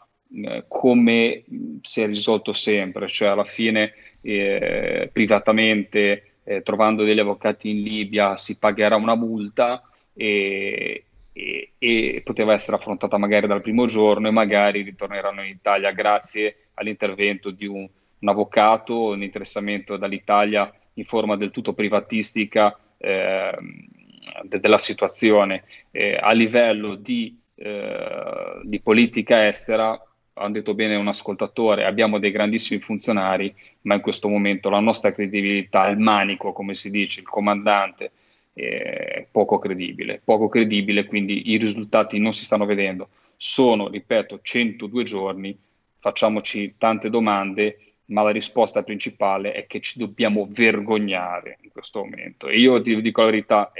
come 0.68 1.44
mh, 1.46 1.76
si 1.82 2.02
è 2.02 2.06
risolto 2.06 2.52
sempre, 2.52 3.08
cioè 3.08 3.28
alla 3.28 3.44
fine 3.44 3.92
eh, 4.22 5.08
privatamente 5.12 6.38
eh, 6.44 6.62
trovando 6.62 7.04
degli 7.04 7.18
avvocati 7.18 7.70
in 7.70 7.82
Libia 7.82 8.36
si 8.36 8.58
pagherà 8.58 8.96
una 8.96 9.14
multa 9.14 9.82
e, 10.14 11.04
e- 11.32 11.70
e 11.78 12.20
poteva 12.24 12.52
essere 12.52 12.76
affrontata 12.76 13.18
magari 13.18 13.46
dal 13.46 13.60
primo 13.60 13.86
giorno 13.86 14.28
e 14.28 14.32
magari 14.32 14.82
ritorneranno 14.82 15.42
in 15.42 15.50
Italia 15.50 15.90
grazie 15.92 16.68
all'intervento 16.74 17.50
di 17.50 17.66
un, 17.66 17.88
un 18.18 18.28
avvocato, 18.28 19.08
un 19.10 19.22
interessamento 19.22 19.96
dall'Italia 19.96 20.72
in 20.94 21.04
forma 21.04 21.36
del 21.36 21.50
tutto 21.50 21.72
privatistica 21.74 22.76
ehm, 22.98 23.86
de- 24.44 24.60
della 24.60 24.78
situazione. 24.78 25.64
Eh, 25.90 26.16
a 26.20 26.32
livello 26.32 26.94
di, 26.94 27.38
eh, 27.54 28.60
di 28.62 28.80
politica 28.80 29.46
estera, 29.46 30.00
ha 30.38 30.50
detto 30.50 30.74
bene 30.74 30.96
un 30.96 31.08
ascoltatore, 31.08 31.84
abbiamo 31.86 32.18
dei 32.18 32.30
grandissimi 32.30 32.78
funzionari, 32.78 33.54
ma 33.82 33.94
in 33.94 34.02
questo 34.02 34.28
momento 34.28 34.68
la 34.68 34.80
nostra 34.80 35.12
credibilità, 35.12 35.88
il 35.88 35.98
manico, 35.98 36.52
come 36.52 36.74
si 36.74 36.90
dice, 36.90 37.20
il 37.20 37.26
comandante, 37.26 38.10
è 38.52 39.26
poco 39.30 39.58
credibile, 39.58 40.20
poco 40.22 40.48
credibile, 40.48 41.06
quindi 41.06 41.50
i 41.50 41.56
risultati 41.56 42.18
non 42.18 42.32
si 42.32 42.44
stanno 42.44 42.66
vedendo. 42.66 43.08
Sono, 43.36 43.88
ripeto, 43.88 44.40
102 44.42 45.02
giorni, 45.04 45.56
facciamoci 45.98 46.74
tante 46.76 47.08
domande, 47.08 47.78
ma 48.06 48.22
la 48.22 48.30
risposta 48.30 48.82
principale 48.82 49.52
è 49.52 49.66
che 49.66 49.80
ci 49.80 49.98
dobbiamo 49.98 50.46
vergognare 50.50 51.58
in 51.62 51.70
questo 51.70 52.02
momento. 52.04 52.48
E 52.48 52.58
io 52.58 52.80
ti 52.80 53.00
dico 53.00 53.22
la 53.22 53.30
verità, 53.30 53.72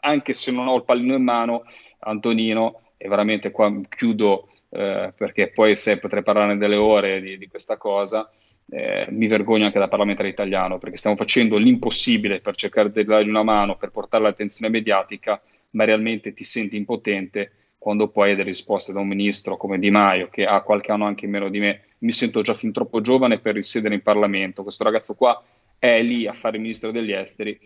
anche 0.00 0.32
se 0.34 0.52
non 0.52 0.68
ho 0.68 0.76
il 0.76 0.84
pallino 0.84 1.14
in 1.14 1.24
mano, 1.24 1.64
Antonino, 2.00 2.80
e 2.96 3.08
veramente 3.08 3.50
qua 3.50 3.72
chiudo 3.88 4.50
eh, 4.70 5.12
perché 5.16 5.50
poi 5.50 5.76
se 5.76 5.98
potrei 5.98 6.22
parlare 6.22 6.56
delle 6.56 6.76
ore 6.76 7.20
di, 7.20 7.38
di 7.38 7.46
questa 7.48 7.76
cosa, 7.76 8.30
eh, 8.70 9.06
mi 9.10 9.26
vergogno 9.26 9.64
anche 9.64 9.78
da 9.78 9.88
parlamentare 9.88 10.28
italiano 10.28 10.78
perché 10.78 10.98
stiamo 10.98 11.16
facendo 11.16 11.56
l'impossibile 11.56 12.40
per 12.40 12.54
cercare 12.54 12.90
di 12.90 13.04
dargli 13.04 13.28
una 13.28 13.42
mano, 13.42 13.76
per 13.76 13.90
portare 13.90 14.24
l'attenzione 14.24 14.70
mediatica, 14.70 15.40
ma 15.70 15.84
realmente 15.84 16.32
ti 16.32 16.44
senti 16.44 16.76
impotente 16.76 17.52
quando 17.78 18.08
poi 18.08 18.30
hai 18.30 18.36
delle 18.36 18.48
risposte 18.48 18.92
da 18.92 19.00
un 19.00 19.08
ministro 19.08 19.56
come 19.56 19.78
Di 19.78 19.90
Maio, 19.90 20.28
che 20.28 20.44
ha 20.44 20.60
qualche 20.62 20.92
anno 20.92 21.06
anche 21.06 21.24
in 21.24 21.30
meno 21.30 21.48
di 21.48 21.60
me. 21.60 21.84
Mi 21.98 22.12
sento 22.12 22.42
già 22.42 22.52
fin 22.52 22.72
troppo 22.72 23.00
giovane 23.00 23.38
per 23.38 23.54
risiedere 23.54 23.94
in 23.94 24.02
Parlamento. 24.02 24.62
Questo 24.62 24.84
ragazzo 24.84 25.14
qua 25.14 25.42
è 25.78 26.02
lì 26.02 26.26
a 26.26 26.32
fare 26.32 26.56
il 26.56 26.62
ministro 26.62 26.90
degli 26.90 27.12
esteri. 27.12 27.58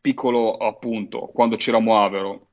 Piccolo 0.00 0.56
appunto, 0.56 1.30
quando 1.32 1.56
c'era 1.56 1.78
Moavero, 1.78 2.48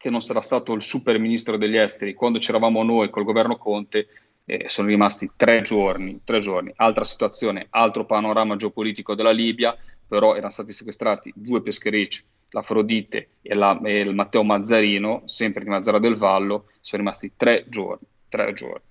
che 0.00 0.08
non 0.08 0.22
sarà 0.22 0.40
stato 0.40 0.72
il 0.72 0.80
super 0.80 1.18
ministro 1.18 1.58
degli 1.58 1.76
esteri, 1.76 2.14
quando 2.14 2.38
c'eravamo 2.38 2.82
noi 2.82 3.10
col 3.10 3.22
governo 3.22 3.58
Conte, 3.58 4.06
eh, 4.46 4.64
sono 4.66 4.88
rimasti 4.88 5.32
tre 5.36 5.60
giorni, 5.60 6.22
tre 6.24 6.40
giorni. 6.40 6.72
Altra 6.76 7.04
situazione, 7.04 7.66
altro 7.68 8.06
panorama 8.06 8.56
geopolitico 8.56 9.14
della 9.14 9.30
Libia, 9.30 9.76
però 10.08 10.36
erano 10.36 10.48
stati 10.52 10.72
sequestrati 10.72 11.30
due 11.36 11.60
pescherecci, 11.60 12.24
l'Afrodite 12.48 13.28
e, 13.42 13.54
la- 13.54 13.78
e 13.82 14.00
il 14.00 14.14
Matteo 14.14 14.42
Mazzarino, 14.42 15.24
sempre 15.26 15.64
di 15.64 15.68
Mazzara 15.68 15.98
del 15.98 16.16
Vallo, 16.16 16.70
sono 16.80 17.02
rimasti 17.02 17.32
tre 17.36 17.66
giorni, 17.68 18.06
tre 18.30 18.54
giorni. 18.54 18.89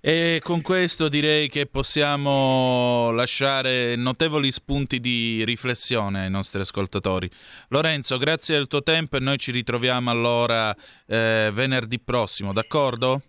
E 0.00 0.40
con 0.42 0.60
questo 0.60 1.08
direi 1.08 1.48
che 1.48 1.66
possiamo 1.66 3.10
lasciare 3.10 3.96
notevoli 3.96 4.52
spunti 4.52 5.00
di 5.00 5.44
riflessione 5.44 6.22
ai 6.22 6.30
nostri 6.30 6.60
ascoltatori. 6.60 7.28
Lorenzo, 7.68 8.16
grazie 8.18 8.56
del 8.56 8.68
tuo 8.68 8.82
tempo 8.82 9.16
e 9.16 9.20
noi 9.20 9.38
ci 9.38 9.50
ritroviamo 9.50 10.10
allora 10.10 10.74
eh, 11.06 11.50
venerdì 11.52 11.98
prossimo, 11.98 12.52
d'accordo? 12.52 13.22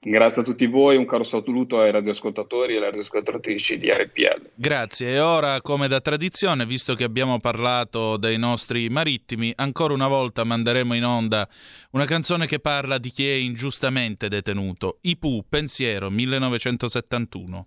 Grazie 0.00 0.42
a 0.42 0.44
tutti 0.44 0.66
voi, 0.66 0.96
un 0.96 1.06
caro 1.06 1.24
saluto 1.24 1.80
ai 1.80 1.90
radioascoltatori 1.90 2.74
e 2.74 2.76
alle 2.76 2.86
radioascoltatrici 2.86 3.78
di 3.78 3.90
RPL. 3.90 4.50
Grazie. 4.54 5.14
E 5.14 5.18
ora, 5.18 5.60
come 5.60 5.88
da 5.88 6.00
tradizione, 6.00 6.66
visto 6.66 6.94
che 6.94 7.02
abbiamo 7.02 7.40
parlato 7.40 8.16
dei 8.16 8.38
nostri 8.38 8.88
marittimi, 8.88 9.52
ancora 9.56 9.94
una 9.94 10.06
volta 10.06 10.44
manderemo 10.44 10.94
in 10.94 11.04
onda 11.04 11.48
una 11.90 12.04
canzone 12.04 12.46
che 12.46 12.60
parla 12.60 12.98
di 12.98 13.10
chi 13.10 13.28
è 13.28 13.34
ingiustamente 13.34 14.28
detenuto. 14.28 14.98
Ipu, 15.00 15.44
Pensiero, 15.48 16.10
1971. 16.10 17.66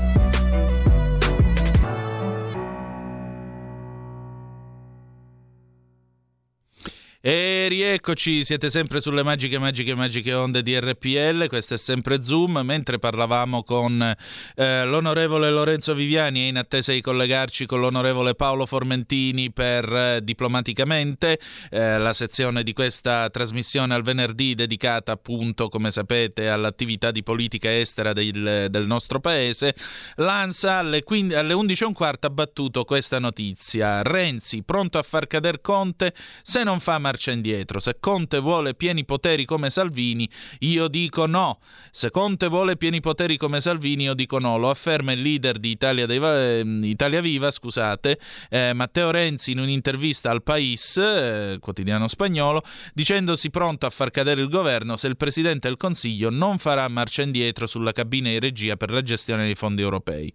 E 7.23 7.67
rieccoci, 7.69 8.43
siete 8.43 8.71
sempre 8.71 8.99
sulle 8.99 9.21
magiche, 9.21 9.59
magiche, 9.59 9.93
magiche 9.93 10.33
onde 10.33 10.63
di 10.63 10.75
RPL, 10.79 11.45
questo 11.49 11.75
è 11.75 11.77
sempre 11.77 12.23
Zoom, 12.23 12.61
mentre 12.63 12.97
parlavamo 12.97 13.63
con 13.63 14.15
eh, 14.55 14.85
l'onorevole 14.85 15.51
Lorenzo 15.51 15.93
Viviani 15.93 16.39
e 16.39 16.47
in 16.47 16.57
attesa 16.57 16.93
di 16.93 16.99
collegarci 16.99 17.67
con 17.67 17.79
l'onorevole 17.79 18.33
Paolo 18.33 18.65
Formentini 18.65 19.51
per 19.51 19.93
eh, 19.93 20.19
Diplomaticamente, 20.23 21.39
eh, 21.69 21.99
la 21.99 22.13
sezione 22.13 22.63
di 22.63 22.73
questa 22.73 23.29
trasmissione 23.29 23.93
al 23.93 24.01
venerdì 24.01 24.55
dedicata 24.55 25.11
appunto, 25.11 25.69
come 25.69 25.91
sapete, 25.91 26.49
all'attività 26.49 27.11
di 27.11 27.21
politica 27.21 27.71
estera 27.71 28.13
del, 28.13 28.65
del 28.71 28.87
nostro 28.87 29.19
paese, 29.19 29.75
l'ANSA 30.15 30.77
alle, 30.77 31.03
15, 31.03 31.35
alle 31.35 31.53
11.15 31.53 32.15
ha 32.21 32.29
battuto 32.31 32.83
questa 32.83 33.19
notizia, 33.19 34.01
Renzi 34.01 34.63
pronto 34.63 34.97
a 34.97 35.03
far 35.03 35.27
cadere 35.27 35.61
Conte? 35.61 36.15
Se 36.41 36.63
non 36.63 36.79
fa 36.79 36.97
marcia 37.11 37.31
indietro. 37.31 37.79
Se 37.79 37.97
Conte 37.99 38.39
vuole 38.39 38.73
pieni 38.73 39.03
poteri 39.03 39.43
come 39.43 39.69
Salvini, 39.69 40.29
io 40.59 40.87
dico 40.87 41.25
no. 41.25 41.59
Se 41.91 42.09
Conte 42.09 42.47
vuole 42.47 42.77
pieni 42.77 43.01
poteri 43.01 43.35
come 43.35 43.59
Salvini, 43.59 44.03
io 44.03 44.13
dico 44.13 44.39
no. 44.39 44.57
Lo 44.57 44.69
afferma 44.69 45.11
il 45.11 45.21
leader 45.21 45.59
di 45.59 45.69
Italia, 45.69 46.05
dei, 46.05 46.19
eh, 46.21 46.63
Italia 46.83 47.19
Viva, 47.19 47.51
scusate, 47.51 48.17
eh, 48.49 48.73
Matteo 48.73 49.11
Renzi 49.11 49.51
in 49.51 49.59
un'intervista 49.59 50.31
al 50.31 50.41
Pais, 50.41 50.97
eh, 50.97 51.57
quotidiano 51.59 52.07
spagnolo, 52.07 52.63
dicendosi 52.93 53.49
pronto 53.49 53.85
a 53.85 53.89
far 53.89 54.09
cadere 54.11 54.41
il 54.41 54.49
governo 54.49 54.95
se 54.95 55.07
il 55.07 55.17
Presidente 55.17 55.67
del 55.67 55.77
Consiglio 55.77 56.29
non 56.29 56.57
farà 56.57 56.87
marcia 56.87 57.23
indietro 57.23 57.67
sulla 57.67 57.91
cabina 57.91 58.29
di 58.29 58.39
regia 58.39 58.77
per 58.77 58.91
la 58.91 59.01
gestione 59.01 59.43
dei 59.43 59.55
fondi 59.55 59.81
europei. 59.81 60.31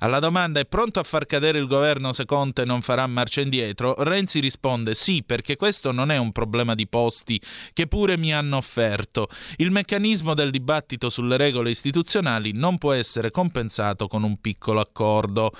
Alla 0.00 0.18
domanda 0.18 0.60
è 0.60 0.66
pronto 0.66 1.00
a 1.00 1.04
far 1.04 1.24
cadere 1.24 1.58
il 1.58 1.66
governo 1.66 2.12
se 2.12 2.26
Conte 2.26 2.64
non 2.66 2.82
farà 2.82 3.06
marcia 3.06 3.40
indietro, 3.40 3.94
Renzi 4.02 4.40
risponde 4.40 4.94
sì 4.94 5.22
perché 5.24 5.56
questo 5.56 5.92
non 5.92 6.10
è 6.10 6.17
un 6.18 6.32
problema 6.32 6.74
di 6.74 6.86
posti 6.86 7.40
che 7.72 7.86
pure 7.86 8.16
mi 8.16 8.32
hanno 8.32 8.56
offerto. 8.56 9.28
Il 9.56 9.70
meccanismo 9.70 10.34
del 10.34 10.50
dibattito 10.50 11.10
sulle 11.10 11.36
regole 11.36 11.70
istituzionali 11.70 12.52
non 12.52 12.78
può 12.78 12.92
essere 12.92 13.30
compensato 13.30 14.08
con 14.08 14.22
un 14.22 14.40
piccolo 14.40 14.80
accordo. 14.80 15.52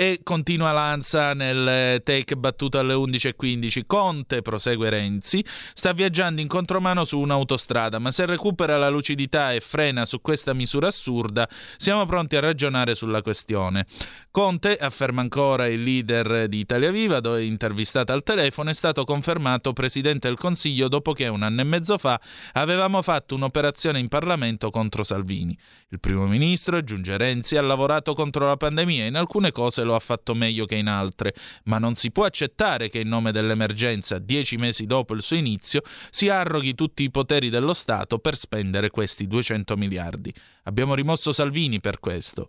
E 0.00 0.20
continua 0.22 0.72
Lanza 0.72 1.34
nel 1.34 2.00
take 2.02 2.34
battuto 2.34 2.78
alle 2.78 2.94
11.15. 2.94 3.82
Conte, 3.86 4.40
prosegue 4.40 4.88
Renzi, 4.88 5.44
sta 5.74 5.92
viaggiando 5.92 6.40
in 6.40 6.48
contromano 6.48 7.04
su 7.04 7.18
un'autostrada, 7.18 7.98
ma 7.98 8.10
se 8.10 8.24
recupera 8.24 8.78
la 8.78 8.88
lucidità 8.88 9.52
e 9.52 9.60
frena 9.60 10.06
su 10.06 10.22
questa 10.22 10.54
misura 10.54 10.86
assurda, 10.86 11.46
siamo 11.76 12.06
pronti 12.06 12.36
a 12.36 12.40
ragionare 12.40 12.94
sulla 12.94 13.20
questione. 13.20 13.84
Conte, 14.30 14.78
afferma 14.78 15.20
ancora 15.20 15.68
il 15.68 15.82
leader 15.82 16.48
di 16.48 16.60
Italia 16.60 16.90
Viva, 16.90 17.20
dove 17.20 17.44
intervistato 17.44 18.14
al 18.14 18.22
telefono, 18.22 18.70
è 18.70 18.74
stato 18.74 19.04
confermato 19.04 19.74
Presidente 19.74 20.28
del 20.28 20.38
Consiglio 20.38 20.88
dopo 20.88 21.12
che 21.12 21.28
un 21.28 21.42
anno 21.42 21.60
e 21.60 21.64
mezzo 21.64 21.98
fa 21.98 22.18
avevamo 22.52 23.02
fatto 23.02 23.34
un'operazione 23.34 23.98
in 23.98 24.08
Parlamento 24.08 24.70
contro 24.70 25.04
Salvini. 25.04 25.54
Il 25.92 25.98
primo 25.98 26.24
ministro, 26.28 26.76
aggiunge 26.76 27.16
Renzi, 27.16 27.56
ha 27.56 27.62
lavorato 27.62 28.14
contro 28.14 28.46
la 28.46 28.56
pandemia 28.56 29.02
e 29.02 29.06
in 29.08 29.16
alcune 29.16 29.50
cose 29.50 29.82
lo 29.82 29.96
ha 29.96 29.98
fatto 29.98 30.36
meglio 30.36 30.64
che 30.64 30.76
in 30.76 30.86
altre, 30.86 31.34
ma 31.64 31.78
non 31.78 31.96
si 31.96 32.12
può 32.12 32.24
accettare 32.24 32.88
che 32.88 33.00
in 33.00 33.08
nome 33.08 33.32
dell'emergenza, 33.32 34.20
dieci 34.20 34.56
mesi 34.56 34.86
dopo 34.86 35.14
il 35.14 35.22
suo 35.22 35.34
inizio, 35.34 35.82
si 36.10 36.28
arroghi 36.28 36.76
tutti 36.76 37.02
i 37.02 37.10
poteri 37.10 37.50
dello 37.50 37.74
Stato 37.74 38.20
per 38.20 38.36
spendere 38.36 38.90
questi 38.90 39.26
200 39.26 39.76
miliardi. 39.76 40.32
Abbiamo 40.64 40.94
rimosso 40.94 41.32
Salvini 41.32 41.80
per 41.80 41.98
questo. 41.98 42.46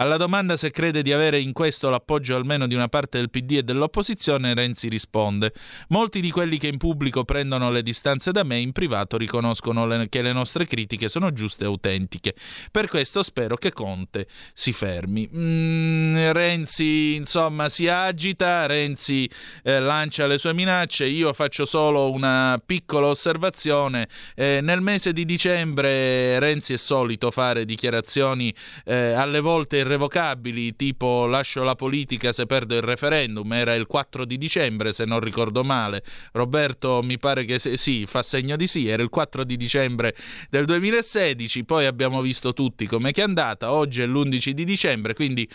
Alla 0.00 0.16
domanda 0.16 0.56
se 0.56 0.70
crede 0.70 1.02
di 1.02 1.12
avere 1.12 1.40
in 1.40 1.52
questo 1.52 1.90
l'appoggio 1.90 2.36
almeno 2.36 2.68
di 2.68 2.74
una 2.76 2.86
parte 2.86 3.18
del 3.18 3.30
PD 3.30 3.56
e 3.56 3.62
dell'opposizione, 3.64 4.54
Renzi 4.54 4.88
risponde: 4.88 5.52
Molti 5.88 6.20
di 6.20 6.30
quelli 6.30 6.56
che 6.56 6.68
in 6.68 6.76
pubblico 6.76 7.24
prendono 7.24 7.72
le 7.72 7.82
distanze 7.82 8.30
da 8.30 8.44
me 8.44 8.58
in 8.58 8.70
privato 8.70 9.16
riconoscono 9.16 9.88
le, 9.88 10.08
che 10.08 10.22
le 10.22 10.32
nostre 10.32 10.66
critiche 10.66 11.08
sono 11.08 11.32
giuste 11.32 11.64
e 11.64 11.66
autentiche. 11.66 12.36
Per 12.70 12.86
questo 12.86 13.24
spero 13.24 13.56
che 13.56 13.72
Conte 13.72 14.28
si 14.52 14.72
fermi. 14.72 15.28
Mm, 15.34 16.30
Renzi, 16.30 17.16
insomma, 17.16 17.68
si 17.68 17.88
agita, 17.88 18.66
Renzi 18.66 19.28
eh, 19.64 19.80
lancia 19.80 20.28
le 20.28 20.38
sue 20.38 20.54
minacce. 20.54 21.06
Io 21.06 21.32
faccio 21.32 21.66
solo 21.66 22.12
una 22.12 22.62
piccola 22.64 23.08
osservazione. 23.08 24.08
Eh, 24.36 24.60
nel 24.62 24.80
mese 24.80 25.12
di 25.12 25.24
dicembre 25.24 26.38
Renzi 26.38 26.74
è 26.74 26.76
solito 26.78 27.32
fare 27.32 27.64
dichiarazioni 27.64 28.54
eh, 28.84 29.10
alle 29.10 29.40
volte 29.40 29.86
irrevocabili, 29.88 30.76
tipo 30.76 31.26
lascio 31.26 31.62
la 31.62 31.74
politica 31.74 32.32
se 32.32 32.46
perdo 32.46 32.76
il 32.76 32.82
referendum, 32.82 33.50
era 33.52 33.74
il 33.74 33.86
4 33.86 34.24
di 34.24 34.36
dicembre 34.36 34.92
se 34.92 35.04
non 35.04 35.20
ricordo 35.20 35.64
male. 35.64 36.04
Roberto 36.32 37.00
mi 37.02 37.18
pare 37.18 37.44
che 37.44 37.58
se, 37.58 37.76
sì, 37.76 38.04
fa 38.06 38.22
segno 38.22 38.56
di 38.56 38.66
sì, 38.66 38.86
era 38.86 39.02
il 39.02 39.08
4 39.08 39.44
di 39.44 39.56
dicembre 39.56 40.14
del 40.50 40.66
2016, 40.66 41.64
poi 41.64 41.86
abbiamo 41.86 42.20
visto 42.20 42.52
tutti 42.52 42.86
come 42.86 43.10
è 43.10 43.22
andata, 43.22 43.72
oggi 43.72 44.02
è 44.02 44.06
l'11 44.06 44.50
di 44.50 44.64
dicembre, 44.64 45.14
quindi 45.14 45.48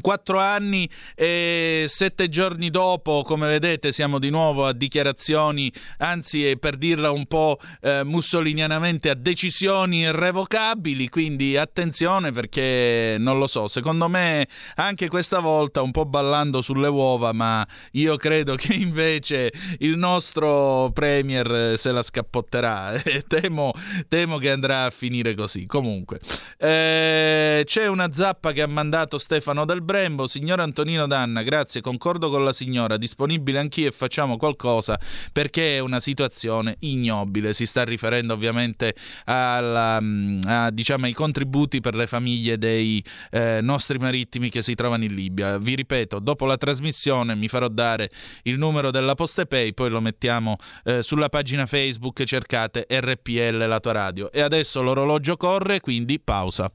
Quattro 0.00 0.38
anni 0.38 0.88
e 1.14 1.84
sette 1.88 2.28
giorni 2.28 2.70
dopo, 2.70 3.22
come 3.24 3.46
vedete, 3.46 3.92
siamo 3.92 4.18
di 4.18 4.30
nuovo 4.30 4.66
a 4.66 4.72
dichiarazioni, 4.72 5.72
anzi, 5.98 6.56
per 6.58 6.76
dirla 6.76 7.10
un 7.10 7.26
po' 7.26 7.58
eh, 7.80 8.02
mussolinianamente, 8.04 9.10
a 9.10 9.14
decisioni 9.14 10.00
irrevocabili. 10.00 11.08
Quindi 11.08 11.56
attenzione 11.56 12.32
perché 12.32 13.16
non 13.18 13.38
lo 13.38 13.46
so, 13.46 13.68
secondo 13.68 14.08
me 14.08 14.46
anche 14.76 15.08
questa 15.08 15.40
volta 15.40 15.82
un 15.82 15.90
po' 15.90 16.04
ballando 16.04 16.60
sulle 16.60 16.88
uova, 16.88 17.32
ma 17.32 17.66
io 17.92 18.16
credo 18.16 18.54
che 18.54 18.74
invece 18.74 19.52
il 19.78 19.96
nostro 19.96 20.90
Premier 20.92 21.78
se 21.78 21.92
la 21.92 22.02
scappotterà 22.02 22.94
e 23.02 23.24
temo, 23.26 23.72
temo 24.08 24.38
che 24.38 24.50
andrà 24.50 24.84
a 24.84 24.90
finire 24.90 25.34
così. 25.34 25.66
Comunque, 25.66 26.20
eh, 26.58 27.62
c'è 27.64 27.86
una 27.86 28.10
zappa 28.12 28.52
che 28.52 28.62
ha 28.62 28.66
mandato 28.66 29.18
Stefano 29.18 29.64
Del 29.64 29.82
Brembo, 29.86 30.26
signor 30.26 30.58
Antonino 30.58 31.06
Danna, 31.06 31.44
grazie, 31.44 31.80
concordo 31.80 32.28
con 32.28 32.42
la 32.42 32.52
signora, 32.52 32.96
disponibile 32.96 33.60
anch'io 33.60 33.86
e 33.86 33.92
facciamo 33.92 34.36
qualcosa 34.36 34.98
perché 35.32 35.76
è 35.76 35.78
una 35.78 36.00
situazione 36.00 36.76
ignobile. 36.80 37.54
Si 37.54 37.66
sta 37.66 37.84
riferendo 37.84 38.34
ovviamente 38.34 38.96
alla, 39.24 39.98
mm, 40.00 40.40
a, 40.44 40.70
diciamo, 40.70 41.06
ai 41.06 41.12
contributi 41.12 41.80
per 41.80 41.94
le 41.94 42.08
famiglie 42.08 42.58
dei 42.58 43.02
eh, 43.30 43.60
nostri 43.62 43.98
marittimi 43.98 44.50
che 44.50 44.60
si 44.60 44.74
trovano 44.74 45.04
in 45.04 45.14
Libia. 45.14 45.56
Vi 45.56 45.76
ripeto, 45.76 46.18
dopo 46.18 46.46
la 46.46 46.56
trasmissione 46.56 47.36
mi 47.36 47.46
farò 47.46 47.68
dare 47.68 48.10
il 48.42 48.58
numero 48.58 48.90
della 48.90 49.14
Postepay, 49.14 49.72
poi 49.72 49.88
lo 49.88 50.00
mettiamo 50.00 50.56
eh, 50.82 51.00
sulla 51.00 51.28
pagina 51.28 51.64
Facebook, 51.64 52.24
cercate 52.24 52.86
RPL 52.90 53.68
la 53.68 53.78
tua 53.78 53.92
radio. 53.92 54.32
E 54.32 54.40
adesso 54.40 54.82
l'orologio 54.82 55.36
corre, 55.36 55.78
quindi 55.78 56.18
pausa. 56.18 56.68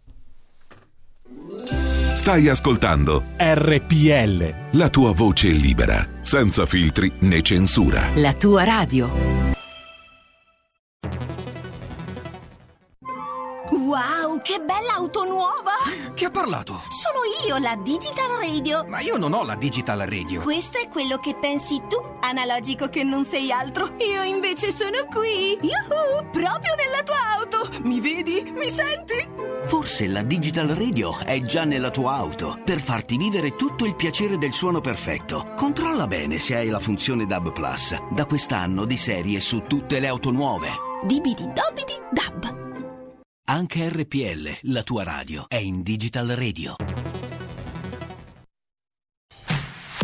Stai 2.13 2.47
ascoltando 2.49 3.23
RPL. 3.37 4.77
la 4.77 4.89
tua 4.89 5.11
voce 5.11 5.47
libera, 5.49 6.07
senza 6.21 6.65
filtri 6.65 7.11
né 7.19 7.41
censura. 7.41 8.09
La 8.15 8.33
tua 8.33 8.63
radio. 8.63 9.09
Wow, 13.71 14.41
che 14.41 14.59
bella 14.59 14.95
auto 14.95 15.25
nuova! 15.25 15.71
Chi 16.13 16.25
ha 16.25 16.29
parlato? 16.29 16.81
Sono 16.89 17.21
io, 17.47 17.57
la 17.57 17.75
Digital 17.75 18.27
Radio. 18.39 18.85
Ma 18.87 18.99
io 19.01 19.17
non 19.17 19.33
ho 19.33 19.43
la 19.43 19.55
Digital 19.55 19.99
Radio. 19.99 20.41
Questo 20.41 20.77
è 20.77 20.87
quello 20.87 21.17
che 21.17 21.35
pensi 21.39 21.81
tu, 21.89 21.97
analogico 22.21 22.87
che 22.87 23.03
non 23.03 23.25
sei 23.25 23.51
altro. 23.51 23.95
Io 23.97 24.21
invece 24.21 24.71
sono 24.71 25.05
qui. 25.13 25.57
Yuhu! 25.61 26.29
Proprio 26.31 26.75
nella 26.75 27.03
tua 27.03 27.33
auto. 27.37 27.69
Mi 27.83 27.99
vedi? 27.99 28.53
Mi 28.55 28.69
senti? 28.69 29.40
Forse 29.71 30.05
la 30.05 30.21
Digital 30.21 30.67
Radio 30.67 31.17
è 31.19 31.39
già 31.39 31.63
nella 31.63 31.91
tua 31.91 32.15
auto 32.15 32.59
per 32.61 32.81
farti 32.81 33.15
vivere 33.15 33.55
tutto 33.55 33.85
il 33.85 33.95
piacere 33.95 34.37
del 34.37 34.51
suono 34.51 34.81
perfetto. 34.81 35.53
Controlla 35.55 36.07
bene 36.07 36.39
se 36.39 36.57
hai 36.57 36.67
la 36.67 36.81
funzione 36.81 37.25
DAB 37.25 37.53
Plus. 37.53 37.97
Da 38.09 38.25
quest'anno 38.25 38.83
di 38.83 38.97
serie 38.97 39.39
su 39.39 39.61
tutte 39.61 40.01
le 40.01 40.07
auto 40.07 40.29
nuove. 40.29 40.67
Dibidi 41.05 41.45
dobidi 41.53 41.93
dab. 42.11 43.23
Anche 43.45 43.87
RPL, 43.87 44.73
la 44.73 44.83
tua 44.83 45.03
radio, 45.03 45.45
è 45.47 45.55
in 45.55 45.83
Digital 45.83 46.27
Radio. 46.27 46.75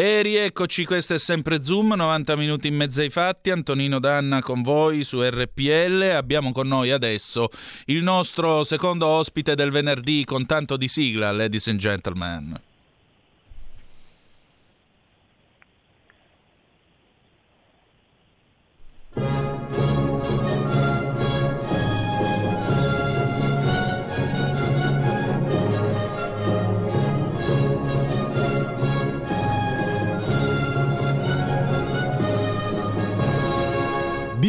E 0.00 0.22
rieccoci, 0.22 0.84
questo 0.84 1.14
è 1.14 1.18
sempre 1.18 1.64
Zoom, 1.64 1.94
90 1.96 2.36
minuti 2.36 2.68
in 2.68 2.76
mezzo 2.76 3.00
ai 3.00 3.10
fatti, 3.10 3.50
Antonino 3.50 3.98
Danna 3.98 4.40
con 4.40 4.62
voi 4.62 5.02
su 5.02 5.20
RPL, 5.20 6.12
abbiamo 6.14 6.52
con 6.52 6.68
noi 6.68 6.92
adesso 6.92 7.48
il 7.86 8.04
nostro 8.04 8.62
secondo 8.62 9.08
ospite 9.08 9.56
del 9.56 9.72
venerdì 9.72 10.24
con 10.24 10.46
tanto 10.46 10.76
di 10.76 10.86
sigla, 10.86 11.32
ladies 11.32 11.66
and 11.66 11.80
gentlemen. 11.80 12.60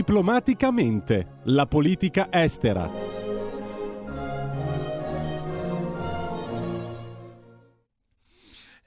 Diplomaticamente, 0.10 1.28
la 1.46 1.68
politica 1.68 2.30
estera. 2.32 3.19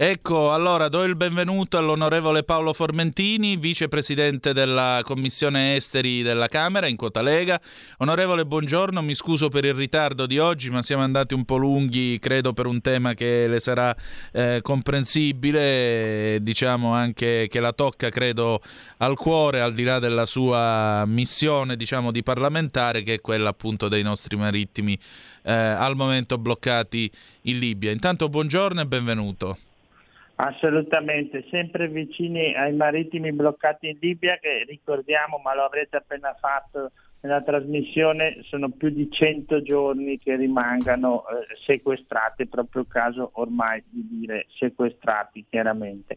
Ecco, 0.04 0.52
allora 0.52 0.88
do 0.88 1.04
il 1.04 1.14
benvenuto 1.14 1.78
all'onorevole 1.78 2.42
Paolo 2.42 2.72
Formentini, 2.72 3.56
vicepresidente 3.56 4.52
della 4.52 5.00
Commissione 5.04 5.76
Esteri 5.76 6.22
della 6.22 6.48
Camera 6.48 6.88
in 6.88 6.96
quota 6.96 7.22
Lega. 7.22 7.60
Onorevole, 7.98 8.44
buongiorno, 8.44 9.00
mi 9.00 9.14
scuso 9.14 9.48
per 9.48 9.64
il 9.64 9.74
ritardo 9.74 10.26
di 10.26 10.40
oggi, 10.40 10.70
ma 10.70 10.82
siamo 10.82 11.04
andati 11.04 11.34
un 11.34 11.44
po' 11.44 11.56
lunghi, 11.56 12.18
credo 12.18 12.52
per 12.52 12.66
un 12.66 12.80
tema 12.80 13.14
che 13.14 13.46
le 13.46 13.60
sarà 13.60 13.94
eh, 14.32 14.58
comprensibile, 14.60 16.38
diciamo 16.42 16.92
anche 16.92 17.46
che 17.48 17.60
la 17.60 17.72
tocca, 17.72 18.08
credo, 18.08 18.60
al 18.96 19.14
cuore, 19.14 19.60
al 19.60 19.72
di 19.72 19.84
là 19.84 20.00
della 20.00 20.26
sua 20.26 21.04
missione, 21.06 21.76
diciamo, 21.76 22.10
di 22.10 22.24
parlamentare, 22.24 23.04
che 23.04 23.14
è 23.14 23.20
quella 23.20 23.50
appunto 23.50 23.86
dei 23.86 24.02
nostri 24.02 24.36
marittimi 24.36 24.98
eh, 25.44 25.52
al 25.52 25.94
momento 25.94 26.38
bloccati 26.38 27.08
in 27.42 27.58
Libia. 27.60 27.92
Intanto 27.92 28.28
buongiorno 28.28 28.80
e 28.80 28.86
benvenuto. 28.86 29.58
Assolutamente, 30.44 31.44
sempre 31.50 31.86
vicini 31.86 32.52
ai 32.56 32.74
marittimi 32.74 33.30
bloccati 33.30 33.90
in 33.90 33.98
Libia 34.00 34.38
che 34.38 34.64
ricordiamo, 34.66 35.38
ma 35.38 35.54
lo 35.54 35.62
avrete 35.62 35.98
appena 35.98 36.34
fatto 36.34 36.90
nella 37.20 37.42
trasmissione, 37.42 38.38
sono 38.42 38.68
più 38.70 38.88
di 38.88 39.08
100 39.08 39.62
giorni 39.62 40.18
che 40.18 40.34
rimangano 40.34 41.22
eh, 41.28 41.46
sequestrati, 41.64 42.48
proprio 42.48 42.84
caso 42.86 43.30
ormai 43.34 43.84
di 43.88 44.04
dire 44.10 44.46
sequestrati 44.58 45.46
chiaramente. 45.48 46.16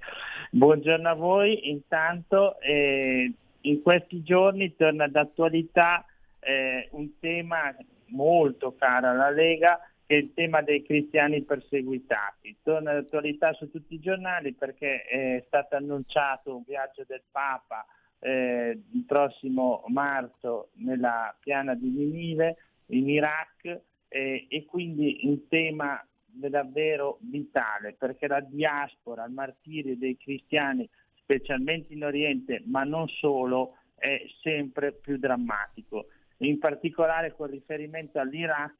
Buongiorno 0.49 1.07
a 1.07 1.13
voi, 1.13 1.69
intanto 1.69 2.59
eh, 2.61 3.31
in 3.61 3.81
questi 3.83 4.23
giorni 4.23 4.75
torna 4.75 5.07
d'attualità 5.07 6.03
eh, 6.39 6.87
un 6.93 7.19
tema 7.19 7.75
molto 8.07 8.73
caro 8.75 9.09
alla 9.09 9.29
Lega 9.29 9.79
che 10.05 10.15
è 10.15 10.17
il 10.17 10.33
tema 10.33 10.61
dei 10.61 10.83
cristiani 10.83 11.41
perseguitati. 11.41 12.57
Torna 12.63 12.91
all'attualità 12.91 13.53
su 13.53 13.69
tutti 13.69 13.95
i 13.95 13.99
giornali 13.99 14.53
perché 14.53 15.03
è 15.03 15.43
stato 15.47 15.75
annunciato 15.75 16.55
un 16.55 16.63
viaggio 16.65 17.03
del 17.07 17.23
Papa 17.31 17.85
eh, 18.19 18.79
il 18.91 19.03
prossimo 19.05 19.83
marzo 19.87 20.69
nella 20.75 21.35
piana 21.39 21.75
di 21.75 21.89
Ninive 21.89 22.57
in 22.87 23.09
Iraq 23.09 23.81
eh, 24.07 24.45
e 24.47 24.65
quindi 24.65 25.19
un 25.23 25.47
tema 25.47 26.03
davvero 26.25 27.17
vitale 27.21 27.93
perché 27.93 28.27
la 28.27 28.41
diaspora, 28.41 29.25
il 29.25 29.31
martirio 29.31 29.95
dei 29.95 30.17
cristiani, 30.17 30.87
specialmente 31.15 31.93
in 31.93 32.03
Oriente, 32.03 32.61
ma 32.65 32.83
non 32.83 33.07
solo, 33.07 33.77
è 33.95 34.21
sempre 34.41 34.91
più 34.91 35.17
drammatico. 35.17 36.07
In 36.37 36.59
particolare 36.59 37.31
con 37.33 37.47
riferimento 37.47 38.19
all'Iraq 38.19 38.73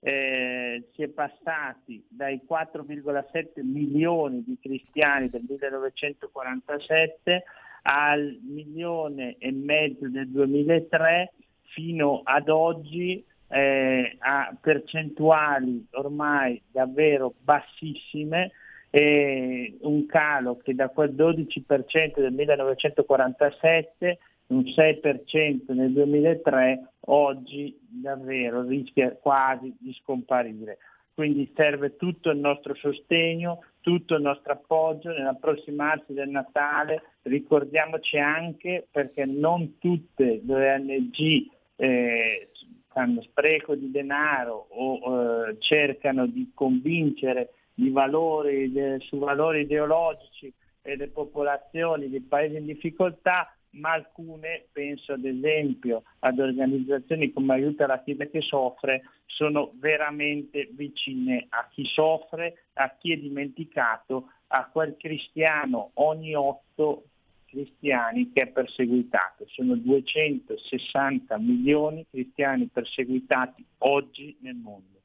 eh, 0.00 0.88
si 0.92 1.02
è 1.02 1.08
passati 1.08 2.04
dai 2.08 2.40
4,7 2.48 3.62
milioni 3.62 4.42
di 4.44 4.58
cristiani 4.60 5.30
del 5.30 5.44
1947 5.48 7.44
al 7.82 8.38
milione 8.42 9.36
e 9.38 9.52
mezzo 9.52 10.08
del 10.08 10.28
2003 10.28 11.32
fino 11.74 12.20
ad 12.24 12.48
oggi 12.48 13.24
eh, 13.48 14.16
a 14.18 14.56
percentuali 14.60 15.86
ormai 15.92 16.60
davvero 16.70 17.34
bassissime 17.42 18.52
eh, 18.90 19.76
un 19.80 20.06
calo 20.06 20.58
che 20.58 20.74
da 20.74 20.88
quel 20.88 21.14
12% 21.14 22.20
del 22.20 22.32
1947 22.32 24.18
un 24.48 24.62
6% 24.62 25.72
nel 25.72 25.92
2003, 25.92 26.88
oggi 27.06 27.76
davvero 27.80 28.62
rischia 28.62 29.12
quasi 29.12 29.74
di 29.78 29.92
scomparire. 30.00 30.78
Quindi 31.14 31.50
serve 31.54 31.96
tutto 31.96 32.30
il 32.30 32.38
nostro 32.38 32.74
sostegno, 32.74 33.62
tutto 33.80 34.16
il 34.16 34.22
nostro 34.22 34.52
appoggio 34.52 35.10
nell'approssimarsi 35.10 36.12
del 36.12 36.28
Natale. 36.28 37.02
Ricordiamoci 37.22 38.18
anche 38.18 38.88
perché 38.90 39.24
non 39.24 39.78
tutte 39.78 40.42
le 40.44 40.74
ONG 40.74 41.46
eh, 41.76 42.48
fanno 42.88 43.22
spreco 43.22 43.76
di 43.76 43.90
denaro 43.90 44.66
o 44.70 45.48
eh, 45.48 45.56
cercano 45.60 46.26
di 46.26 46.50
convincere 46.52 47.50
valori, 47.74 48.70
de, 48.72 48.98
su 49.00 49.18
valori 49.18 49.62
ideologici 49.62 50.52
le 50.82 51.08
popolazioni 51.08 52.10
dei 52.10 52.20
paesi 52.20 52.56
in 52.56 52.66
difficoltà, 52.66 53.53
ma 53.74 53.92
alcune, 53.92 54.66
penso 54.72 55.12
ad 55.12 55.24
esempio 55.24 56.02
ad 56.20 56.38
organizzazioni 56.38 57.32
come 57.32 57.54
Aiuta 57.54 57.86
la 57.86 58.02
Chiesa 58.02 58.26
che 58.26 58.40
soffre, 58.40 59.02
sono 59.26 59.72
veramente 59.76 60.68
vicine 60.72 61.46
a 61.48 61.68
chi 61.70 61.84
soffre, 61.84 62.66
a 62.74 62.94
chi 62.98 63.12
è 63.12 63.16
dimenticato, 63.16 64.30
a 64.48 64.68
quel 64.70 64.96
cristiano 64.96 65.90
ogni 65.94 66.34
otto 66.34 67.04
cristiani 67.46 68.32
che 68.32 68.42
è 68.42 68.46
perseguitato. 68.48 69.46
Sono 69.48 69.76
260 69.76 71.38
milioni 71.38 72.06
cristiani 72.10 72.66
perseguitati 72.66 73.64
oggi 73.78 74.36
nel 74.40 74.56
mondo. 74.56 75.02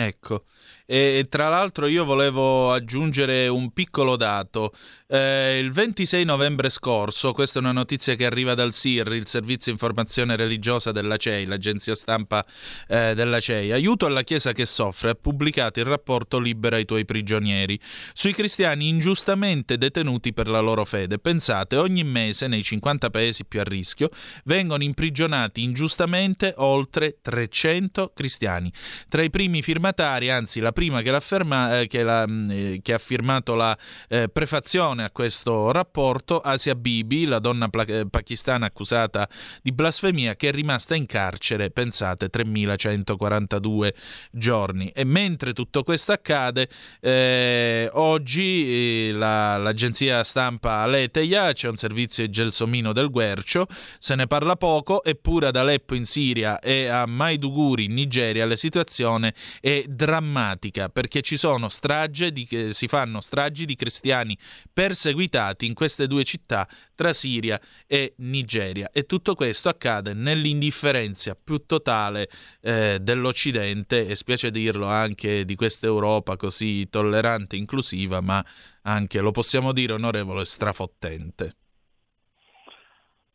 Ecco, 0.00 0.44
e 0.86 1.26
tra 1.28 1.48
l'altro 1.48 1.88
io 1.88 2.04
volevo 2.04 2.72
aggiungere 2.72 3.48
un 3.48 3.72
piccolo 3.72 4.14
dato. 4.14 4.72
Eh, 5.10 5.58
il 5.58 5.72
26 5.72 6.24
novembre 6.24 6.70
scorso, 6.70 7.32
questa 7.32 7.58
è 7.58 7.62
una 7.62 7.72
notizia 7.72 8.14
che 8.14 8.24
arriva 8.24 8.54
dal 8.54 8.72
SIR, 8.72 9.12
il 9.14 9.26
Servizio 9.26 9.72
Informazione 9.72 10.36
Religiosa 10.36 10.92
della 10.92 11.16
CEI, 11.16 11.46
l'agenzia 11.46 11.94
stampa 11.94 12.46
eh, 12.86 13.14
della 13.14 13.40
CEI, 13.40 13.72
Aiuto 13.72 14.06
alla 14.06 14.22
Chiesa 14.22 14.52
che 14.52 14.66
soffre, 14.66 15.10
ha 15.10 15.14
pubblicato 15.14 15.80
il 15.80 15.86
rapporto 15.86 16.38
Libera 16.38 16.78
i 16.78 16.84
tuoi 16.84 17.04
prigionieri 17.04 17.80
sui 18.12 18.32
cristiani 18.32 18.86
ingiustamente 18.86 19.78
detenuti 19.78 20.32
per 20.32 20.46
la 20.46 20.60
loro 20.60 20.84
fede. 20.84 21.18
Pensate, 21.18 21.76
ogni 21.76 22.04
mese 22.04 22.46
nei 22.46 22.62
50 22.62 23.10
paesi 23.10 23.44
più 23.44 23.60
a 23.60 23.64
rischio 23.64 24.10
vengono 24.44 24.84
imprigionati 24.84 25.62
ingiustamente 25.62 26.54
oltre 26.58 27.16
300 27.20 28.12
cristiani. 28.14 28.72
Tra 29.08 29.22
i 29.22 29.30
primi 29.30 29.60
firmatari, 29.88 30.30
anzi 30.30 30.60
la 30.60 30.72
prima 30.72 31.00
che, 31.02 31.14
eh, 31.14 31.86
che, 31.86 32.02
la, 32.02 32.26
eh, 32.50 32.80
che 32.82 32.92
ha 32.92 32.98
firmato 32.98 33.54
la 33.54 33.76
eh, 34.08 34.28
prefazione 34.28 35.04
a 35.04 35.10
questo 35.10 35.70
rapporto 35.70 36.40
Asia 36.40 36.74
Bibi, 36.74 37.24
la 37.24 37.38
donna 37.38 37.68
pla- 37.68 37.84
eh, 37.84 38.06
pakistana 38.08 38.66
accusata 38.66 39.28
di 39.62 39.72
blasfemia 39.72 40.36
che 40.36 40.48
è 40.48 40.52
rimasta 40.52 40.94
in 40.94 41.06
carcere, 41.06 41.70
pensate, 41.70 42.28
3142 42.28 43.94
giorni. 44.30 44.90
E 44.94 45.04
mentre 45.04 45.52
tutto 45.52 45.82
questo 45.82 46.12
accade, 46.12 46.68
eh, 47.00 47.88
oggi 47.92 49.08
eh, 49.08 49.12
la, 49.12 49.56
l'agenzia 49.56 50.22
stampa 50.22 50.86
Leteia, 50.86 51.52
c'è 51.52 51.68
un 51.68 51.76
servizio 51.76 52.28
Gelsomino 52.28 52.92
del 52.92 53.10
Guercio, 53.10 53.66
se 53.98 54.14
ne 54.14 54.26
parla 54.26 54.56
poco, 54.56 55.02
eppure 55.02 55.46
ad 55.46 55.56
Aleppo 55.56 55.94
in 55.94 56.04
Siria 56.04 56.58
e 56.60 56.88
a 56.88 57.06
Maiduguri 57.06 57.84
in 57.84 57.94
Nigeria 57.94 58.44
la 58.44 58.56
situazione 58.56 59.34
è 59.60 59.67
drammatica 59.88 60.88
perché 60.88 61.20
ci 61.20 61.36
sono 61.36 61.68
strage 61.68 62.32
di, 62.32 62.46
eh, 62.50 62.72
si 62.72 62.88
fanno 62.88 63.20
stragi 63.20 63.66
di 63.66 63.74
cristiani 63.74 64.36
perseguitati 64.72 65.66
in 65.66 65.74
queste 65.74 66.06
due 66.06 66.24
città 66.24 66.66
tra 66.94 67.12
Siria 67.12 67.60
e 67.86 68.14
Nigeria 68.18 68.90
e 68.92 69.04
tutto 69.04 69.34
questo 69.34 69.68
accade 69.68 70.14
nell'indifferenza 70.14 71.36
più 71.36 71.66
totale 71.66 72.30
eh, 72.62 72.98
dell'Occidente 73.00 74.06
e 74.06 74.16
spiace 74.16 74.50
dirlo 74.50 74.86
anche 74.86 75.44
di 75.44 75.54
questa 75.54 75.86
Europa 75.86 76.36
così 76.36 76.88
tollerante 76.88 77.56
e 77.56 77.58
inclusiva 77.58 78.20
ma 78.20 78.44
anche 78.82 79.20
lo 79.20 79.32
possiamo 79.32 79.72
dire 79.72 79.92
onorevole 79.92 80.44
strafottente. 80.44 81.57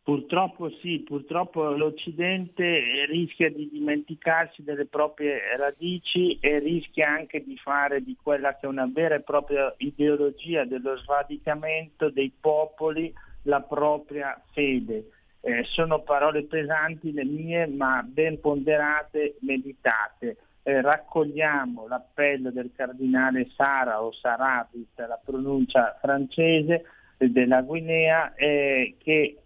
Purtroppo 0.04 0.70
sì, 0.82 1.00
purtroppo 1.00 1.64
l'Occidente 1.72 3.06
rischia 3.08 3.50
di 3.50 3.70
dimenticarsi 3.72 4.62
delle 4.62 4.86
proprie 4.86 5.56
radici 5.56 6.38
e 6.42 6.60
rischia 6.60 7.08
anche 7.08 7.42
di 7.42 7.56
fare 7.56 8.04
di 8.04 8.18
quella 8.22 8.58
che 8.58 8.66
è 8.66 8.70
una 8.70 8.90
vera 8.94 9.16
e 9.16 9.22
propria 9.22 9.74
ideologia 9.78 10.66
dello 10.66 10.98
sradicamento 10.98 12.10
dei 12.10 12.34
popoli 12.38 13.14
la 13.44 13.62
propria 13.62 14.38
fede. 14.52 15.10
Eh, 15.40 15.64
sono 15.64 16.02
parole 16.02 16.44
pesanti 16.44 17.14
le 17.14 17.24
mie, 17.24 17.66
ma 17.68 18.04
ben 18.06 18.42
ponderate, 18.42 19.38
meditate. 19.40 20.36
Eh, 20.64 20.82
raccogliamo 20.82 21.88
l'appello 21.88 22.52
del 22.52 22.72
cardinale 22.76 23.48
Sara 23.56 24.04
o 24.04 24.12
Sarabit, 24.12 25.00
la 25.00 25.20
pronuncia 25.24 25.98
francese 26.02 26.84
della 27.18 27.62
Guinea, 27.62 28.34
eh, 28.36 28.96
che 28.98 29.38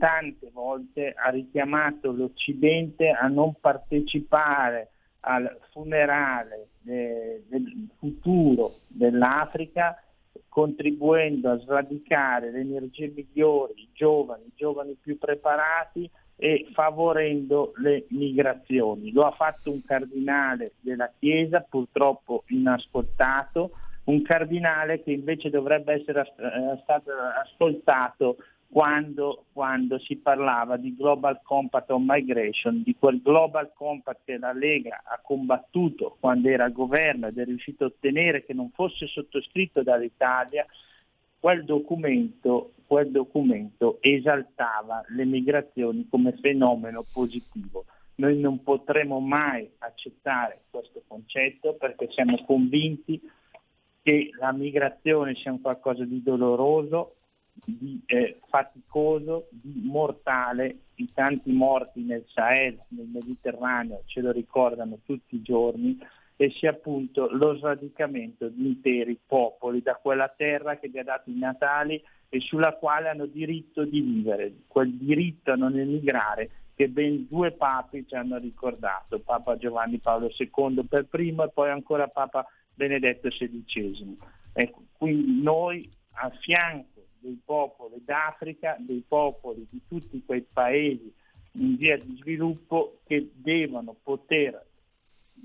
tante 0.00 0.50
volte 0.50 1.12
ha 1.12 1.28
richiamato 1.28 2.10
l'Occidente 2.10 3.10
a 3.10 3.28
non 3.28 3.54
partecipare 3.60 4.92
al 5.20 5.58
funerale 5.70 6.68
de, 6.80 7.44
del 7.46 7.88
futuro 7.98 8.76
dell'Africa 8.88 10.02
contribuendo 10.48 11.50
a 11.50 11.58
sradicare 11.58 12.50
le 12.50 12.60
energie 12.60 13.12
migliori, 13.14 13.74
i 13.76 13.88
giovani, 13.92 14.46
i 14.46 14.52
giovani 14.54 14.96
più 15.00 15.18
preparati 15.18 16.10
e 16.36 16.66
favorendo 16.72 17.72
le 17.76 18.06
migrazioni. 18.08 19.12
Lo 19.12 19.26
ha 19.26 19.32
fatto 19.32 19.70
un 19.70 19.84
cardinale 19.84 20.72
della 20.80 21.12
Chiesa, 21.18 21.60
purtroppo 21.60 22.44
inascoltato, 22.46 23.72
un 24.04 24.22
cardinale 24.22 25.02
che 25.02 25.12
invece 25.12 25.50
dovrebbe 25.50 25.92
essere 25.92 26.22
eh, 26.22 26.80
stato 26.82 27.10
ascoltato 27.12 28.36
quando, 28.70 29.46
quando, 29.52 29.98
si 29.98 30.16
parlava 30.16 30.76
di 30.76 30.94
Global 30.94 31.40
Compact 31.42 31.90
on 31.90 32.04
Migration, 32.06 32.82
di 32.84 32.94
quel 32.96 33.20
Global 33.20 33.72
Compact 33.74 34.20
che 34.24 34.38
la 34.38 34.52
Lega 34.52 35.02
ha 35.04 35.18
combattuto 35.20 36.16
quando 36.20 36.48
era 36.48 36.68
governo 36.68 37.26
ed 37.26 37.38
è 37.38 37.44
riuscito 37.44 37.82
a 37.82 37.86
ottenere 37.88 38.44
che 38.44 38.54
non 38.54 38.70
fosse 38.70 39.08
sottoscritto 39.08 39.82
dall'Italia, 39.82 40.64
quel 41.40 41.64
documento, 41.64 42.74
quel 42.86 43.10
documento 43.10 43.98
esaltava 44.00 45.02
le 45.08 45.24
migrazioni 45.24 46.06
come 46.08 46.36
fenomeno 46.40 47.04
positivo. 47.12 47.86
Noi 48.16 48.38
non 48.38 48.62
potremo 48.62 49.18
mai 49.18 49.68
accettare 49.78 50.60
questo 50.70 51.02
concetto 51.08 51.74
perché 51.74 52.08
siamo 52.10 52.36
convinti 52.44 53.20
che 54.02 54.30
la 54.38 54.52
migrazione 54.52 55.34
sia 55.34 55.50
un 55.50 55.60
qualcosa 55.60 56.04
di 56.04 56.22
doloroso, 56.22 57.16
di 57.64 58.00
eh, 58.06 58.38
faticoso, 58.48 59.48
di 59.50 59.82
mortale, 59.84 60.76
i 60.96 61.10
tanti 61.12 61.52
morti 61.52 62.02
nel 62.02 62.24
Sahel, 62.28 62.78
nel 62.88 63.06
Mediterraneo 63.06 64.02
ce 64.06 64.20
lo 64.20 64.30
ricordano 64.30 64.98
tutti 65.04 65.36
i 65.36 65.42
giorni 65.42 65.98
e 66.36 66.50
sia 66.50 66.70
appunto 66.70 67.28
lo 67.30 67.56
sradicamento 67.56 68.48
di 68.48 68.66
interi 68.66 69.18
popoli 69.26 69.82
da 69.82 69.94
quella 69.96 70.32
terra 70.34 70.78
che 70.78 70.88
vi 70.88 70.98
ha 70.98 71.04
dato 71.04 71.28
i 71.28 71.38
natali 71.38 72.02
e 72.28 72.40
sulla 72.40 72.74
quale 72.74 73.08
hanno 73.08 73.26
diritto 73.26 73.84
di 73.84 74.00
vivere, 74.00 74.52
quel 74.66 74.90
diritto 74.92 75.52
a 75.52 75.56
non 75.56 75.78
emigrare 75.78 76.50
che 76.74 76.88
ben 76.88 77.26
due 77.28 77.50
papi 77.50 78.06
ci 78.06 78.14
hanno 78.14 78.38
ricordato, 78.38 79.18
Papa 79.18 79.58
Giovanni 79.58 79.98
Paolo 79.98 80.30
II 80.34 80.86
per 80.88 81.04
primo 81.04 81.44
e 81.44 81.50
poi 81.50 81.68
ancora 81.68 82.08
Papa 82.08 82.46
Benedetto 82.72 83.28
XVI. 83.28 84.16
Ecco, 84.54 84.84
quindi 84.96 85.42
noi 85.42 85.90
a 86.12 86.30
fianco 86.30 86.89
dei 87.20 87.40
popoli 87.44 88.02
d'Africa, 88.04 88.76
dei 88.78 89.04
popoli 89.06 89.66
di 89.70 89.80
tutti 89.88 90.22
quei 90.24 90.42
paesi 90.42 91.12
in 91.52 91.76
via 91.76 91.96
di 91.96 92.16
sviluppo 92.16 93.00
che 93.06 93.30
devono 93.34 93.96
poter 94.02 94.66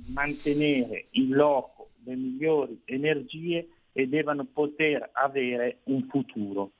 mantenere 0.08 1.08
in 1.12 1.30
loco 1.30 1.92
le 2.04 2.16
migliori 2.16 2.82
energie 2.86 3.68
e 3.92 4.08
devono 4.08 4.46
poter 4.46 5.10
avere 5.14 5.80
un 5.86 6.06
futuro. 6.10 6.72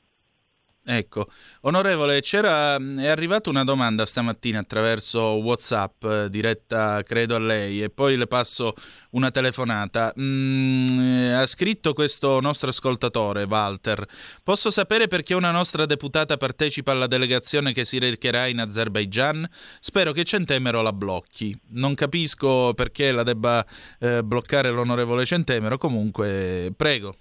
Ecco, 0.88 1.32
onorevole, 1.62 2.22
c'era, 2.22 2.76
è 2.76 3.08
arrivata 3.08 3.50
una 3.50 3.64
domanda 3.64 4.06
stamattina 4.06 4.60
attraverso 4.60 5.20
WhatsApp, 5.20 6.04
eh, 6.04 6.30
diretta 6.30 7.02
credo 7.02 7.34
a 7.34 7.40
lei, 7.40 7.82
e 7.82 7.90
poi 7.90 8.16
le 8.16 8.28
passo 8.28 8.76
una 9.12 9.32
telefonata. 9.32 10.14
Mm, 10.20 11.34
ha 11.34 11.46
scritto 11.48 11.94
questo 11.94 12.40
nostro 12.40 12.70
ascoltatore, 12.70 13.46
Walter. 13.46 14.06
Posso 14.44 14.70
sapere 14.70 15.08
perché 15.08 15.34
una 15.34 15.50
nostra 15.50 15.88
deputata 15.88 16.38
partecipa 16.38 16.92
alla 16.92 17.08
delegazione 17.08 17.74
che 17.74 17.84
si 17.84 17.98
recherà 17.98 18.46
in 18.46 18.60
Azerbaijan? 18.60 19.50
Spero 19.80 20.12
che 20.12 20.24
Centemero 20.24 20.84
la 20.84 20.94
blocchi. 20.94 21.58
Non 21.70 21.96
capisco 21.96 22.76
perché 22.76 23.12
la 23.12 23.24
debba 23.24 23.66
eh, 24.00 24.22
bloccare 24.22 24.70
l'onorevole 24.70 25.26
Centemero, 25.26 25.80
comunque 25.80 26.72
prego. 26.78 27.16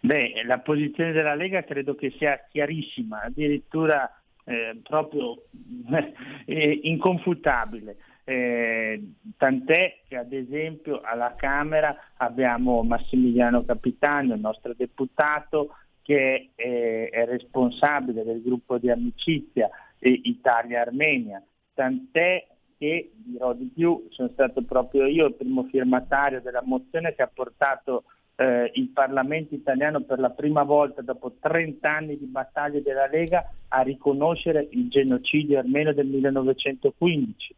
Beh, 0.00 0.42
la 0.44 0.58
posizione 0.60 1.12
della 1.12 1.34
Lega 1.34 1.62
credo 1.62 1.94
che 1.94 2.10
sia 2.16 2.46
chiarissima, 2.48 3.22
addirittura 3.22 4.10
eh, 4.44 4.80
proprio 4.82 5.44
eh, 6.46 6.80
inconfutabile. 6.84 7.96
Eh, 8.24 9.12
tant'è 9.36 10.00
che 10.08 10.16
ad 10.16 10.32
esempio 10.32 11.00
alla 11.00 11.34
Camera 11.36 11.94
abbiamo 12.16 12.82
Massimiliano 12.82 13.64
Capitano, 13.64 14.34
il 14.34 14.40
nostro 14.40 14.72
deputato, 14.74 15.76
che 16.02 16.50
è, 16.54 17.08
è 17.10 17.24
responsabile 17.26 18.24
del 18.24 18.42
gruppo 18.42 18.78
di 18.78 18.90
amicizia 18.90 19.68
Italia-Armenia. 19.98 21.42
Tant'è 21.74 22.46
che, 22.78 23.12
dirò 23.14 23.52
di 23.52 23.70
più, 23.74 24.06
sono 24.08 24.30
stato 24.32 24.62
proprio 24.62 25.04
io 25.04 25.26
il 25.26 25.34
primo 25.34 25.64
firmatario 25.64 26.40
della 26.40 26.62
mozione 26.64 27.14
che 27.14 27.20
ha 27.22 27.30
portato 27.32 28.04
eh, 28.40 28.70
il 28.76 28.88
Parlamento 28.88 29.54
italiano 29.54 30.00
per 30.00 30.18
la 30.18 30.30
prima 30.30 30.62
volta 30.62 31.02
dopo 31.02 31.34
30 31.38 31.90
anni 31.90 32.16
di 32.16 32.24
battaglie 32.24 32.80
della 32.80 33.06
Lega 33.06 33.52
a 33.68 33.82
riconoscere 33.82 34.66
il 34.70 34.88
genocidio 34.88 35.58
armeno 35.58 35.92
del 35.92 36.06
1915. 36.06 37.54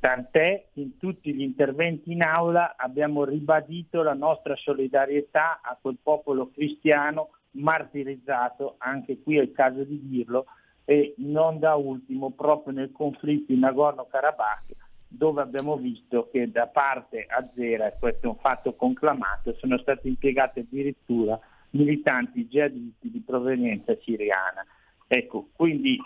Tant'è 0.00 0.68
in 0.74 0.96
tutti 0.96 1.34
gli 1.34 1.42
interventi 1.42 2.12
in 2.12 2.22
aula 2.22 2.76
abbiamo 2.78 3.24
ribadito 3.24 4.02
la 4.02 4.14
nostra 4.14 4.56
solidarietà 4.56 5.60
a 5.62 5.76
quel 5.78 5.98
popolo 6.02 6.50
cristiano 6.50 7.32
martirizzato, 7.52 8.76
anche 8.78 9.20
qui 9.22 9.36
è 9.36 9.42
il 9.42 9.52
caso 9.52 9.84
di 9.84 10.00
dirlo, 10.08 10.46
e 10.86 11.14
non 11.18 11.58
da 11.58 11.74
ultimo 11.74 12.30
proprio 12.30 12.72
nel 12.72 12.90
conflitto 12.90 13.52
in 13.52 13.60
Nagorno-Karabakh 13.60 14.83
dove 15.16 15.42
abbiamo 15.42 15.76
visto 15.76 16.28
che 16.30 16.50
da 16.50 16.66
parte 16.66 17.26
azera, 17.28 17.86
e 17.86 17.96
questo 17.98 18.26
è 18.26 18.28
un 18.28 18.38
fatto 18.38 18.74
conclamato, 18.74 19.54
sono 19.54 19.78
state 19.78 20.08
impiegate 20.08 20.60
addirittura 20.60 21.38
militanti 21.70 22.46
jihadisti 22.46 23.10
di 23.10 23.22
provenienza 23.24 23.96
siriana. 24.02 24.64
Ecco, 25.06 25.48
quindi 25.54 25.98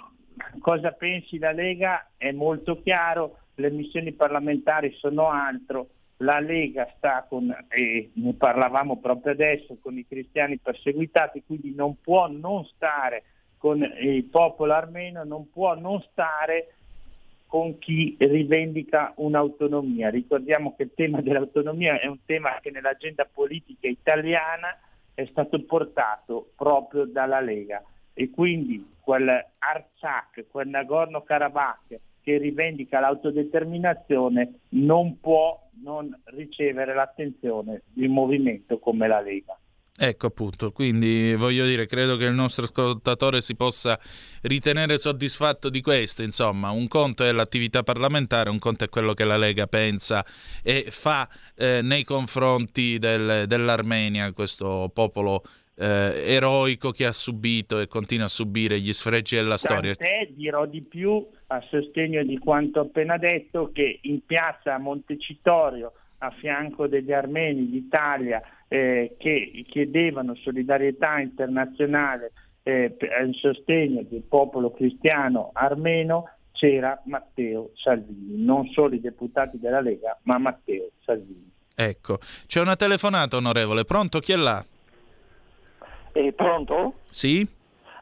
cosa 0.60 0.92
pensi 0.92 1.38
la 1.38 1.52
Lega 1.52 2.10
è 2.16 2.32
molto 2.32 2.80
chiaro, 2.82 3.38
le 3.54 3.70
missioni 3.70 4.12
parlamentari 4.12 4.92
sono 4.98 5.28
altro, 5.28 5.88
la 6.18 6.40
Lega 6.40 6.92
sta 6.96 7.24
con, 7.28 7.54
e 7.68 8.10
ne 8.12 8.34
parlavamo 8.34 8.98
proprio 8.98 9.32
adesso, 9.32 9.78
con 9.80 9.96
i 9.96 10.06
cristiani 10.06 10.58
perseguitati, 10.58 11.42
quindi 11.46 11.74
non 11.74 12.00
può 12.00 12.28
non 12.28 12.64
stare 12.64 13.24
con 13.56 13.82
il 14.00 14.24
popolo 14.24 14.72
armeno, 14.72 15.24
non 15.24 15.50
può 15.50 15.74
non 15.74 16.00
stare 16.10 16.74
con 17.48 17.78
chi 17.78 18.14
rivendica 18.18 19.14
un'autonomia. 19.16 20.10
Ricordiamo 20.10 20.76
che 20.76 20.84
il 20.84 20.90
tema 20.94 21.22
dell'autonomia 21.22 21.98
è 21.98 22.06
un 22.06 22.18
tema 22.26 22.58
che 22.60 22.70
nell'agenda 22.70 23.26
politica 23.30 23.88
italiana 23.88 24.78
è 25.14 25.24
stato 25.30 25.60
portato 25.64 26.50
proprio 26.54 27.06
dalla 27.06 27.40
Lega 27.40 27.82
e 28.12 28.30
quindi 28.30 28.86
quel 29.00 29.28
Artsakh, 29.58 30.46
quel 30.50 30.68
Nagorno-Karabakh 30.68 31.98
che 32.22 32.36
rivendica 32.36 33.00
l'autodeterminazione 33.00 34.60
non 34.70 35.18
può 35.18 35.58
non 35.82 36.14
ricevere 36.24 36.92
l'attenzione 36.92 37.82
di 37.92 38.04
un 38.04 38.12
movimento 38.12 38.78
come 38.78 39.08
la 39.08 39.20
Lega. 39.20 39.58
Ecco 40.00 40.28
appunto, 40.28 40.70
quindi 40.70 41.34
voglio 41.34 41.66
dire, 41.66 41.86
credo 41.86 42.16
che 42.16 42.26
il 42.26 42.32
nostro 42.32 42.66
ascoltatore 42.66 43.42
si 43.42 43.56
possa 43.56 43.98
ritenere 44.42 44.96
soddisfatto 44.96 45.68
di 45.68 45.80
questo, 45.80 46.22
insomma, 46.22 46.70
un 46.70 46.86
conto 46.86 47.24
è 47.24 47.32
l'attività 47.32 47.82
parlamentare, 47.82 48.48
un 48.48 48.60
conto 48.60 48.84
è 48.84 48.88
quello 48.88 49.12
che 49.12 49.24
la 49.24 49.36
Lega 49.36 49.66
pensa 49.66 50.24
e 50.62 50.86
fa 50.90 51.28
eh, 51.56 51.80
nei 51.82 52.04
confronti 52.04 52.98
del, 52.98 53.48
dell'Armenia, 53.48 54.32
questo 54.32 54.88
popolo 54.94 55.42
eh, 55.74 56.34
eroico 56.34 56.92
che 56.92 57.04
ha 57.04 57.12
subito 57.12 57.80
e 57.80 57.88
continua 57.88 58.26
a 58.26 58.28
subire 58.28 58.78
gli 58.78 58.92
sfregi 58.92 59.34
della 59.34 59.56
storia. 59.56 59.96
Tant'è, 59.96 60.28
dirò 60.30 60.64
di 60.66 60.82
più 60.82 61.26
a 61.48 61.60
sostegno 61.68 62.22
di 62.22 62.38
quanto 62.38 62.78
appena 62.78 63.16
detto, 63.16 63.70
che 63.72 63.98
in 64.02 64.24
piazza 64.24 64.78
Montecitorio, 64.78 65.92
a 66.18 66.30
fianco 66.30 66.86
degli 66.86 67.12
armeni 67.12 67.68
d'Italia, 67.68 68.42
eh, 68.68 69.16
che 69.18 69.64
chiedevano 69.68 70.34
solidarietà 70.34 71.20
internazionale 71.20 72.32
eh, 72.62 72.96
in 73.24 73.32
sostegno 73.34 74.02
del 74.02 74.22
popolo 74.22 74.70
cristiano 74.72 75.50
armeno 75.54 76.30
c'era 76.52 77.00
Matteo 77.04 77.70
Salvini, 77.74 78.44
non 78.44 78.66
solo 78.68 78.94
i 78.94 79.00
deputati 79.00 79.58
della 79.58 79.80
Lega, 79.80 80.18
ma 80.22 80.38
Matteo 80.38 80.90
Salvini. 81.04 81.50
Ecco, 81.74 82.18
c'è 82.46 82.60
una 82.60 82.74
telefonata 82.74 83.36
onorevole, 83.36 83.84
pronto? 83.84 84.18
Chi 84.18 84.32
è 84.32 84.36
là? 84.36 84.64
Eh, 86.12 86.32
pronto? 86.32 86.94
Sì? 87.08 87.46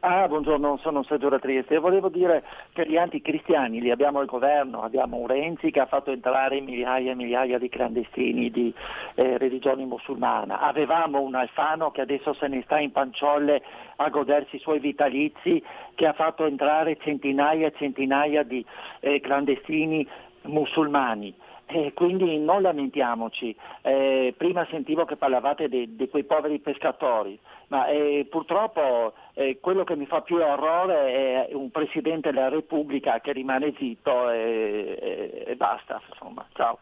Ah, 0.08 0.28
buongiorno, 0.28 0.76
sono 0.76 1.02
Sergio 1.02 1.28
da 1.28 1.40
Trieste. 1.40 1.78
Volevo 1.78 2.08
dire 2.08 2.44
che 2.72 2.86
gli 2.86 2.96
anticristiani 2.96 3.80
li 3.80 3.90
abbiamo 3.90 4.20
al 4.20 4.26
governo, 4.26 4.82
abbiamo 4.82 5.16
un 5.16 5.26
Renzi 5.26 5.72
che 5.72 5.80
ha 5.80 5.86
fatto 5.86 6.12
entrare 6.12 6.60
migliaia 6.60 7.10
e 7.10 7.16
migliaia 7.16 7.58
di 7.58 7.68
clandestini 7.68 8.52
di 8.52 8.72
eh, 9.16 9.36
religione 9.36 9.84
musulmana. 9.84 10.60
Avevamo 10.60 11.20
un 11.22 11.34
Alfano 11.34 11.90
che 11.90 12.02
adesso 12.02 12.34
se 12.34 12.46
ne 12.46 12.62
sta 12.62 12.78
in 12.78 12.92
panciolle 12.92 13.60
a 13.96 14.08
godersi 14.08 14.54
i 14.54 14.60
suoi 14.60 14.78
vitalizi, 14.78 15.60
che 15.96 16.06
ha 16.06 16.12
fatto 16.12 16.46
entrare 16.46 16.98
centinaia 16.98 17.66
e 17.66 17.72
centinaia 17.76 18.44
di 18.44 18.64
eh, 19.00 19.18
clandestini 19.18 20.06
musulmani. 20.42 21.34
E 21.68 21.92
quindi 21.94 22.38
non 22.38 22.62
lamentiamoci. 22.62 23.54
Eh, 23.82 24.34
prima 24.36 24.66
sentivo 24.70 25.04
che 25.04 25.16
parlavate 25.16 25.68
di, 25.68 25.96
di 25.96 26.08
quei 26.08 26.22
poveri 26.24 26.60
pescatori, 26.60 27.38
ma 27.68 27.88
eh, 27.88 28.26
purtroppo 28.30 29.14
eh, 29.34 29.58
quello 29.60 29.82
che 29.82 29.96
mi 29.96 30.06
fa 30.06 30.20
più 30.22 30.36
orrore 30.36 31.48
è 31.48 31.54
un 31.54 31.70
Presidente 31.70 32.30
della 32.30 32.48
Repubblica 32.48 33.20
che 33.20 33.32
rimane 33.32 33.74
zitto 33.78 34.30
e, 34.30 34.96
e- 35.00 35.44
e 35.46 35.56
basta. 35.56 36.00
Insomma. 36.08 36.46
Ciao. 36.54 36.78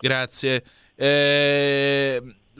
Grazie. 0.00 0.62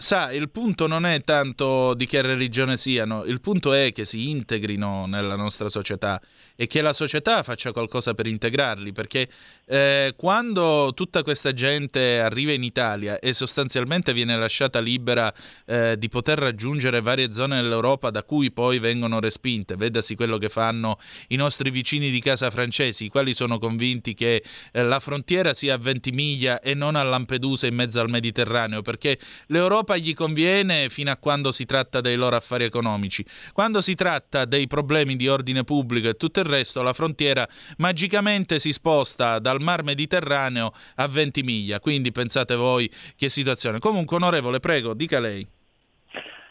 Sa, 0.00 0.30
il 0.30 0.48
punto 0.48 0.86
non 0.86 1.06
è 1.06 1.24
tanto 1.24 1.92
di 1.94 2.06
che 2.06 2.22
religione 2.22 2.76
siano, 2.76 3.24
il 3.24 3.40
punto 3.40 3.72
è 3.72 3.90
che 3.90 4.04
si 4.04 4.30
integrino 4.30 5.06
nella 5.06 5.34
nostra 5.34 5.68
società 5.68 6.22
e 6.54 6.68
che 6.68 6.82
la 6.82 6.92
società 6.92 7.42
faccia 7.42 7.72
qualcosa 7.72 8.14
per 8.14 8.28
integrarli, 8.28 8.92
perché 8.92 9.28
eh, 9.66 10.14
quando 10.16 10.92
tutta 10.94 11.24
questa 11.24 11.52
gente 11.52 12.20
arriva 12.20 12.52
in 12.52 12.62
Italia 12.62 13.18
e 13.18 13.32
sostanzialmente 13.32 14.12
viene 14.12 14.36
lasciata 14.36 14.78
libera 14.78 15.34
eh, 15.66 15.96
di 15.98 16.08
poter 16.08 16.38
raggiungere 16.38 17.00
varie 17.00 17.32
zone 17.32 17.60
dell'Europa 17.60 18.10
da 18.10 18.22
cui 18.22 18.52
poi 18.52 18.78
vengono 18.78 19.18
respinte, 19.18 19.74
vedasi 19.74 20.14
quello 20.14 20.38
che 20.38 20.48
fanno 20.48 21.00
i 21.28 21.36
nostri 21.36 21.70
vicini 21.70 22.10
di 22.10 22.20
casa 22.20 22.50
francesi, 22.50 23.06
i 23.06 23.08
quali 23.08 23.34
sono 23.34 23.58
convinti 23.58 24.14
che 24.14 24.44
eh, 24.70 24.82
la 24.84 25.00
frontiera 25.00 25.54
sia 25.54 25.74
a 25.74 25.78
Ventimiglia 25.78 26.60
e 26.60 26.74
non 26.74 26.94
a 26.94 27.02
Lampedusa 27.02 27.66
in 27.66 27.74
mezzo 27.74 27.98
al 27.98 28.10
Mediterraneo, 28.10 28.80
perché 28.82 29.18
l'Europa 29.46 29.87
gli 29.96 30.14
conviene 30.14 30.88
fino 30.88 31.10
a 31.10 31.16
quando 31.16 31.52
si 31.52 31.64
tratta 31.64 32.00
dei 32.00 32.16
loro 32.16 32.36
affari 32.36 32.64
economici. 32.64 33.24
Quando 33.52 33.80
si 33.80 33.94
tratta 33.94 34.44
dei 34.44 34.66
problemi 34.66 35.16
di 35.16 35.28
ordine 35.28 35.64
pubblico 35.64 36.08
e 36.08 36.14
tutto 36.14 36.40
il 36.40 36.46
resto, 36.46 36.82
la 36.82 36.92
frontiera 36.92 37.48
magicamente 37.78 38.58
si 38.58 38.72
sposta 38.72 39.38
dal 39.38 39.60
mar 39.60 39.82
Mediterraneo 39.82 40.72
a 40.96 41.08
Ventimiglia. 41.08 41.80
Quindi 41.80 42.12
pensate 42.12 42.54
voi 42.54 42.90
che 43.16 43.28
situazione. 43.28 43.78
Comunque, 43.78 44.16
onorevole, 44.16 44.60
prego, 44.60 44.94
dica 44.94 45.20
lei. 45.20 45.46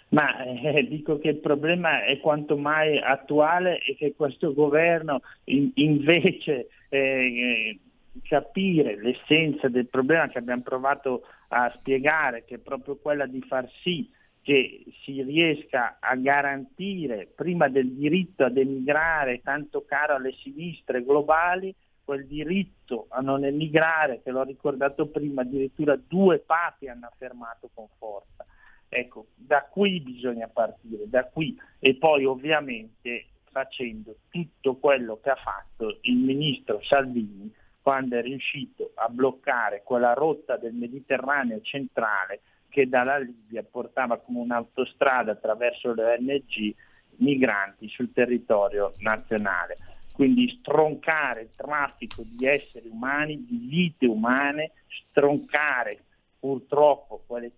Ma 0.09 0.41
eh, 0.43 0.87
dico 0.87 1.19
che 1.19 1.29
il 1.29 1.37
problema 1.37 2.05
è 2.05 2.19
quanto 2.19 2.55
mai 2.55 2.97
attuale 2.97 3.79
e 3.79 3.95
che 3.97 4.13
questo 4.15 4.53
governo 4.53 5.21
in- 5.45 5.71
invece 5.75 6.69
eh, 6.89 6.97
eh, 6.99 7.79
capire 8.23 8.97
l'essenza 9.01 9.67
del 9.67 9.87
problema 9.87 10.29
che 10.29 10.37
abbiamo 10.37 10.61
provato 10.61 11.23
a 11.49 11.71
spiegare, 11.77 12.43
che 12.45 12.55
è 12.55 12.59
proprio 12.59 12.97
quella 12.97 13.25
di 13.25 13.41
far 13.41 13.69
sì 13.81 14.09
che 14.41 14.85
si 15.03 15.21
riesca 15.23 15.97
a 15.99 16.15
garantire 16.15 17.27
prima 17.35 17.67
del 17.67 17.91
diritto 17.91 18.45
ad 18.45 18.55
emigrare 18.55 19.41
tanto 19.41 19.83
caro 19.83 20.15
alle 20.15 20.31
sinistre 20.31 21.03
globali, 21.03 21.75
quel 22.05 22.25
diritto 22.25 23.07
a 23.09 23.19
non 23.19 23.43
emigrare, 23.43 24.21
che 24.23 24.31
l'ho 24.31 24.43
ricordato 24.43 25.07
prima, 25.07 25.41
addirittura 25.41 25.97
due 25.97 26.39
papi 26.39 26.87
hanno 26.87 27.07
affermato 27.07 27.69
con 27.73 27.87
forza. 27.97 28.45
Ecco, 28.87 29.27
da 29.35 29.63
qui 29.63 29.99
bisogna 29.99 30.47
partire, 30.47 31.09
da 31.09 31.25
qui 31.25 31.53
e 31.79 31.95
poi 31.95 32.23
ovviamente 32.23 33.25
facendo 33.51 34.15
tutto 34.29 34.77
quello 34.77 35.19
che 35.21 35.29
ha 35.29 35.35
fatto 35.35 35.97
il 36.03 36.15
ministro 36.15 36.79
Salvini 36.83 37.53
quando 37.87 38.17
è 38.17 38.21
riuscito 38.21 38.91
a 38.95 39.07
bloccare 39.07 39.81
quella 39.81 40.11
rotta 40.11 40.57
del 40.57 40.73
Mediterraneo 40.73 41.61
centrale 41.61 42.41
che 42.67 42.89
dalla 42.89 43.17
Libia 43.17 43.63
portava 43.63 44.17
come 44.17 44.39
un'autostrada 44.39 45.31
attraverso 45.31 45.93
le 45.93 46.03
ONG 46.03 46.75
migranti 47.19 47.87
sul 47.87 48.11
territorio 48.11 48.91
nazionale. 48.97 49.77
Quindi 50.11 50.49
stroncare 50.49 51.43
il 51.43 51.49
traffico 51.55 52.23
di 52.25 52.45
esseri 52.45 52.89
umani, 52.89 53.45
di 53.45 53.67
vite 53.69 54.05
umane, 54.05 54.71
stroncare 54.87 56.03
purtroppo 56.37 57.23
quelle 57.25 57.53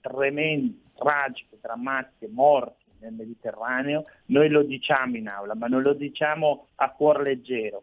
tremende, 0.00 0.78
tragiche, 0.94 1.58
drammatiche 1.60 2.32
morti 2.32 2.84
nel 3.00 3.12
Mediterraneo, 3.12 4.06
noi 4.28 4.48
lo 4.48 4.62
diciamo 4.62 5.18
in 5.18 5.28
aula, 5.28 5.54
ma 5.54 5.66
non 5.66 5.82
lo 5.82 5.92
diciamo 5.92 6.68
a 6.76 6.88
cuor 6.88 7.20
leggero. 7.20 7.82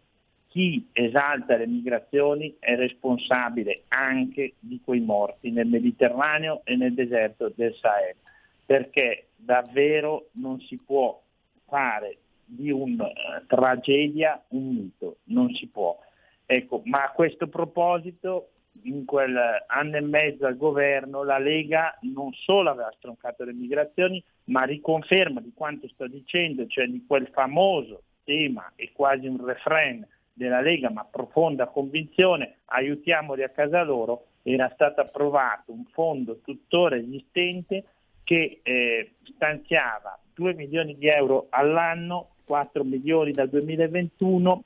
Chi 0.52 0.86
esalta 0.92 1.56
le 1.56 1.66
migrazioni 1.66 2.58
è 2.60 2.76
responsabile 2.76 3.84
anche 3.88 4.56
di 4.60 4.82
quei 4.84 5.00
morti 5.00 5.50
nel 5.50 5.68
Mediterraneo 5.68 6.60
e 6.66 6.76
nel 6.76 6.94
deserto 6.94 7.54
del 7.56 7.74
Sahel, 7.76 8.18
perché 8.66 9.28
davvero 9.38 10.28
non 10.34 10.60
si 10.60 10.76
può 10.76 11.22
fare 11.68 12.18
di 12.44 12.70
una 12.70 13.10
tragedia 13.48 14.44
un 14.50 14.76
mito, 14.76 15.20
non 15.28 15.54
si 15.54 15.68
può. 15.68 15.98
Ecco, 16.46 16.82
ma 16.84 17.06
a 17.06 17.12
questo 17.12 17.48
proposito 17.48 18.50
in 18.84 19.06
quel 19.06 19.38
anno 19.68 19.96
e 19.96 20.02
mezzo 20.02 20.46
al 20.46 20.58
governo 20.58 21.24
la 21.24 21.38
Lega 21.38 21.98
non 22.02 22.34
solo 22.34 22.72
aveva 22.72 22.92
stroncato 22.98 23.46
le 23.46 23.54
migrazioni, 23.54 24.22
ma 24.46 24.64
riconferma 24.64 25.40
di 25.40 25.54
quanto 25.56 25.88
sto 25.88 26.08
dicendo, 26.08 26.68
cioè 26.68 26.88
di 26.88 27.06
quel 27.08 27.30
famoso 27.30 28.04
tema 28.26 28.70
e 28.76 28.92
quasi 28.92 29.28
un 29.28 29.46
refrain 29.46 30.06
della 30.34 30.62
Lega, 30.62 30.90
ma 30.90 31.04
profonda 31.04 31.68
convinzione, 31.68 32.60
aiutiamoli 32.66 33.44
a 33.44 33.50
casa 33.50 33.84
loro, 33.84 34.26
era 34.44 34.70
stato 34.74 35.02
approvato 35.02 35.72
un 35.72 35.86
fondo 35.92 36.40
tuttora 36.40 36.96
esistente 36.96 37.84
che 38.24 38.60
eh, 38.64 39.12
stanziava 39.36 40.18
2 40.34 40.54
milioni 40.54 40.96
di 40.96 41.08
euro 41.08 41.48
all'anno, 41.50 42.30
4 42.46 42.84
milioni 42.84 43.32
dal 43.32 43.50
2021, 43.50 44.64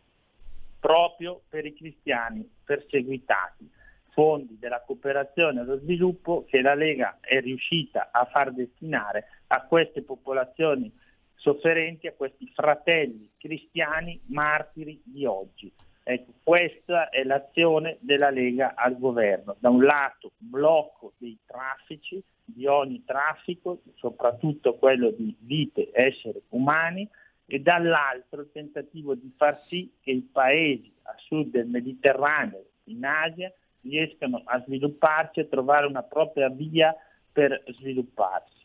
proprio 0.79 1.41
per 1.49 1.65
i 1.65 1.73
cristiani 1.73 2.47
perseguitati. 2.63 3.69
Fondi 4.11 4.57
della 4.57 4.81
cooperazione 4.85 5.59
allo 5.59 5.77
sviluppo 5.79 6.45
che 6.47 6.61
la 6.61 6.73
Lega 6.73 7.17
è 7.19 7.41
riuscita 7.41 8.09
a 8.11 8.23
far 8.25 8.53
destinare 8.53 9.25
a 9.47 9.61
queste 9.63 10.03
popolazioni 10.03 10.89
sofferenti, 11.35 12.07
a 12.07 12.13
questi 12.13 12.47
fratelli 12.53 13.29
cristiani 13.37 14.19
martiri 14.27 15.01
di 15.03 15.25
oggi. 15.25 15.71
Ecco, 16.07 16.33
questa 16.43 17.09
è 17.09 17.23
l'azione 17.23 17.97
della 17.99 18.29
Lega 18.29 18.73
al 18.75 18.97
governo. 18.99 19.55
Da 19.59 19.69
un 19.69 19.83
lato 19.83 20.31
blocco 20.37 21.13
dei 21.17 21.37
traffici, 21.45 22.21
di 22.43 22.67
ogni 22.67 23.03
traffico, 23.03 23.81
soprattutto 23.95 24.75
quello 24.75 25.09
di 25.09 25.35
vite, 25.39 25.89
esseri 25.91 26.39
umani, 26.49 27.09
e 27.47 27.59
dall'altro 27.59 28.41
il 28.41 28.51
tentativo 28.51 29.15
di 29.15 29.33
far 29.35 29.59
sì 29.63 29.91
che 30.01 30.11
i 30.11 30.27
paesi 30.31 30.91
a 31.03 31.15
sud 31.17 31.49
del 31.49 31.67
Mediterraneo, 31.67 32.65
in 32.85 33.03
Asia, 33.03 33.51
riescano 33.81 34.41
a 34.45 34.61
svilupparsi 34.61 35.39
e 35.39 35.49
trovare 35.49 35.85
una 35.85 36.03
propria 36.03 36.49
via 36.49 36.95
per 37.31 37.63
svilupparsi. 37.67 38.64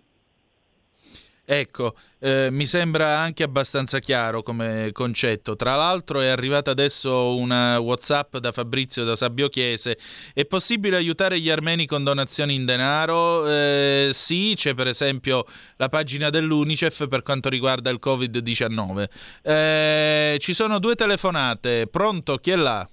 Ecco, 1.53 1.94
eh, 2.20 2.48
mi 2.53 2.64
sembra 2.64 3.18
anche 3.18 3.42
abbastanza 3.42 3.98
chiaro 3.98 4.40
come 4.44 4.90
concetto. 4.92 5.57
Tra 5.57 5.74
l'altro 5.74 6.20
è 6.20 6.28
arrivata 6.28 6.70
adesso 6.70 7.34
una 7.34 7.76
WhatsApp 7.80 8.36
da 8.36 8.53
Fabrizio 8.53 9.03
da 9.03 9.16
Sabbio 9.16 9.48
Chiese. 9.48 9.98
È 10.32 10.44
possibile 10.44 10.94
aiutare 10.94 11.40
gli 11.40 11.51
armeni 11.51 11.86
con 11.86 12.05
donazioni 12.05 12.55
in 12.55 12.66
denaro? 12.66 13.48
Eh, 13.48 14.11
sì, 14.12 14.53
c'è 14.55 14.74
per 14.74 14.86
esempio 14.86 15.44
la 15.78 15.88
pagina 15.88 16.30
dell'Unicef 16.30 17.09
per 17.09 17.22
quanto 17.22 17.48
riguarda 17.48 17.90
il 17.90 17.98
Covid-19. 18.01 19.09
Eh, 19.42 20.36
ci 20.38 20.55
sono 20.55 20.78
due 20.78 20.94
telefonate. 20.94 21.88
Pronto? 21.88 22.36
Chi 22.36 22.53
è 22.53 22.57
là? 22.57 22.88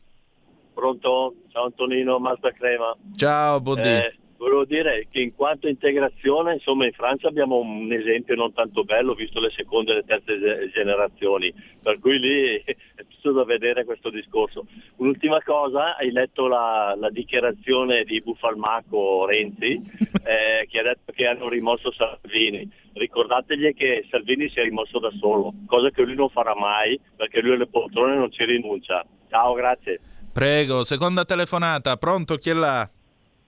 Pronto? 0.73 1.35
Ciao 1.49 1.65
Antonino, 1.65 2.17
Mazda 2.17 2.51
Crema. 2.53 2.97
Ciao, 3.15 3.61
buondì. 3.61 4.25
Volevo 4.37 4.65
dire 4.65 5.07
che 5.09 5.19
in 5.19 5.33
quanto 5.33 5.67
integrazione, 5.67 6.53
insomma 6.53 6.85
in 6.85 6.91
Francia 6.91 7.27
abbiamo 7.27 7.57
un 7.57 7.91
esempio 7.91 8.35
non 8.35 8.53
tanto 8.53 8.83
bello, 8.83 9.15
visto 9.15 9.39
le 9.39 9.49
seconde 9.49 9.91
e 9.91 9.95
le 9.95 10.03
terze 10.05 10.39
ge- 10.39 10.69
generazioni, 10.71 11.51
per 11.81 11.97
cui 11.99 12.19
lì 12.19 12.61
è 12.63 12.75
tutto 13.07 13.31
da 13.31 13.43
vedere 13.43 13.83
questo 13.83 14.11
discorso. 14.11 14.67
Un'ultima 14.97 15.41
cosa, 15.41 15.95
hai 15.97 16.11
letto 16.11 16.47
la, 16.47 16.95
la 16.95 17.09
dichiarazione 17.09 18.03
di 18.03 18.21
Buffalmacco 18.21 19.25
Renzi 19.25 19.73
eh, 20.23 20.67
che 20.69 20.79
ha 20.79 20.83
detto 20.83 21.11
che 21.13 21.25
hanno 21.25 21.49
rimosso 21.49 21.91
Salvini. 21.91 22.69
Ricordategli 22.93 23.73
che 23.73 24.05
Salvini 24.09 24.49
si 24.49 24.59
è 24.59 24.63
rimosso 24.63 24.99
da 24.99 25.11
solo, 25.19 25.53
cosa 25.65 25.89
che 25.89 26.03
lui 26.03 26.15
non 26.15 26.29
farà 26.29 26.55
mai 26.55 26.99
perché 27.15 27.41
lui 27.41 27.53
alle 27.53 27.67
poltrone 27.67 28.15
non 28.15 28.31
ci 28.31 28.45
rinuncia. 28.45 29.03
Ciao, 29.29 29.53
grazie. 29.53 29.99
Prego, 30.31 30.83
seconda 30.83 31.25
telefonata. 31.25 31.97
Pronto? 31.97 32.35
Chi 32.37 32.51
è 32.51 32.53
là? 32.53 32.87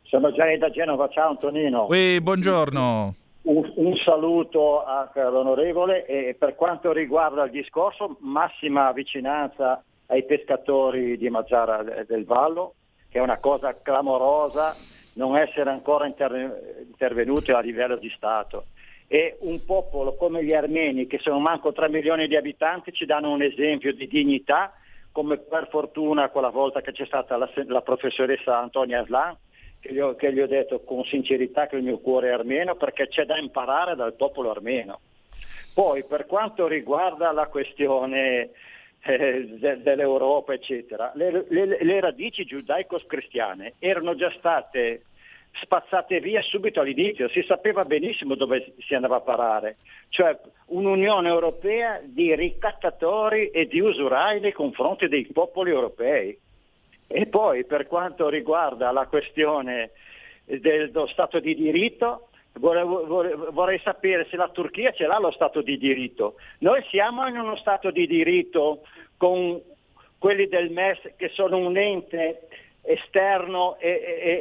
Sono 0.09 0.31
Gianni 0.31 0.57
da 0.57 0.71
Genova, 0.71 1.07
ciao 1.07 1.29
Antonino. 1.29 1.85
Ui, 1.87 2.19
buongiorno. 2.19 3.13
Un, 3.43 3.73
un 3.75 3.95
saluto 3.97 4.83
all'onorevole 4.83 6.07
e 6.07 6.33
per 6.33 6.55
quanto 6.55 6.91
riguarda 6.91 7.43
il 7.43 7.51
discorso, 7.51 8.17
massima 8.21 8.91
vicinanza 8.91 9.83
ai 10.07 10.25
pescatori 10.25 11.15
di 11.15 11.29
Mazzara 11.29 11.83
del 12.07 12.25
Vallo, 12.25 12.73
che 13.07 13.19
è 13.19 13.21
una 13.21 13.37
cosa 13.37 13.79
clamorosa 13.79 14.75
non 15.13 15.37
essere 15.37 15.69
ancora 15.69 16.07
inter- 16.07 16.85
intervenuti 16.87 17.51
a 17.51 17.59
livello 17.59 17.95
di 17.95 18.11
Stato. 18.15 18.65
E 19.05 19.37
un 19.41 19.63
popolo 19.63 20.15
come 20.15 20.43
gli 20.43 20.53
armeni, 20.53 21.05
che 21.05 21.19
sono 21.19 21.37
manco 21.37 21.71
3 21.71 21.87
milioni 21.87 22.27
di 22.27 22.35
abitanti, 22.35 22.93
ci 22.93 23.05
danno 23.05 23.29
un 23.29 23.43
esempio 23.43 23.93
di 23.93 24.07
dignità 24.07 24.73
come 25.11 25.37
per 25.37 25.67
fortuna 25.69 26.29
quella 26.29 26.49
volta 26.49 26.81
che 26.81 26.93
c'è 26.93 27.05
stata 27.05 27.37
la, 27.37 27.47
la 27.67 27.81
professoressa 27.81 28.57
Antonia 28.57 29.01
Aslan, 29.01 29.37
che 29.79 29.93
gli, 29.93 29.99
ho, 29.99 30.15
che 30.15 30.33
gli 30.33 30.39
ho 30.39 30.47
detto 30.47 30.81
con 30.81 31.03
sincerità 31.05 31.67
che 31.67 31.77
il 31.77 31.83
mio 31.83 31.99
cuore 31.99 32.29
è 32.29 32.31
armeno 32.31 32.75
perché 32.75 33.07
c'è 33.07 33.25
da 33.25 33.37
imparare 33.37 33.95
dal 33.95 34.13
popolo 34.13 34.51
armeno. 34.51 34.99
Poi 35.73 36.03
per 36.03 36.25
quanto 36.25 36.67
riguarda 36.67 37.31
la 37.31 37.47
questione 37.47 38.49
eh, 39.01 39.45
de, 39.57 39.81
dell'Europa, 39.81 40.53
eccetera, 40.53 41.11
le, 41.15 41.45
le, 41.47 41.83
le 41.83 41.99
radici 41.99 42.43
giudaico-cristiane 42.43 43.75
erano 43.79 44.15
già 44.15 44.31
state 44.37 45.03
spazzate 45.61 46.19
via 46.19 46.41
subito 46.41 46.79
all'inizio, 46.79 47.27
si 47.29 47.41
sapeva 47.43 47.83
benissimo 47.85 48.35
dove 48.35 48.73
si 48.79 48.93
andava 48.93 49.17
a 49.17 49.21
parare, 49.21 49.77
cioè 50.09 50.37
un'Unione 50.67 51.27
Europea 51.27 51.99
di 52.03 52.35
ricattatori 52.35 53.49
e 53.49 53.65
di 53.67 53.79
usurai 53.79 54.39
nei 54.39 54.53
confronti 54.53 55.07
dei 55.07 55.25
popoli 55.25 55.71
europei. 55.71 56.37
E 57.11 57.25
poi 57.25 57.65
per 57.65 57.87
quanto 57.87 58.29
riguarda 58.29 58.91
la 58.91 59.07
questione 59.07 59.89
dello 60.45 61.07
Stato 61.07 61.39
di 61.39 61.55
diritto, 61.55 62.27
vorrei, 62.53 63.79
sapere 63.83 64.27
se 64.29 64.35
la 64.35 64.49
Turchia 64.49 64.91
ce 64.91 65.07
l'ha 65.07 65.17
lo 65.17 65.31
Stato 65.31 65.61
di 65.61 65.79
diritto. 65.79 66.35
Noi 66.59 66.83
siamo 66.89 67.25
in 67.27 67.35
uno 67.35 67.55
Stato 67.55 67.89
di 67.89 68.05
diritto 68.05 68.81
con 69.17 69.59
quelli 70.19 70.47
del 70.47 70.69
MES 70.69 70.99
che 71.15 71.29
sono 71.29 71.57
un 71.57 71.77
ente 71.77 72.47
esterno 72.83 73.77
e, 73.79 73.89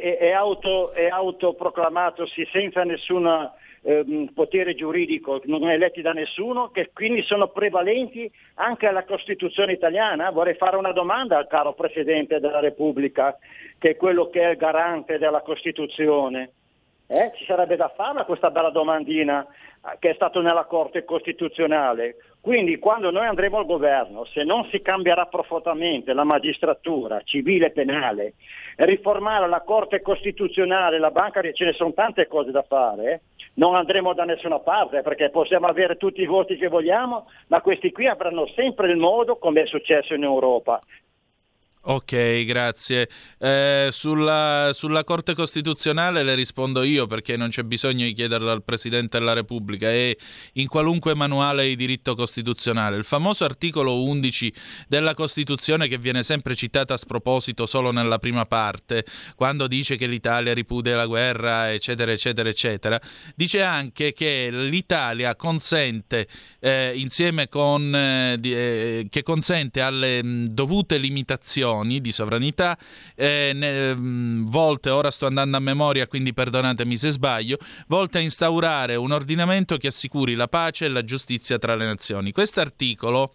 e, 0.02 0.18
e, 0.20 0.32
auto, 0.32 0.92
e 0.92 1.08
autoproclamatosi 1.08 2.46
senza 2.52 2.84
nessun 2.84 3.50
eh, 3.88 4.28
potere 4.34 4.74
giuridico, 4.74 5.40
non 5.44 5.66
eletti 5.70 6.02
da 6.02 6.12
nessuno, 6.12 6.68
che 6.68 6.90
quindi 6.92 7.22
sono 7.22 7.48
prevalenti 7.48 8.30
anche 8.56 8.86
alla 8.86 9.04
Costituzione 9.04 9.72
italiana? 9.72 10.30
Vorrei 10.30 10.54
fare 10.56 10.76
una 10.76 10.92
domanda 10.92 11.38
al 11.38 11.46
caro 11.46 11.72
Presidente 11.72 12.38
della 12.38 12.60
Repubblica, 12.60 13.38
che 13.78 13.90
è 13.90 13.96
quello 13.96 14.28
che 14.28 14.42
è 14.42 14.50
il 14.50 14.56
garante 14.58 15.16
della 15.16 15.40
Costituzione. 15.40 16.50
Eh? 17.06 17.32
Ci 17.36 17.46
sarebbe 17.46 17.76
da 17.76 17.90
farla 17.96 18.24
questa 18.24 18.50
bella 18.50 18.68
domandina 18.68 19.46
eh, 19.46 19.96
che 19.98 20.10
è 20.10 20.14
stato 20.14 20.42
nella 20.42 20.64
Corte 20.64 21.06
Costituzionale. 21.06 22.16
Quindi 22.42 22.78
quando 22.78 23.10
noi 23.10 23.26
andremo 23.26 23.56
al 23.56 23.64
governo, 23.64 24.26
se 24.26 24.44
non 24.44 24.66
si 24.66 24.82
cambierà 24.82 25.24
profondamente 25.24 26.12
la 26.12 26.24
magistratura 26.24 27.22
civile 27.22 27.68
e 27.68 27.70
penale, 27.70 28.34
riformare 28.76 29.48
la 29.48 29.62
Corte 29.62 30.02
Costituzionale, 30.02 30.98
la 30.98 31.10
banca, 31.10 31.40
ce 31.52 31.64
ne 31.64 31.72
sono 31.72 31.94
tante 31.94 32.26
cose 32.26 32.50
da 32.50 32.62
fare, 32.62 33.12
eh? 33.12 33.20
Non 33.54 33.74
andremo 33.74 34.12
da 34.14 34.24
nessuna 34.24 34.58
parte 34.60 35.02
perché 35.02 35.30
possiamo 35.30 35.66
avere 35.66 35.96
tutti 35.96 36.20
i 36.20 36.26
voti 36.26 36.56
che 36.56 36.68
vogliamo, 36.68 37.26
ma 37.48 37.60
questi 37.60 37.92
qui 37.92 38.06
avranno 38.06 38.46
sempre 38.54 38.90
il 38.90 38.96
modo, 38.96 39.36
come 39.36 39.62
è 39.62 39.66
successo 39.66 40.14
in 40.14 40.22
Europa, 40.22 40.80
Ok, 41.90 42.44
grazie. 42.44 43.08
Eh, 43.38 43.88
sulla, 43.92 44.72
sulla, 44.74 45.04
Corte 45.04 45.34
Costituzionale 45.34 46.22
le 46.22 46.34
rispondo 46.34 46.82
io 46.82 47.06
perché 47.06 47.38
non 47.38 47.48
c'è 47.48 47.62
bisogno 47.62 48.04
di 48.04 48.12
chiederlo 48.12 48.50
al 48.50 48.62
Presidente 48.62 49.18
della 49.18 49.32
Repubblica, 49.32 49.88
è 49.88 50.14
in 50.54 50.68
qualunque 50.68 51.14
manuale 51.14 51.66
di 51.66 51.76
diritto 51.76 52.14
costituzionale. 52.14 52.98
Il 52.98 53.04
famoso 53.04 53.46
articolo 53.46 54.02
11 54.02 54.52
della 54.86 55.14
Costituzione 55.14 55.88
che 55.88 55.96
viene 55.96 56.22
sempre 56.22 56.54
citata 56.54 56.92
a 56.92 56.98
sproposito 56.98 57.64
solo 57.64 57.90
nella 57.90 58.18
prima 58.18 58.44
parte, 58.44 59.06
quando 59.34 59.66
dice 59.66 59.96
che 59.96 60.06
l'Italia 60.06 60.52
ripudia 60.52 60.94
la 60.94 61.06
guerra, 61.06 61.72
eccetera, 61.72 62.12
eccetera, 62.12 62.50
eccetera, 62.50 63.00
dice 63.34 63.62
anche 63.62 64.12
che 64.12 64.50
l'Italia 64.50 65.34
consente, 65.36 66.28
eh, 66.60 66.92
insieme 66.96 67.48
con, 67.48 67.94
eh, 67.94 68.38
eh, 68.42 69.06
che 69.08 69.22
consente 69.22 69.80
alle 69.80 70.22
mh, 70.22 70.48
dovute 70.48 70.98
limitazioni 70.98 71.76
di 71.84 72.12
sovranità, 72.12 72.76
eh, 73.14 73.52
ne, 73.54 73.94
mh, 73.94 74.50
volte, 74.50 74.90
ora 74.90 75.10
sto 75.10 75.26
andando 75.26 75.56
a 75.56 75.60
memoria 75.60 76.06
quindi 76.06 76.32
perdonatemi 76.32 76.96
se 76.96 77.10
sbaglio, 77.10 77.58
volte 77.86 78.18
a 78.18 78.20
instaurare 78.20 78.96
un 78.96 79.12
ordinamento 79.12 79.76
che 79.76 79.88
assicuri 79.88 80.34
la 80.34 80.48
pace 80.48 80.86
e 80.86 80.88
la 80.88 81.04
giustizia 81.04 81.58
tra 81.58 81.74
le 81.74 81.84
nazioni. 81.84 82.32
Quest'articolo 82.32 83.32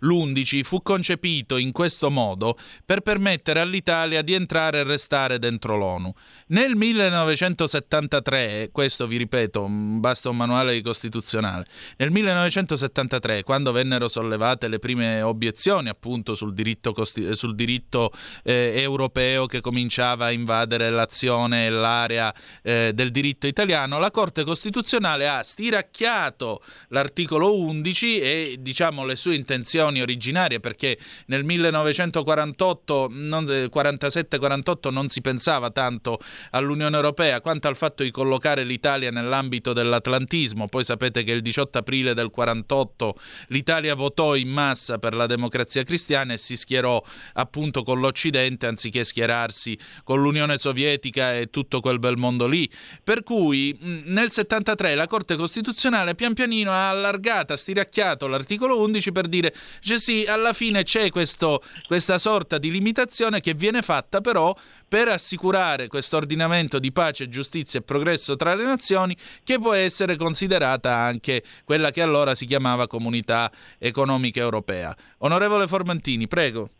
l'11 0.00 0.62
fu 0.62 0.82
concepito 0.82 1.56
in 1.56 1.72
questo 1.72 2.10
modo 2.10 2.56
per 2.84 3.00
permettere 3.00 3.60
all'Italia 3.60 4.22
di 4.22 4.34
entrare 4.34 4.80
e 4.80 4.84
restare 4.84 5.38
dentro 5.38 5.76
l'ONU. 5.76 6.12
Nel 6.48 6.76
1973, 6.76 8.70
questo 8.72 9.06
vi 9.06 9.16
ripeto, 9.16 9.66
basta 9.68 10.28
un 10.30 10.36
manuale 10.36 10.80
costituzionale, 10.82 11.64
nel 11.96 12.10
1973, 12.10 13.42
quando 13.42 13.72
vennero 13.72 14.08
sollevate 14.08 14.68
le 14.68 14.78
prime 14.78 15.22
obiezioni 15.22 15.88
appunto 15.88 16.34
sul 16.34 16.54
diritto, 16.54 16.92
costi- 16.92 17.34
sul 17.34 17.54
diritto 17.54 18.10
eh, 18.42 18.72
europeo 18.74 19.46
che 19.46 19.60
cominciava 19.60 20.26
a 20.26 20.32
invadere 20.32 20.90
l'azione 20.90 21.66
e 21.66 21.70
l'area 21.70 22.34
eh, 22.62 22.92
del 22.94 23.10
diritto 23.10 23.46
italiano, 23.46 23.98
la 23.98 24.10
Corte 24.10 24.44
Costituzionale 24.44 25.28
ha 25.28 25.42
stiracchiato 25.42 26.62
l'articolo 26.88 27.58
11 27.58 28.20
e 28.20 28.56
diciamo 28.58 29.04
le 29.04 29.16
sue 29.16 29.34
intenzioni 29.34 29.59
originarie 30.00 30.60
perché 30.60 30.98
nel 31.26 31.44
1948 31.44 33.08
47-48 33.10 34.90
non 34.90 35.08
si 35.08 35.20
pensava 35.20 35.70
tanto 35.70 36.18
all'Unione 36.50 36.96
Europea 36.96 37.40
quanto 37.40 37.68
al 37.68 37.76
fatto 37.76 38.02
di 38.02 38.10
collocare 38.10 38.64
l'Italia 38.64 39.10
nell'ambito 39.10 39.72
dell'atlantismo. 39.72 40.68
Poi 40.68 40.84
sapete 40.84 41.22
che 41.22 41.32
il 41.32 41.42
18 41.42 41.78
aprile 41.78 42.14
del 42.14 42.30
48 42.30 43.18
l'Italia 43.48 43.94
votò 43.94 44.34
in 44.34 44.48
massa 44.48 44.98
per 44.98 45.14
la 45.14 45.26
democrazia 45.26 45.82
cristiana 45.82 46.32
e 46.34 46.38
si 46.38 46.56
schierò 46.56 47.02
appunto 47.34 47.82
con 47.82 48.00
l'Occidente 48.00 48.66
anziché 48.66 49.04
schierarsi 49.04 49.78
con 50.04 50.20
l'Unione 50.20 50.58
Sovietica 50.58 51.36
e 51.36 51.50
tutto 51.50 51.80
quel 51.80 51.98
bel 51.98 52.16
mondo 52.16 52.46
lì. 52.46 52.70
Per 53.02 53.22
cui 53.22 53.76
nel 53.80 54.30
73 54.30 54.94
la 54.94 55.06
Corte 55.06 55.36
Costituzionale 55.36 56.14
pian 56.14 56.34
pianino 56.34 56.70
ha 56.70 56.88
allargato, 56.90 57.56
stiracchiato 57.56 58.26
l'articolo 58.26 58.80
11 58.80 59.12
per 59.12 59.26
dire 59.26 59.49
cioè 59.80 59.98
sì, 59.98 60.24
alla 60.28 60.52
fine 60.52 60.82
c'è 60.82 61.10
questo, 61.10 61.62
questa 61.86 62.18
sorta 62.18 62.58
di 62.58 62.70
limitazione 62.70 63.40
che 63.40 63.54
viene 63.54 63.82
fatta 63.82 64.20
però 64.20 64.54
per 64.88 65.08
assicurare 65.08 65.86
questo 65.86 66.16
ordinamento 66.16 66.78
di 66.78 66.90
pace, 66.90 67.28
giustizia 67.28 67.78
e 67.78 67.82
progresso 67.84 68.34
tra 68.34 68.54
le 68.54 68.64
nazioni 68.64 69.16
che 69.44 69.58
può 69.58 69.72
essere 69.72 70.16
considerata 70.16 70.96
anche 70.96 71.42
quella 71.64 71.90
che 71.90 72.02
allora 72.02 72.34
si 72.34 72.44
chiamava 72.44 72.88
Comunità 72.88 73.50
Economica 73.78 74.40
Europea. 74.40 74.94
Onorevole 75.18 75.68
Formentini, 75.68 76.26
prego. 76.26 76.70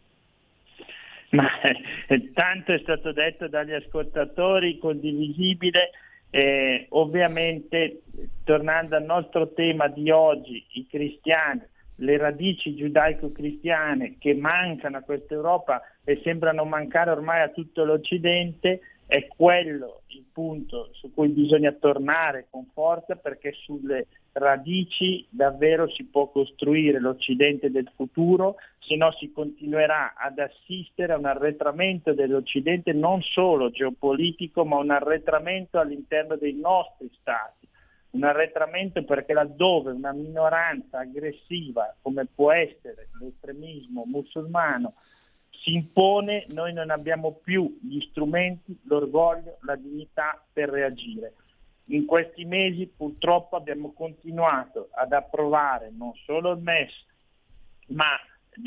Ma 1.30 1.48
eh, 2.08 2.32
tanto 2.32 2.72
è 2.72 2.80
stato 2.82 3.12
detto 3.12 3.46
dagli 3.48 3.72
ascoltatori, 3.72 4.78
condivisibile. 4.78 5.90
Eh, 6.30 6.86
ovviamente, 6.90 8.02
tornando 8.44 8.96
al 8.96 9.04
nostro 9.04 9.52
tema 9.52 9.88
di 9.88 10.10
oggi, 10.10 10.64
i 10.72 10.86
cristiani 10.88 11.62
le 12.00 12.16
radici 12.16 12.74
giudaico-cristiane 12.74 14.16
che 14.18 14.34
mancano 14.34 14.98
a 14.98 15.02
questa 15.02 15.34
Europa 15.34 15.82
e 16.04 16.20
sembrano 16.22 16.64
mancare 16.64 17.10
ormai 17.10 17.42
a 17.42 17.50
tutto 17.50 17.84
l'Occidente, 17.84 18.80
è 19.06 19.26
quello 19.26 20.02
il 20.08 20.24
punto 20.32 20.90
su 20.92 21.12
cui 21.12 21.28
bisogna 21.28 21.72
tornare 21.72 22.46
con 22.48 22.66
forza 22.72 23.16
perché 23.16 23.52
sulle 23.52 24.06
radici 24.32 25.26
davvero 25.28 25.88
si 25.88 26.04
può 26.04 26.28
costruire 26.28 27.00
l'Occidente 27.00 27.70
del 27.70 27.90
futuro, 27.96 28.56
se 28.78 28.94
no 28.94 29.10
si 29.12 29.32
continuerà 29.32 30.14
ad 30.16 30.38
assistere 30.38 31.12
a 31.12 31.18
un 31.18 31.24
arretramento 31.24 32.12
dell'Occidente 32.12 32.92
non 32.92 33.20
solo 33.22 33.70
geopolitico 33.70 34.64
ma 34.64 34.76
un 34.76 34.90
arretramento 34.90 35.78
all'interno 35.78 36.36
dei 36.36 36.54
nostri 36.54 37.10
stati 37.20 37.59
un 38.10 38.24
arretramento 38.24 39.04
perché 39.04 39.32
laddove 39.32 39.92
una 39.92 40.12
minoranza 40.12 40.98
aggressiva 40.98 41.94
come 42.02 42.26
può 42.26 42.52
essere 42.52 43.08
l'estremismo 43.20 44.04
musulmano 44.06 44.94
si 45.62 45.74
impone, 45.74 46.46
noi 46.48 46.72
non 46.72 46.90
abbiamo 46.90 47.32
più 47.42 47.78
gli 47.82 48.00
strumenti, 48.10 48.78
l'orgoglio, 48.84 49.58
la 49.62 49.76
dignità 49.76 50.42
per 50.52 50.70
reagire. 50.70 51.34
In 51.86 52.06
questi 52.06 52.44
mesi 52.44 52.86
purtroppo 52.86 53.56
abbiamo 53.56 53.92
continuato 53.92 54.88
ad 54.92 55.12
approvare 55.12 55.90
non 55.92 56.12
solo 56.24 56.52
il 56.52 56.62
MES, 56.62 56.92
ma 57.88 58.18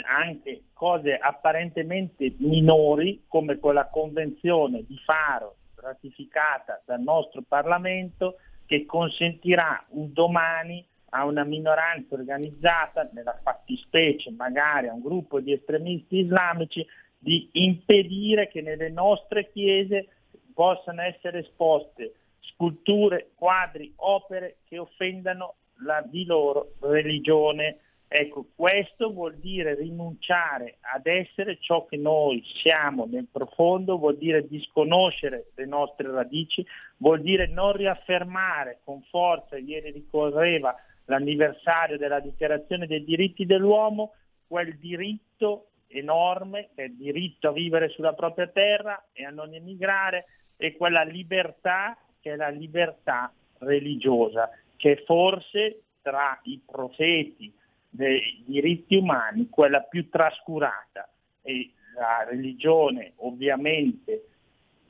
anche 0.07 0.65
cose 0.73 1.17
apparentemente 1.17 2.35
minori 2.37 3.23
come 3.27 3.57
quella 3.57 3.87
convenzione 3.87 4.83
di 4.85 4.97
Faro 4.97 5.55
ratificata 5.75 6.81
dal 6.85 7.01
nostro 7.01 7.41
Parlamento 7.41 8.37
che 8.73 8.87
consentirà 8.87 9.85
un 9.89 10.11
domani 10.13 10.83
a 11.09 11.25
una 11.25 11.43
minoranza 11.43 12.15
organizzata, 12.15 13.07
nella 13.13 13.39
fattispecie 13.43 14.31
magari 14.31 14.87
a 14.87 14.93
un 14.93 15.01
gruppo 15.01 15.39
di 15.39 15.53
estremisti 15.53 16.21
islamici, 16.21 16.83
di 17.19 17.49
impedire 17.51 18.47
che 18.47 18.61
nelle 18.61 18.89
nostre 18.89 19.51
chiese 19.51 20.07
possano 20.55 21.03
essere 21.03 21.41
esposte 21.41 22.15
sculture, 22.39 23.29
quadri, 23.35 23.93
opere 23.97 24.57
che 24.67 24.79
offendano 24.79 25.53
la 25.85 26.03
di 26.03 26.25
loro 26.25 26.73
religione. 26.79 27.77
Ecco, 28.07 28.45
questo 28.55 29.11
vuol 29.11 29.35
dire 29.37 29.73
rinunciare 29.73 30.77
ad 30.81 31.07
essere 31.07 31.57
ciò 31.59 31.85
che 31.85 31.97
noi 31.97 32.43
siamo 32.61 33.05
nel 33.05 33.27
profondo, 33.31 33.97
vuol 33.97 34.17
dire 34.17 34.47
disconoscere 34.47 35.47
le 35.55 35.65
nostre 35.65 36.11
radici, 36.11 36.63
vuol 36.97 37.21
dire 37.21 37.47
non 37.47 37.73
riaffermare 37.73 38.79
con 38.83 39.01
forza, 39.09 39.57
ieri 39.57 39.91
ricorreva 39.91 40.75
l'anniversario 41.05 41.97
della 41.97 42.19
dichiarazione 42.19 42.85
dei 42.85 43.03
diritti 43.03 43.45
dell'uomo, 43.45 44.13
quel 44.47 44.77
diritto 44.77 45.69
enorme 45.87 46.69
che 46.75 46.83
è 46.83 46.85
il 46.85 46.95
diritto 46.95 47.49
a 47.49 47.51
vivere 47.51 47.89
sulla 47.89 48.13
propria 48.13 48.47
terra 48.47 49.07
e 49.11 49.25
a 49.25 49.29
non 49.29 49.53
emigrare 49.53 50.25
e 50.57 50.75
quella 50.75 51.03
libertà 51.03 51.97
che 52.19 52.33
è 52.33 52.35
la 52.35 52.49
libertà 52.49 53.33
religiosa, 53.59 54.49
che 54.77 55.03
forse 55.05 55.81
tra 56.01 56.39
i 56.43 56.61
profeti 56.65 57.53
dei 57.93 58.43
diritti 58.43 58.95
umani 58.95 59.49
quella 59.49 59.81
più 59.81 60.09
trascurata 60.09 61.07
e 61.43 61.73
la 61.95 62.25
religione 62.27 63.13
ovviamente 63.17 64.29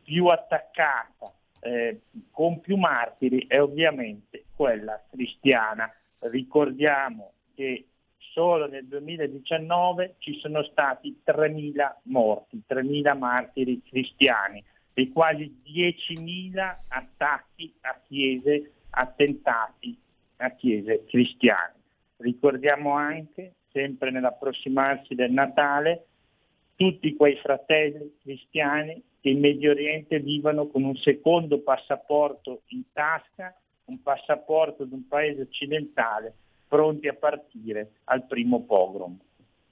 più 0.03 0.27
attaccata, 0.27 1.33
eh, 1.59 2.01
con 2.31 2.61
più 2.61 2.77
martiri, 2.77 3.45
è 3.47 3.61
ovviamente 3.61 4.45
quella 4.55 5.01
cristiana. 5.11 5.91
Ricordiamo 6.19 7.33
che 7.53 7.87
solo 8.31 8.67
nel 8.67 8.87
2019 8.87 10.15
ci 10.19 10.39
sono 10.39 10.63
stati 10.63 11.21
3.000 11.25 11.95
morti, 12.03 12.61
3.000 12.67 13.17
martiri 13.17 13.81
cristiani 13.81 14.63
e 14.93 15.11
quasi 15.11 15.61
10.000 15.65 16.77
attacchi 16.87 17.73
a 17.81 17.99
chiese, 18.07 18.71
attentati 18.91 19.97
a 20.37 20.51
chiese 20.51 21.03
cristiane. 21.05 21.81
Ricordiamo 22.23 22.93
anche, 22.93 23.55
sempre 23.69 24.09
nell'approssimarsi 24.09 25.13
del 25.13 25.31
Natale, 25.31 26.05
tutti 26.75 27.13
quei 27.15 27.35
fratelli 27.35 28.15
cristiani 28.21 29.01
che 29.19 29.29
in 29.29 29.41
Medio 29.41 29.71
Oriente 29.71 30.19
vivono 30.19 30.67
con 30.67 30.83
un 30.83 30.95
secondo 30.95 31.59
passaporto 31.59 32.61
in 32.67 32.83
tasca, 32.93 33.53
un 33.85 34.01
passaporto 34.01 34.85
di 34.85 34.93
un 34.93 35.05
paese 35.05 35.41
occidentale, 35.41 36.33
pronti 36.65 37.09
a 37.09 37.13
partire 37.13 37.91
al 38.05 38.25
primo 38.25 38.63
pogrom. 38.63 39.19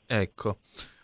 Ecco. 0.05 0.57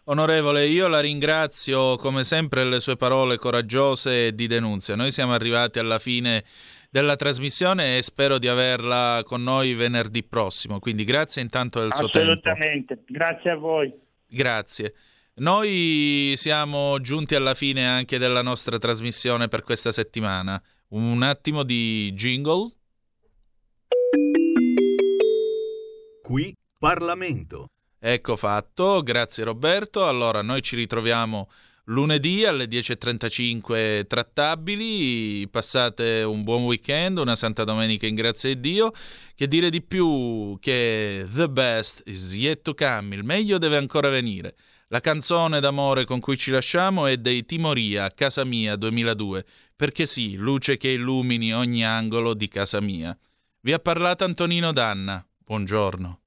Onorevole, 0.10 0.66
io 0.66 0.88
la 0.88 1.00
ringrazio 1.00 1.96
come 1.98 2.24
sempre 2.24 2.64
le 2.66 2.80
sue 2.80 2.96
parole 2.96 3.38
coraggiose 3.38 4.34
di 4.34 4.48
denunzia. 4.48 4.96
Noi 4.96 5.12
siamo 5.12 5.34
arrivati 5.34 5.80
alla 5.80 6.00
fine 6.00 6.44
della 6.90 7.16
trasmissione 7.16 7.98
e 7.98 8.02
spero 8.02 8.38
di 8.38 8.48
averla 8.48 9.22
con 9.26 9.44
noi 9.44 9.74
venerdì 9.74 10.24
prossimo. 10.24 10.80
Quindi 10.80 11.04
grazie 11.04 11.42
intanto 11.42 11.80
del 11.80 11.94
suo 11.94 12.10
tempo. 12.10 12.32
Assolutamente, 12.32 13.04
grazie 13.08 13.52
a 13.52 13.56
voi. 13.56 13.94
Grazie. 14.28 14.94
Noi 15.36 16.34
siamo 16.36 17.00
giunti 17.00 17.36
alla 17.36 17.54
fine 17.54 17.88
anche 17.88 18.18
della 18.18 18.42
nostra 18.42 18.80
trasmissione 18.80 19.48
per 19.48 19.62
questa 19.62 19.92
settimana. 19.92 20.62
Un 20.90 21.22
attimo 21.22 21.64
di 21.64 22.12
jingle. 22.14 22.72
Qui 26.24 26.56
Parlamento. 26.80 27.70
Ecco 28.00 28.36
fatto, 28.36 29.02
grazie 29.02 29.44
Roberto. 29.44 30.08
Allora 30.08 30.42
noi 30.42 30.62
ci 30.62 30.76
ritroviamo 30.76 31.50
lunedì 31.88 32.46
alle 32.46 32.66
10.35 32.66 34.08
trattabili. 34.08 35.48
Passate 35.50 36.24
un 36.24 36.44
buon 36.44 36.64
weekend, 36.64 37.18
una 37.18 37.36
Santa 37.36 37.64
Domenica 37.64 38.08
in 38.08 38.16
grazia 38.16 38.54
di 38.54 38.60
Dio. 38.60 38.92
Che 39.36 39.48
dire 39.48 39.70
di 39.70 39.82
più 39.82 40.58
che 40.60 41.28
the 41.34 41.50
best 41.50 42.02
is 42.06 42.34
yet 42.34 42.62
to 42.62 42.74
come, 42.74 43.16
il 43.16 43.24
meglio 43.24 43.58
deve 43.58 43.78
ancora 43.78 44.10
venire. 44.10 44.56
La 44.90 45.00
canzone 45.02 45.60
d'amore 45.60 46.06
con 46.06 46.20
cui 46.22 46.38
ci 46.38 46.50
lasciamo 46.50 47.08
è 47.08 47.18
dei 47.18 47.46
Timoria, 47.46 48.10
Casa 48.14 48.46
Mia 48.46 48.78
2002, 48.78 49.46
perché 49.76 50.06
sì, 50.06 50.38
luce 50.38 50.78
che 50.78 50.90
illumini 50.90 51.54
ogni 51.54 51.84
angolo 51.84 52.34
di 52.34 52.48
casa 52.48 52.80
mia. 52.80 53.18
Vi 53.60 53.74
ha 53.74 53.80
parlato 53.80 54.24
Antonino 54.24 54.72
Danna. 54.72 55.26
Buongiorno. 55.44 56.27